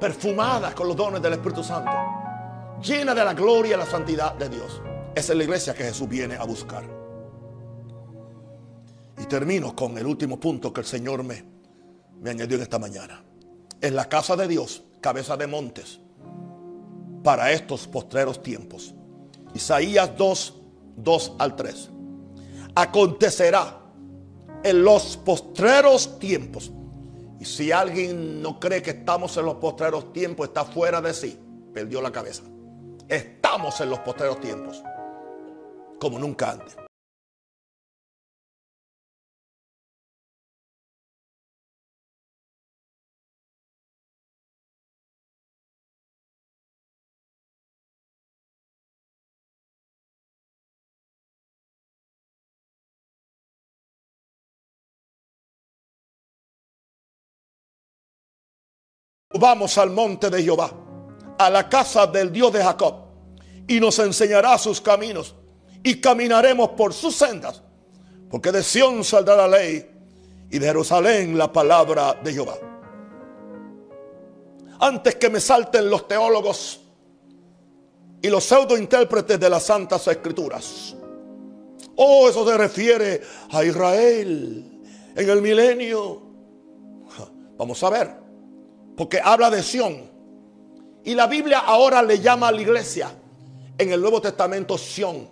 perfumada 0.00 0.74
con 0.74 0.88
los 0.88 0.96
dones 0.96 1.20
del 1.20 1.34
Espíritu 1.34 1.62
Santo. 1.62 1.90
Llena 2.80 3.14
de 3.14 3.24
la 3.24 3.34
gloria 3.34 3.74
y 3.74 3.78
la 3.78 3.86
santidad 3.86 4.34
de 4.34 4.48
Dios. 4.48 4.80
Esa 5.18 5.32
es 5.32 5.38
la 5.38 5.44
iglesia 5.44 5.74
que 5.74 5.82
Jesús 5.82 6.08
viene 6.08 6.36
a 6.36 6.44
buscar. 6.44 6.84
Y 9.20 9.24
termino 9.24 9.74
con 9.74 9.98
el 9.98 10.06
último 10.06 10.38
punto 10.38 10.72
que 10.72 10.82
el 10.82 10.86
Señor 10.86 11.24
me, 11.24 11.44
me 12.20 12.30
añadió 12.30 12.54
en 12.54 12.62
esta 12.62 12.78
mañana. 12.78 13.24
En 13.80 13.96
la 13.96 14.08
casa 14.08 14.36
de 14.36 14.46
Dios, 14.46 14.84
cabeza 15.00 15.36
de 15.36 15.48
montes, 15.48 15.98
para 17.24 17.50
estos 17.50 17.88
postreros 17.88 18.40
tiempos. 18.44 18.94
Isaías 19.54 20.16
2, 20.16 20.54
2 20.98 21.32
al 21.40 21.56
3. 21.56 21.90
Acontecerá 22.76 23.76
en 24.62 24.84
los 24.84 25.16
postreros 25.16 26.20
tiempos. 26.20 26.70
Y 27.40 27.44
si 27.44 27.72
alguien 27.72 28.40
no 28.40 28.60
cree 28.60 28.82
que 28.82 28.90
estamos 28.90 29.36
en 29.36 29.46
los 29.46 29.56
postreros 29.56 30.12
tiempos, 30.12 30.46
está 30.46 30.64
fuera 30.64 31.00
de 31.00 31.12
sí. 31.12 31.36
Perdió 31.74 32.00
la 32.00 32.12
cabeza. 32.12 32.44
Estamos 33.08 33.80
en 33.80 33.90
los 33.90 33.98
postreros 33.98 34.40
tiempos 34.40 34.80
como 35.98 36.18
nunca 36.18 36.52
antes. 36.52 36.76
Vamos 59.34 59.76
al 59.78 59.90
monte 59.90 60.30
de 60.30 60.42
Jehová, 60.42 60.72
a 61.38 61.50
la 61.50 61.68
casa 61.68 62.06
del 62.06 62.32
Dios 62.32 62.52
de 62.52 62.62
Jacob, 62.62 62.94
y 63.68 63.78
nos 63.78 63.98
enseñará 63.98 64.56
sus 64.58 64.80
caminos 64.80 65.37
y 65.82 66.00
caminaremos 66.00 66.70
por 66.70 66.92
sus 66.92 67.14
sendas. 67.14 67.62
Porque 68.30 68.52
de 68.52 68.62
Sión 68.62 69.04
saldrá 69.04 69.36
la 69.36 69.48
ley 69.48 69.90
y 70.50 70.58
de 70.58 70.66
Jerusalén 70.66 71.36
la 71.36 71.52
palabra 71.52 72.14
de 72.22 72.32
Jehová. 72.32 72.56
antes 74.80 75.16
que 75.16 75.28
me 75.28 75.40
salten 75.40 75.90
los 75.90 76.06
teólogos 76.06 76.80
y 78.22 78.28
los 78.28 78.44
pseudointérpretes 78.44 79.38
de 79.38 79.50
las 79.50 79.64
Santas 79.64 80.06
Escrituras. 80.08 80.94
Oh, 81.96 82.28
eso 82.28 82.48
se 82.48 82.56
refiere 82.56 83.20
a 83.50 83.64
Israel 83.64 84.82
en 85.16 85.30
el 85.30 85.42
milenio. 85.42 86.22
Vamos 87.56 87.82
a 87.82 87.90
ver, 87.90 88.14
porque 88.96 89.20
habla 89.22 89.50
de 89.50 89.62
Sión. 89.62 90.08
Y 91.04 91.14
la 91.14 91.26
Biblia 91.26 91.60
ahora 91.60 92.02
le 92.02 92.20
llama 92.20 92.48
a 92.48 92.52
la 92.52 92.60
iglesia 92.60 93.10
en 93.76 93.92
el 93.92 94.00
Nuevo 94.00 94.20
Testamento 94.20 94.78
Sión. 94.78 95.28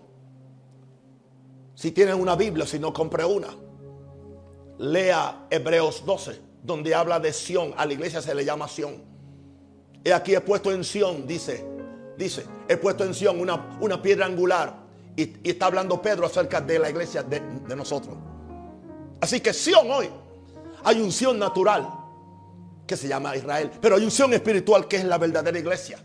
Si 1.76 1.92
tienen 1.92 2.18
una 2.18 2.34
Biblia, 2.34 2.66
si 2.66 2.78
no 2.78 2.90
compre 2.90 3.22
una, 3.22 3.48
lea 4.78 5.46
Hebreos 5.50 6.04
12, 6.06 6.40
donde 6.62 6.94
habla 6.94 7.20
de 7.20 7.34
Sión. 7.34 7.74
A 7.76 7.84
la 7.84 7.92
iglesia 7.92 8.22
se 8.22 8.34
le 8.34 8.46
llama 8.46 8.66
Sión. 8.66 9.04
Y 10.02 10.10
aquí 10.10 10.34
he 10.34 10.40
puesto 10.40 10.72
en 10.72 10.82
Sión, 10.82 11.26
dice, 11.26 11.66
dice, 12.16 12.46
he 12.66 12.78
puesto 12.78 13.04
en 13.04 13.12
Sión 13.12 13.38
una, 13.38 13.76
una 13.78 14.00
piedra 14.00 14.24
angular. 14.24 14.74
Y, 15.16 15.34
está 15.48 15.66
hablando 15.66 16.00
Pedro 16.00 16.24
acerca 16.24 16.62
de 16.62 16.78
la 16.78 16.88
iglesia 16.88 17.22
de, 17.22 17.40
de 17.40 17.76
nosotros. 17.76 18.16
Así 19.20 19.40
que 19.40 19.52
Sión 19.52 19.90
hoy, 19.90 20.08
hay 20.82 20.98
un 21.02 21.12
Sión 21.12 21.38
natural 21.38 21.86
que 22.86 22.96
se 22.96 23.06
llama 23.06 23.36
Israel, 23.36 23.70
pero 23.82 23.96
hay 23.96 24.04
un 24.04 24.10
Sión 24.10 24.32
espiritual 24.32 24.88
que 24.88 24.96
es 24.96 25.04
la 25.04 25.18
verdadera 25.18 25.58
iglesia. 25.58 25.98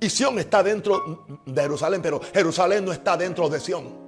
Y 0.00 0.10
Sión 0.10 0.36
está 0.40 0.64
dentro 0.64 1.24
de 1.46 1.62
Jerusalén, 1.62 2.02
pero 2.02 2.20
Jerusalén 2.34 2.84
no 2.84 2.92
está 2.92 3.16
dentro 3.16 3.48
de 3.48 3.60
Sión. 3.60 4.05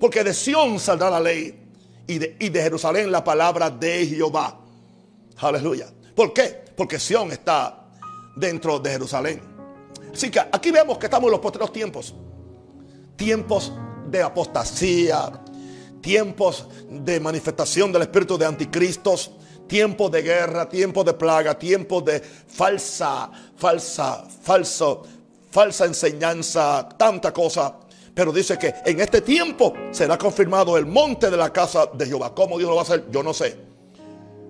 Porque 0.00 0.24
de 0.24 0.32
Sión 0.32 0.80
saldrá 0.80 1.10
la 1.10 1.20
ley 1.20 1.54
y 2.06 2.18
de, 2.18 2.36
y 2.40 2.48
de 2.48 2.62
Jerusalén 2.62 3.12
la 3.12 3.22
palabra 3.22 3.68
de 3.70 4.06
Jehová. 4.06 4.58
Aleluya. 5.36 5.88
¿Por 6.14 6.32
qué? 6.32 6.64
Porque 6.74 6.98
Sión 6.98 7.30
está 7.30 7.84
dentro 8.34 8.78
de 8.78 8.90
Jerusalén. 8.90 9.40
Así 10.12 10.30
que 10.30 10.40
aquí 10.40 10.70
vemos 10.70 10.98
que 10.98 11.06
estamos 11.06 11.26
en 11.28 11.32
los 11.32 11.40
postreros 11.40 11.72
tiempos. 11.72 12.14
Tiempos 13.16 13.72
de 14.08 14.22
apostasía, 14.22 15.30
tiempos 16.00 16.66
de 16.88 17.20
manifestación 17.20 17.92
del 17.92 18.02
espíritu 18.02 18.38
de 18.38 18.46
anticristos, 18.46 19.32
tiempos 19.66 20.10
de 20.10 20.22
guerra, 20.22 20.68
tiempos 20.68 21.04
de 21.04 21.14
plaga, 21.14 21.58
tiempos 21.58 22.04
de 22.04 22.20
falsa, 22.20 23.30
falsa, 23.56 24.24
falso, 24.42 25.02
falsa 25.50 25.84
enseñanza, 25.84 26.88
tanta 26.96 27.32
cosa. 27.32 27.76
Pero 28.14 28.32
dice 28.32 28.58
que 28.58 28.74
en 28.84 29.00
este 29.00 29.20
tiempo 29.20 29.72
será 29.90 30.18
confirmado 30.18 30.76
el 30.76 30.86
monte 30.86 31.30
de 31.30 31.36
la 31.36 31.52
casa 31.52 31.86
de 31.92 32.06
Jehová. 32.06 32.34
¿Cómo 32.34 32.58
Dios 32.58 32.68
lo 32.68 32.76
va 32.76 32.82
a 32.82 32.84
hacer? 32.84 33.06
Yo 33.10 33.22
no 33.22 33.32
sé. 33.32 33.56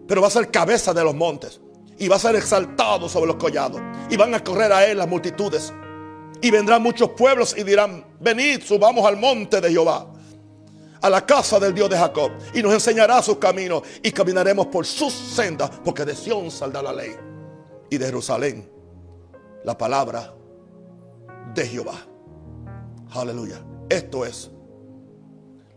Pero 0.06 0.20
va 0.20 0.28
a 0.28 0.30
ser 0.30 0.50
cabeza 0.50 0.92
de 0.94 1.04
los 1.04 1.14
montes. 1.14 1.60
Y 1.98 2.08
va 2.08 2.16
a 2.16 2.18
ser 2.18 2.34
exaltado 2.36 3.08
sobre 3.08 3.26
los 3.26 3.36
collados. 3.36 3.80
Y 4.08 4.16
van 4.16 4.34
a 4.34 4.42
correr 4.42 4.72
a 4.72 4.86
él 4.86 4.98
las 4.98 5.08
multitudes. 5.08 5.72
Y 6.40 6.50
vendrán 6.50 6.82
muchos 6.82 7.10
pueblos 7.10 7.54
y 7.56 7.62
dirán, 7.62 8.04
venid, 8.18 8.62
subamos 8.62 9.04
al 9.04 9.18
monte 9.18 9.60
de 9.60 9.70
Jehová. 9.70 10.06
A 11.02 11.10
la 11.10 11.24
casa 11.24 11.60
del 11.60 11.74
Dios 11.74 11.90
de 11.90 11.98
Jacob. 11.98 12.32
Y 12.54 12.62
nos 12.62 12.72
enseñará 12.72 13.22
sus 13.22 13.36
caminos. 13.36 13.82
Y 14.02 14.10
caminaremos 14.10 14.66
por 14.66 14.86
sus 14.86 15.12
sendas. 15.12 15.70
Porque 15.84 16.04
de 16.04 16.16
Sión 16.16 16.50
saldrá 16.50 16.82
la 16.82 16.92
ley. 16.92 17.14
Y 17.90 17.98
de 17.98 18.06
Jerusalén 18.06 18.80
la 19.64 19.76
palabra 19.76 20.34
de 21.54 21.66
Jehová. 21.66 22.09
Aleluya. 23.12 23.60
Esto 23.88 24.24
es 24.24 24.50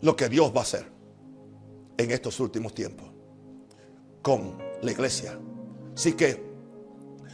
lo 0.02 0.16
que 0.16 0.30
Dios 0.30 0.52
va 0.54 0.60
a 0.60 0.64
hacer 0.64 0.86
en 1.98 2.12
estos 2.12 2.40
últimos 2.40 2.74
tiempos 2.74 3.08
con 4.22 4.58
la 4.82 4.92
iglesia. 4.92 5.40
Así 5.96 6.14
que 6.14 6.44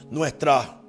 nuestra 0.10 0.82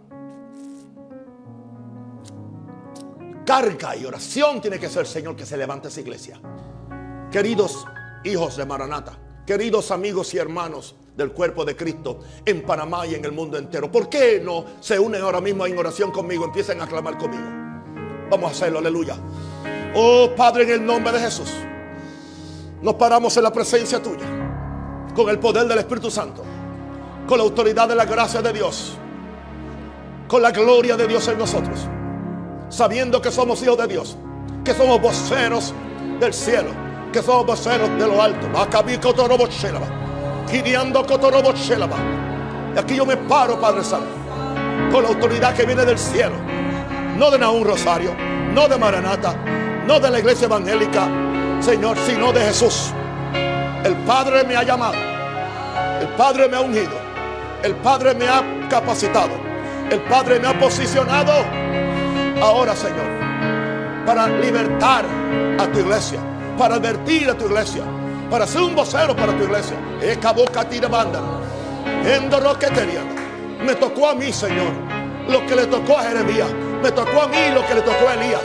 carga 3.45 3.97
y 3.97 4.05
oración 4.05 4.61
tiene 4.61 4.79
que 4.79 4.89
ser, 4.89 5.07
Señor, 5.07 5.35
que 5.35 5.47
se 5.47 5.57
levante 5.57 5.89
esa 5.89 6.01
iglesia. 6.01 6.41
Queridos 7.33 7.85
hijos 8.25 8.57
de 8.57 8.65
Maranata, 8.65 9.19
queridos 9.47 9.91
amigos 9.91 10.33
y 10.35 10.39
hermanos 10.39 10.95
del 11.17 11.33
cuerpo 11.33 11.65
de 11.65 11.77
Cristo 11.77 12.21
en 12.45 12.63
Panamá 12.63 13.07
y 13.07 13.15
en 13.15 13.25
el 13.25 13.33
mundo 13.33 13.59
entero, 13.59 13.91
¿por 13.91 14.09
qué 14.09 14.41
no 14.43 14.65
se 14.81 14.99
unen 14.99 15.23
ahora 15.23 15.41
mismo 15.41 15.67
en 15.67 15.77
oración 15.77 16.11
conmigo? 16.13 16.45
Empiecen 16.45 16.81
a 16.81 16.87
clamar 16.87 17.19
conmigo. 17.19 17.70
Vamos 18.31 18.53
a 18.53 18.55
hacerlo, 18.55 18.79
aleluya. 18.79 19.17
Oh 19.95 20.31
Padre, 20.37 20.63
en 20.63 20.71
el 20.71 20.87
nombre 20.87 21.13
de 21.13 21.19
Jesús, 21.19 21.51
nos 22.81 22.95
paramos 22.95 23.37
en 23.37 23.43
la 23.43 23.53
presencia 23.53 24.01
tuya, 24.01 24.25
con 25.17 25.29
el 25.29 25.41
poder 25.41 25.67
del 25.67 25.79
Espíritu 25.79 26.13
Santo, 26.13 26.45
con 27.27 27.39
la 27.39 27.43
autoridad 27.45 27.89
de 27.89 27.97
la 27.97 28.05
gracia 28.05 28.41
de 28.41 28.53
Dios, 28.53 28.97
con 30.29 30.41
la 30.41 30.53
gloria 30.53 30.97
de 30.97 31.09
Dios 31.09 31.27
en 31.27 31.39
nosotros, 31.39 31.89
sabiendo 32.69 33.21
que 33.21 33.33
somos 33.33 33.61
hijos 33.65 33.79
de 33.79 33.89
Dios, 33.89 34.17
que 34.65 34.75
somos 34.75 35.01
voceros 35.01 35.75
del 36.21 36.33
cielo, 36.33 36.71
que 37.13 37.23
somos 37.23 37.45
voceros 37.45 37.91
de 37.99 38.07
lo 38.07 38.23
alto. 38.23 38.47
Y 42.73 42.79
aquí 42.79 42.95
yo 42.95 43.05
me 43.05 43.17
paro, 43.17 43.61
Padre 43.61 43.83
Santo, 43.83 44.07
con 44.93 45.03
la 45.03 45.09
autoridad 45.09 45.53
que 45.57 45.67
viene 45.67 45.85
del 45.85 45.99
cielo 45.99 46.37
no 47.21 47.31
de 47.31 47.39
Naún 47.39 47.67
Rosario, 47.67 48.15
no 48.55 48.67
de 48.67 48.79
Maranata, 48.79 49.35
no 49.87 50.01
de 50.01 50.11
la 50.11 50.21
iglesia 50.21 50.47
evangélica, 50.47 51.07
Señor, 51.61 51.99
sino 51.99 52.33
de 52.33 52.41
Jesús. 52.41 52.95
El 53.85 53.95
Padre 54.07 54.43
me 54.45 54.57
ha 54.57 54.63
llamado, 54.63 54.95
el 56.01 56.09
Padre 56.17 56.49
me 56.49 56.57
ha 56.57 56.61
ungido, 56.63 56.99
el 57.63 57.75
Padre 57.77 58.15
me 58.15 58.27
ha 58.27 58.43
capacitado, 58.71 59.33
el 59.91 60.01
Padre 60.01 60.41
me 60.41 60.49
ha 60.49 60.59
posicionado. 60.59 61.45
Ahora, 62.41 62.75
Señor, 62.75 64.07
para 64.07 64.27
libertar 64.27 65.05
a 65.59 65.67
tu 65.67 65.79
iglesia, 65.79 66.21
para 66.57 66.77
advertir 66.77 67.29
a 67.29 67.35
tu 67.35 67.45
iglesia, 67.45 67.83
para 68.31 68.47
ser 68.47 68.63
un 68.63 68.75
vocero 68.75 69.15
para 69.15 69.37
tu 69.37 69.45
iglesia. 69.45 69.77
Me 73.63 73.75
tocó 73.75 74.09
a 74.09 74.15
mí, 74.15 74.33
Señor, 74.33 74.73
lo 75.29 75.45
que 75.45 75.55
le 75.55 75.67
tocó 75.67 75.99
a 75.99 76.05
Jeremías. 76.05 76.49
Me 76.83 76.91
tocó 76.93 77.23
a 77.23 77.29
mí 77.29 77.37
lo 77.55 77.67
que 77.67 77.75
le 77.75 77.83
tocó 77.83 78.09
a 78.09 78.15
Elías. 78.15 78.41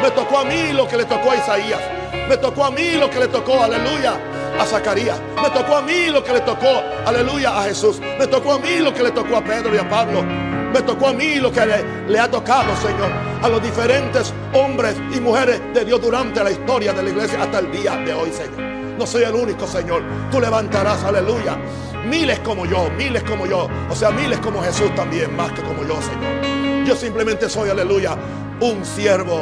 Me 0.00 0.10
tocó 0.12 0.38
a 0.38 0.44
mí 0.44 0.72
lo 0.72 0.86
que 0.86 0.96
le 0.96 1.04
tocó 1.04 1.32
a 1.32 1.36
Isaías. 1.36 1.80
Me 2.28 2.36
tocó 2.36 2.64
a 2.64 2.70
mí 2.70 2.92
lo 2.92 3.10
que 3.10 3.18
le 3.18 3.26
tocó, 3.26 3.60
aleluya, 3.60 4.14
a 4.58 4.64
Zacarías. 4.64 5.20
Me 5.42 5.50
tocó 5.50 5.76
a 5.78 5.82
mí 5.82 6.06
lo 6.06 6.22
que 6.22 6.32
le 6.32 6.40
tocó, 6.40 6.80
aleluya, 7.04 7.58
a 7.58 7.64
Jesús. 7.64 8.00
Me 8.18 8.28
tocó 8.28 8.52
a 8.52 8.58
mí 8.60 8.78
lo 8.78 8.94
que 8.94 9.02
le 9.02 9.10
tocó 9.10 9.36
a 9.36 9.42
Pedro 9.42 9.74
y 9.74 9.78
a 9.78 9.88
Pablo. 9.88 10.22
Me 10.22 10.80
tocó 10.82 11.08
a 11.08 11.12
mí 11.12 11.36
lo 11.36 11.50
que 11.50 11.66
le, 11.66 11.84
le, 12.08 12.20
ha 12.20 12.30
tocado, 12.30 12.76
Señor, 12.76 13.10
a 13.42 13.48
los 13.48 13.60
diferentes 13.60 14.32
hombres 14.52 14.94
y 15.12 15.18
mujeres 15.18 15.60
de 15.74 15.84
Dios 15.84 16.00
durante 16.00 16.44
la 16.44 16.52
historia 16.52 16.92
de 16.92 17.02
la 17.02 17.10
iglesia 17.10 17.42
hasta 17.42 17.58
el 17.58 17.72
día 17.72 17.96
de 17.96 18.14
hoy, 18.14 18.30
Señor. 18.30 18.60
No 18.98 19.06
soy 19.06 19.24
el 19.24 19.34
único, 19.34 19.66
Señor. 19.66 20.02
Tú 20.30 20.40
levantarás, 20.40 21.02
aleluya. 21.02 21.56
Miles 22.04 22.38
como 22.40 22.64
yo, 22.64 22.88
miles 22.96 23.24
como 23.24 23.44
yo. 23.46 23.68
O 23.90 23.94
sea, 23.94 24.10
miles 24.10 24.38
como 24.38 24.62
Jesús 24.62 24.94
también, 24.94 25.34
más 25.34 25.50
que 25.52 25.62
como 25.62 25.82
yo, 25.82 26.00
Señor. 26.00 26.75
Yo 26.86 26.94
simplemente 26.94 27.48
soy, 27.48 27.68
aleluya, 27.68 28.16
un 28.60 28.84
siervo, 28.84 29.40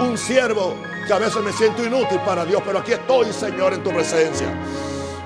un 0.00 0.16
siervo 0.16 0.76
que 1.04 1.12
a 1.12 1.18
veces 1.18 1.42
me 1.42 1.52
siento 1.52 1.84
inútil 1.84 2.20
para 2.20 2.44
Dios, 2.44 2.62
pero 2.64 2.78
aquí 2.78 2.92
estoy, 2.92 3.32
Señor, 3.32 3.74
en 3.74 3.82
tu 3.82 3.90
presencia. 3.90 4.46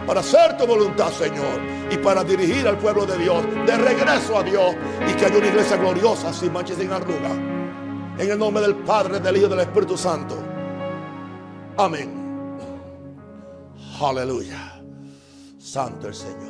Para 0.06 0.20
hacer 0.20 0.56
tu 0.56 0.66
voluntad, 0.66 1.10
Señor, 1.12 1.60
y 1.90 1.98
para 1.98 2.24
dirigir 2.24 2.66
al 2.66 2.78
pueblo 2.78 3.04
de 3.04 3.18
Dios 3.18 3.44
de 3.66 3.76
regreso 3.76 4.38
a 4.38 4.42
Dios 4.42 4.74
y 5.06 5.12
que 5.12 5.26
haya 5.26 5.36
una 5.36 5.46
iglesia 5.46 5.76
gloriosa, 5.76 6.32
sin 6.32 6.54
mancha 6.54 6.72
y 6.72 6.76
sin 6.76 6.90
arruga. 6.90 7.32
En 8.18 8.30
el 8.30 8.38
nombre 8.38 8.62
del 8.62 8.76
Padre, 8.76 9.20
del 9.20 9.36
Hijo 9.36 9.46
y 9.46 9.50
del 9.50 9.60
Espíritu 9.60 9.98
Santo. 9.98 10.36
Amén. 11.76 12.14
Aleluya. 14.00 14.80
Santo 15.58 16.08
el 16.08 16.14
Señor. 16.14 16.47